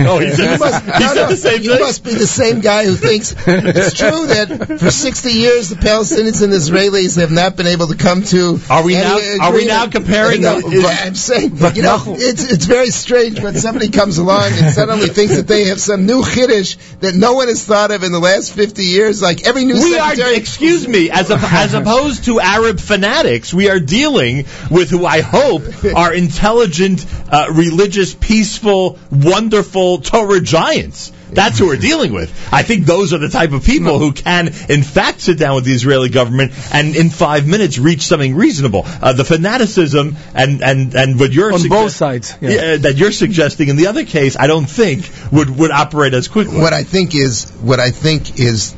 Oh, 0.00 0.18
he 0.18 0.30
said, 0.32 0.58
must, 0.58 0.84
he 0.84 0.90
no, 0.90 0.98
said 0.98 1.14
no, 1.14 1.28
the 1.28 1.36
same 1.36 1.62
you 1.62 1.70
thing? 1.72 1.80
must 1.80 2.02
be 2.04 2.14
the 2.14 2.26
same 2.26 2.60
guy 2.60 2.84
who 2.84 2.94
thinks 2.96 3.32
it's 3.46 3.92
true 3.96 4.26
that 4.26 4.78
for 4.80 4.90
60 4.90 5.30
years 5.32 5.68
the 5.68 5.76
Palestinians 5.76 6.42
and 6.42 6.52
Israelis 6.52 7.16
have 7.20 7.30
not 7.30 7.56
been 7.56 7.66
able 7.68 7.86
to 7.88 7.96
come 7.96 8.22
to. 8.24 8.58
Are 8.70 8.82
we 8.82 8.96
any 8.96 9.04
now- 9.38 9.44
are 9.46 9.52
we 9.52 9.66
now 9.66 9.86
comparing 9.86 10.40
No, 10.42 10.60
the- 10.60 10.82
but 10.82 11.06
I'm 11.06 11.14
saying, 11.14 11.50
but 11.60 11.76
you 11.76 11.82
know, 11.82 12.02
it's 12.18 12.50
it's 12.50 12.64
very 12.64 12.90
strange 12.90 13.40
when 13.40 13.54
somebody 13.56 13.88
comes 13.90 14.18
along 14.18 14.52
and 14.52 14.72
suddenly 14.74 15.08
thinks 15.08 15.36
that 15.36 15.46
they 15.46 15.66
have 15.66 15.80
some 15.80 16.06
new 16.06 16.22
chiddush 16.22 16.76
that 17.00 17.14
no 17.14 17.34
one 17.34 17.46
has 17.48 17.64
thought 17.64 17.90
of 17.92 18.02
in 18.02 18.10
the 18.12 18.20
last 18.20 18.52
50 18.52 18.82
years. 18.84 19.22
Like 19.22 19.46
every 19.46 19.64
new 19.64 19.74
we 19.74 19.96
are, 19.98 20.14
excuse 20.34 20.86
me, 20.88 21.10
as, 21.10 21.30
a, 21.30 21.36
as 21.38 21.74
opposed 21.74 22.24
to 22.24 22.40
Arab 22.40 22.80
fanatics, 22.80 23.54
we 23.54 23.68
are 23.70 23.78
dealing 23.80 24.46
with 24.70 24.90
who 24.90 25.04
I 25.06 25.20
hope 25.20 25.62
are 25.94 26.12
intelligent, 26.12 27.04
uh, 27.30 27.46
religious, 27.52 27.87
peaceful, 28.20 28.98
wonderful 29.10 29.98
Torah 29.98 30.40
giants. 30.40 31.12
That's 31.30 31.58
who 31.58 31.66
we're 31.66 31.76
dealing 31.76 32.12
with. 32.12 32.30
I 32.52 32.62
think 32.62 32.86
those 32.86 33.12
are 33.12 33.18
the 33.18 33.28
type 33.28 33.52
of 33.52 33.62
people 33.62 33.98
who 33.98 34.12
can, 34.12 34.48
in 34.68 34.82
fact, 34.82 35.20
sit 35.20 35.38
down 35.38 35.56
with 35.56 35.64
the 35.64 35.72
Israeli 35.74 36.08
government 36.08 36.52
and 36.72 36.96
in 36.96 37.10
five 37.10 37.46
minutes 37.46 37.78
reach 37.78 38.02
something 38.02 38.34
reasonable. 38.34 38.84
Uh, 38.86 39.12
the 39.12 39.24
fanaticism 39.24 40.16
and, 40.34 40.62
and, 40.62 40.94
and 40.94 41.20
what 41.20 41.32
you're 41.32 41.52
On 41.52 41.60
sugge- 41.60 41.68
both 41.68 41.92
sides, 41.92 42.34
yeah. 42.40 42.50
Yeah, 42.50 42.76
that 42.78 42.96
you're 42.96 43.12
suggesting 43.12 43.68
in 43.68 43.76
the 43.76 43.88
other 43.88 44.06
case, 44.06 44.38
I 44.38 44.46
don't 44.46 44.64
think 44.64 45.10
would, 45.30 45.50
would 45.50 45.70
operate 45.70 46.14
as 46.14 46.28
quickly. 46.28 46.58
what 46.58 46.72
I 46.72 46.82
think 46.82 47.14
is 47.14 47.50
what 47.60 47.78
I 47.78 47.90
think 47.90 48.38
is 48.38 48.74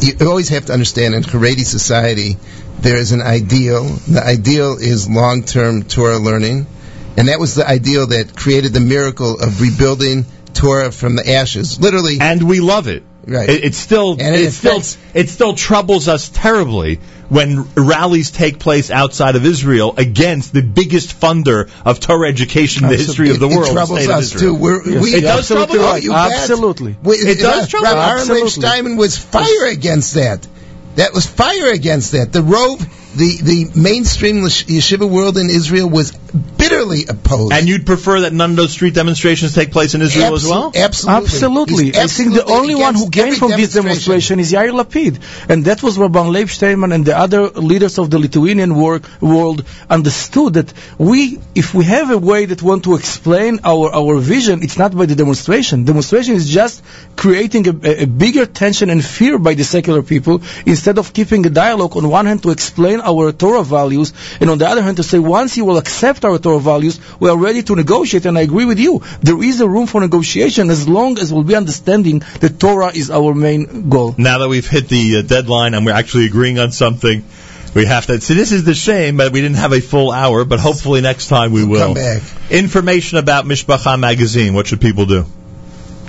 you 0.00 0.14
always 0.28 0.50
have 0.50 0.66
to 0.66 0.72
understand 0.72 1.14
in 1.14 1.22
Haredi 1.22 1.64
society 1.64 2.36
there 2.80 2.96
is 2.96 3.12
an 3.12 3.22
ideal. 3.22 3.84
The 3.84 4.22
ideal 4.22 4.76
is 4.78 5.08
long-term 5.08 5.84
Torah 5.84 6.18
learning, 6.18 6.66
and 7.16 7.28
that 7.28 7.38
was 7.40 7.54
the 7.54 7.66
ideal 7.68 8.06
that 8.08 8.36
created 8.36 8.72
the 8.72 8.80
miracle 8.80 9.38
of 9.40 9.60
rebuilding 9.60 10.26
Torah 10.52 10.90
from 10.92 11.16
the 11.16 11.28
ashes. 11.34 11.80
Literally, 11.80 12.18
and 12.20 12.42
we 12.42 12.60
love 12.60 12.88
it. 12.88 13.02
Right. 13.26 13.48
It, 13.48 13.64
it's 13.64 13.78
still 13.78 14.12
And 14.12 14.34
it 14.34 14.40
it 14.42 14.52
still 14.52 14.82
it 15.14 15.30
still 15.30 15.54
troubles 15.54 16.08
us 16.08 16.28
terribly 16.28 17.00
when 17.30 17.62
rallies 17.74 18.30
take 18.30 18.58
place 18.58 18.90
outside 18.90 19.34
of 19.34 19.46
Israel 19.46 19.94
against 19.96 20.52
the 20.52 20.60
biggest 20.60 21.18
funder 21.18 21.70
of 21.86 22.00
Torah 22.00 22.28
education 22.28 22.84
in 22.84 22.90
the 22.90 22.98
history 22.98 23.30
of 23.30 23.40
the 23.40 23.48
It- 23.48 23.52
it 23.52 23.56
world. 23.56 23.72
troubles 23.72 24.06
us 24.08 24.30
too. 24.30 24.54
We're, 24.54 24.82
we, 25.00 25.14
it 25.14 25.22
does 25.22 25.48
trouble 25.48 25.80
us. 25.80 26.02
you. 26.04 26.12
Absolutely. 26.12 26.96
We- 27.02 27.16
It 27.16 27.38
does 27.38 27.68
trouble 27.68 27.86
us. 27.86 27.94
Aaron 27.94 28.28
Leib 28.28 28.44
Absolutely. 28.44 28.50
Steinman 28.50 28.96
was 28.96 29.16
fire 29.16 29.66
against 29.68 30.14
that. 30.14 30.46
That 30.96 31.14
was 31.14 31.26
fire 31.26 31.72
against 31.72 32.12
that. 32.12 32.30
The 32.30 32.42
Rove, 32.42 32.78
the, 33.16 33.38
the 33.42 33.70
mainstream 33.74 34.42
yeshiva 34.44 35.08
world 35.08 35.38
in 35.38 35.48
Israel 35.48 35.88
was 35.88 36.12
bitterly 36.68 37.06
opposed. 37.06 37.52
And 37.52 37.68
you'd 37.68 37.86
prefer 37.86 38.20
that 38.20 38.32
none 38.32 38.50
of 38.50 38.56
those 38.56 38.72
street 38.72 38.94
demonstrations 38.94 39.54
take 39.54 39.70
place 39.70 39.94
in 39.94 40.02
Israel 40.02 40.34
as 40.34 40.46
well? 40.46 40.72
Absolutely. 40.74 41.24
Absolutely. 41.24 41.84
He's 41.86 41.96
I 41.96 42.06
think 42.06 42.34
the 42.34 42.44
only 42.44 42.74
one 42.74 42.94
who 42.94 43.10
gained 43.10 43.36
from 43.36 43.50
this 43.50 43.74
demonstration 43.74 44.40
is 44.40 44.52
Yair 44.52 44.72
Lapid. 44.72 45.20
And 45.48 45.64
that 45.66 45.82
was 45.82 45.98
where 45.98 46.08
Rabban 46.08 46.32
Leib 46.32 46.48
Steinman 46.48 46.92
and 46.92 47.04
the 47.04 47.16
other 47.16 47.48
leaders 47.48 47.98
of 47.98 48.10
the 48.10 48.18
Lithuanian 48.18 48.74
work, 48.74 49.08
world 49.20 49.64
understood 49.88 50.54
that 50.54 50.72
we, 50.98 51.38
if 51.54 51.74
we 51.74 51.84
have 51.84 52.10
a 52.10 52.18
way 52.18 52.46
that 52.46 52.62
want 52.62 52.84
to 52.84 52.94
explain 52.94 53.60
our, 53.64 53.94
our 53.94 54.18
vision, 54.18 54.62
it's 54.62 54.78
not 54.78 54.96
by 54.96 55.06
the 55.06 55.14
demonstration. 55.14 55.84
Demonstration 55.84 56.34
is 56.34 56.48
just 56.48 56.82
creating 57.16 57.68
a, 57.68 57.88
a, 57.88 58.02
a 58.02 58.06
bigger 58.06 58.46
tension 58.46 58.90
and 58.90 59.04
fear 59.04 59.38
by 59.38 59.54
the 59.54 59.64
secular 59.64 60.02
people 60.02 60.42
instead 60.66 60.98
of 60.98 61.12
keeping 61.12 61.46
a 61.46 61.50
dialogue 61.50 61.96
on 61.96 62.08
one 62.08 62.26
hand 62.26 62.42
to 62.42 62.50
explain 62.50 63.00
our 63.00 63.32
Torah 63.32 63.64
values 63.64 64.12
and 64.40 64.50
on 64.50 64.58
the 64.58 64.68
other 64.68 64.82
hand 64.82 64.96
to 64.96 65.02
say 65.02 65.18
once 65.18 65.56
you 65.56 65.64
will 65.64 65.78
accept 65.78 66.24
our 66.24 66.38
Torah 66.38 66.53
values, 66.58 67.00
we 67.20 67.28
are 67.28 67.36
ready 67.36 67.62
to 67.62 67.76
negotiate 67.76 68.26
and 68.26 68.36
I 68.38 68.42
agree 68.42 68.64
with 68.64 68.78
you. 68.78 69.02
There 69.20 69.42
is 69.42 69.60
a 69.60 69.68
room 69.68 69.86
for 69.86 70.00
negotiation 70.00 70.70
as 70.70 70.88
long 70.88 71.18
as 71.18 71.32
we'll 71.32 71.44
be 71.44 71.56
understanding 71.56 72.22
that 72.40 72.58
Torah 72.58 72.92
is 72.94 73.10
our 73.10 73.34
main 73.34 73.88
goal. 73.88 74.14
Now 74.18 74.38
that 74.38 74.48
we've 74.48 74.68
hit 74.68 74.88
the 74.88 75.18
uh, 75.18 75.22
deadline 75.22 75.74
and 75.74 75.86
we're 75.86 75.92
actually 75.92 76.26
agreeing 76.26 76.58
on 76.58 76.72
something, 76.72 77.24
we 77.74 77.86
have 77.86 78.06
to. 78.06 78.20
See, 78.20 78.34
this 78.34 78.52
is 78.52 78.64
the 78.64 78.74
shame, 78.74 79.16
but 79.16 79.32
we 79.32 79.40
didn't 79.40 79.56
have 79.56 79.72
a 79.72 79.80
full 79.80 80.12
hour. 80.12 80.44
But 80.44 80.60
hopefully 80.60 81.00
next 81.00 81.26
time 81.28 81.52
we 81.52 81.64
will. 81.64 81.86
come 81.86 81.94
back. 81.94 82.22
Information 82.50 83.18
about 83.18 83.44
Mishpacha 83.44 83.98
magazine. 83.98 84.54
What 84.54 84.68
should 84.68 84.80
people 84.80 85.06
do? 85.06 85.26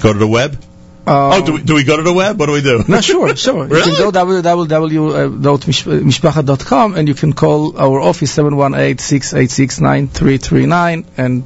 Go 0.02 0.14
to 0.14 0.20
the 0.20 0.28
web. 0.28 0.62
Oh, 1.08 1.46
do 1.46 1.54
we, 1.54 1.62
do 1.62 1.76
we 1.76 1.84
go 1.84 1.98
to 1.98 2.04
the 2.04 2.14
web? 2.14 2.40
What 2.40 2.46
do 2.48 2.54
we 2.54 2.62
do? 2.62 2.84
No, 2.88 3.00
sure, 3.02 3.36
sure. 3.46 3.68
You 3.68 3.84
can 3.84 3.94
go 3.96 4.12
www.mishpacha.com 4.12 6.96
and 6.96 7.08
you 7.08 7.14
can 7.14 7.34
call 7.34 7.78
our 7.78 8.00
office 8.00 8.36
718-686-9339 8.36 11.06
and 11.18 11.44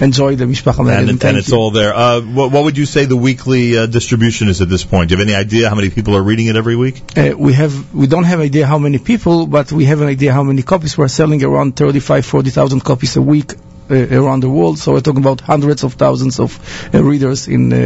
enjoy 0.00 0.36
the 0.36 0.44
Mishpacha 0.44 0.78
and, 0.78 0.86
magazine. 0.86 1.08
and 1.10 1.20
Thank 1.20 1.38
it's 1.38 1.50
you. 1.50 1.56
all 1.56 1.70
there. 1.70 1.94
Uh, 1.94 2.20
what, 2.20 2.52
what 2.52 2.64
would 2.64 2.76
you 2.76 2.86
say 2.86 3.04
the 3.04 3.16
weekly 3.16 3.78
uh, 3.78 3.86
distribution 3.86 4.48
is 4.48 4.60
at 4.60 4.68
this 4.68 4.82
point? 4.84 5.08
Do 5.08 5.14
you 5.14 5.18
have 5.18 5.28
any 5.28 5.36
idea 5.36 5.68
how 5.68 5.74
many 5.76 5.90
people 5.90 6.16
are 6.16 6.22
reading 6.22 6.46
it 6.46 6.56
every 6.56 6.76
week? 6.76 7.02
Uh, 7.16 7.34
we 7.36 7.52
have 7.52 7.94
we 7.94 8.06
don't 8.06 8.24
have 8.24 8.40
idea 8.40 8.66
how 8.66 8.78
many 8.78 8.98
people, 8.98 9.46
but 9.46 9.70
we 9.72 9.84
have 9.84 10.00
an 10.00 10.08
idea 10.08 10.32
how 10.32 10.42
many 10.42 10.62
copies 10.62 10.96
we're 10.98 11.08
selling. 11.08 11.42
Around 11.44 11.76
35, 11.76 12.26
40,000 12.26 12.80
copies 12.80 13.16
a 13.16 13.22
week 13.22 13.52
uh, 13.52 13.56
around 13.90 14.40
the 14.40 14.50
world. 14.50 14.78
So 14.78 14.92
we're 14.92 15.00
talking 15.00 15.20
about 15.20 15.40
hundreds 15.40 15.84
of 15.84 15.94
thousands 15.94 16.40
of 16.40 16.58
uh, 16.94 17.02
readers 17.02 17.48
in 17.48 17.72
uh, 17.72 17.76
uh, 17.76 17.80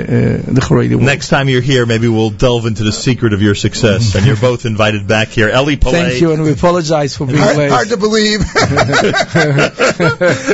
the 0.52 0.60
Haredi 0.60 0.90
world. 0.90 1.02
Next 1.02 1.28
time 1.28 1.48
you're 1.48 1.60
here, 1.60 1.86
maybe 1.86 2.08
we'll 2.08 2.30
delve 2.30 2.66
into 2.66 2.84
the 2.84 2.92
secret 2.92 3.32
of 3.32 3.42
your 3.42 3.54
success. 3.54 4.14
and 4.14 4.26
you're 4.26 4.36
both 4.36 4.64
invited 4.66 5.06
back 5.06 5.28
here. 5.28 5.48
Eli 5.48 5.76
Paley. 5.76 5.92
Thank 5.92 6.20
you, 6.20 6.32
and 6.32 6.42
we 6.42 6.52
apologize 6.52 7.16
for 7.16 7.26
being 7.26 7.38
Hard, 7.38 7.56
late. 7.56 7.70
hard 7.70 7.88
to 7.88 7.96
believe. 7.96 8.40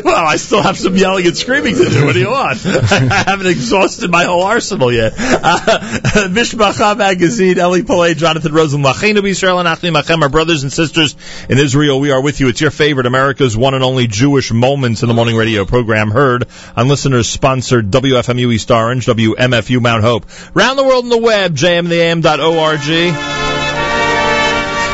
well, 0.05 0.27
I 0.27 0.37
still 0.37 0.63
have 0.63 0.79
some 0.79 0.97
yelling 0.97 1.27
and 1.27 1.37
screaming 1.37 1.75
to 1.77 1.89
do. 1.89 2.05
What 2.05 2.15
do 2.15 2.21
you 2.21 2.31
want? 2.31 2.65
I 2.65 3.25
haven't 3.27 3.47
exhausted 3.47 4.11
my 4.11 4.25
whole 4.25 4.43
arsenal 4.43 4.93
yet. 4.93 5.15
Uh, 5.17 5.19
Mishpacha 6.29 6.97
magazine, 6.97 7.59
Eli 7.59 7.83
Paley, 7.83 8.15
Jonathan 8.15 8.53
Rosen, 8.53 8.83
Lachenu 8.83 9.27
Israel 9.29 9.59
and 9.59 9.69
Achim 9.69 9.95
Achem, 9.95 10.23
our 10.23 10.29
brothers 10.29 10.63
and 10.63 10.73
sisters 10.73 11.17
in 11.49 11.59
Israel. 11.59 12.01
We 12.01 12.11
are 12.11 12.21
with 12.21 12.41
you. 12.41 12.49
It's 12.49 12.61
your 12.61 12.71
favorite 12.71 13.07
America's 13.07 13.57
one 13.57 13.75
and 13.75 13.85
only 13.85 14.07
Jewish 14.07 14.53
Moments 14.53 15.03
in 15.03 15.09
the 15.09 15.15
Morning 15.15 15.36
radio 15.37 15.65
program 15.65 16.11
heard 16.11 16.49
on 16.77 16.89
listeners 16.89 17.29
sponsored 17.29 17.91
WFMU 17.91 18.53
East 18.53 18.71
Orange, 18.71 19.07
WMFU 19.07 19.81
Mount 19.81 20.03
Hope. 20.03 20.27
Round 20.55 20.79
the 20.79 20.85
world 20.85 21.05
in 21.05 21.11
the 21.11 21.19
web, 21.19 21.55
jmintheam.org. 21.55 23.36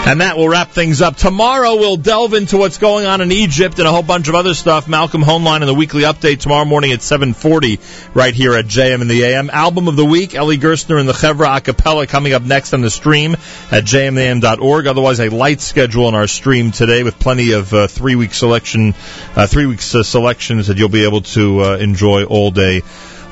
And 0.05 0.21
that 0.21 0.37
will 0.37 0.49
wrap 0.49 0.73
things 0.73 1.01
up. 1.01 1.17
Tomorrow 1.17 1.77
we'll 1.77 1.97
delve 1.97 2.35
into 2.35 2.57
what's 2.57 2.79
going 2.79 3.07
on 3.07 3.21
in 3.21 3.31
Egypt 3.31 3.79
and 3.79 3.87
a 3.87 3.93
whole 3.93 4.03
bunch 4.03 4.27
of 4.27 4.35
other 4.35 4.53
stuff. 4.53 4.89
Malcolm 4.89 5.23
Hoenlein 5.23 5.61
in 5.61 5.69
the 5.69 5.75
weekly 5.75 6.03
update 6.03 6.41
tomorrow 6.41 6.65
morning 6.65 6.91
at 6.91 7.03
7:40 7.03 7.79
right 8.13 8.35
here 8.35 8.53
at 8.53 8.67
JM 8.67 9.01
in 9.01 9.07
the 9.07 9.23
AM. 9.23 9.49
Album 9.49 9.87
of 9.87 9.95
the 9.95 10.05
week, 10.05 10.35
Eli 10.35 10.57
Gerstner 10.57 10.99
and 10.99 11.09
the 11.09 11.13
Chevra 11.13 11.57
Acapella 11.57 12.09
coming 12.09 12.33
up 12.33 12.43
next 12.43 12.75
on 12.75 12.81
the 12.81 12.91
stream 12.91 13.37
at 13.71 13.85
jmam.org. 13.85 14.89
Otherwise, 14.89 15.21
a 15.21 15.29
light 15.29 15.61
schedule 15.61 16.07
on 16.07 16.17
our 16.17 16.27
stream 16.27 16.73
today 16.73 17.05
with 17.05 17.21
plenty 17.21 17.53
of 17.53 17.73
uh, 17.73 17.87
three 17.87 18.17
week 18.17 18.35
selection, 18.35 18.95
uh, 19.37 19.47
three 19.47 19.67
weeks 19.67 19.95
uh, 19.95 20.03
selections 20.03 20.67
that 20.67 20.79
you'll 20.79 20.89
be 20.89 21.05
able 21.05 21.21
to 21.21 21.61
uh, 21.61 21.77
enjoy 21.77 22.25
all 22.25 22.51
day 22.51 22.83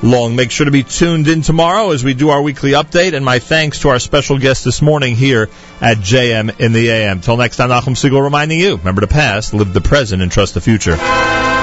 long. 0.03 0.35
Make 0.35 0.51
sure 0.51 0.65
to 0.65 0.71
be 0.71 0.83
tuned 0.83 1.27
in 1.27 1.41
tomorrow 1.41 1.91
as 1.91 2.03
we 2.03 2.13
do 2.13 2.29
our 2.29 2.41
weekly 2.41 2.71
update. 2.71 3.13
And 3.13 3.23
my 3.23 3.39
thanks 3.39 3.79
to 3.79 3.89
our 3.89 3.99
special 3.99 4.37
guest 4.37 4.65
this 4.65 4.81
morning 4.81 5.15
here 5.15 5.49
at 5.79 5.97
JM 5.97 6.59
in 6.59 6.73
the 6.73 6.89
AM. 6.89 7.21
Till 7.21 7.37
next 7.37 7.57
time, 7.57 7.69
Nachum 7.69 7.95
Segal 7.95 8.23
reminding 8.23 8.59
you, 8.59 8.77
remember 8.77 9.01
the 9.01 9.07
past, 9.07 9.53
live 9.53 9.73
the 9.73 9.81
present, 9.81 10.21
and 10.21 10.31
trust 10.31 10.53
the 10.53 10.61
future. 10.61 11.60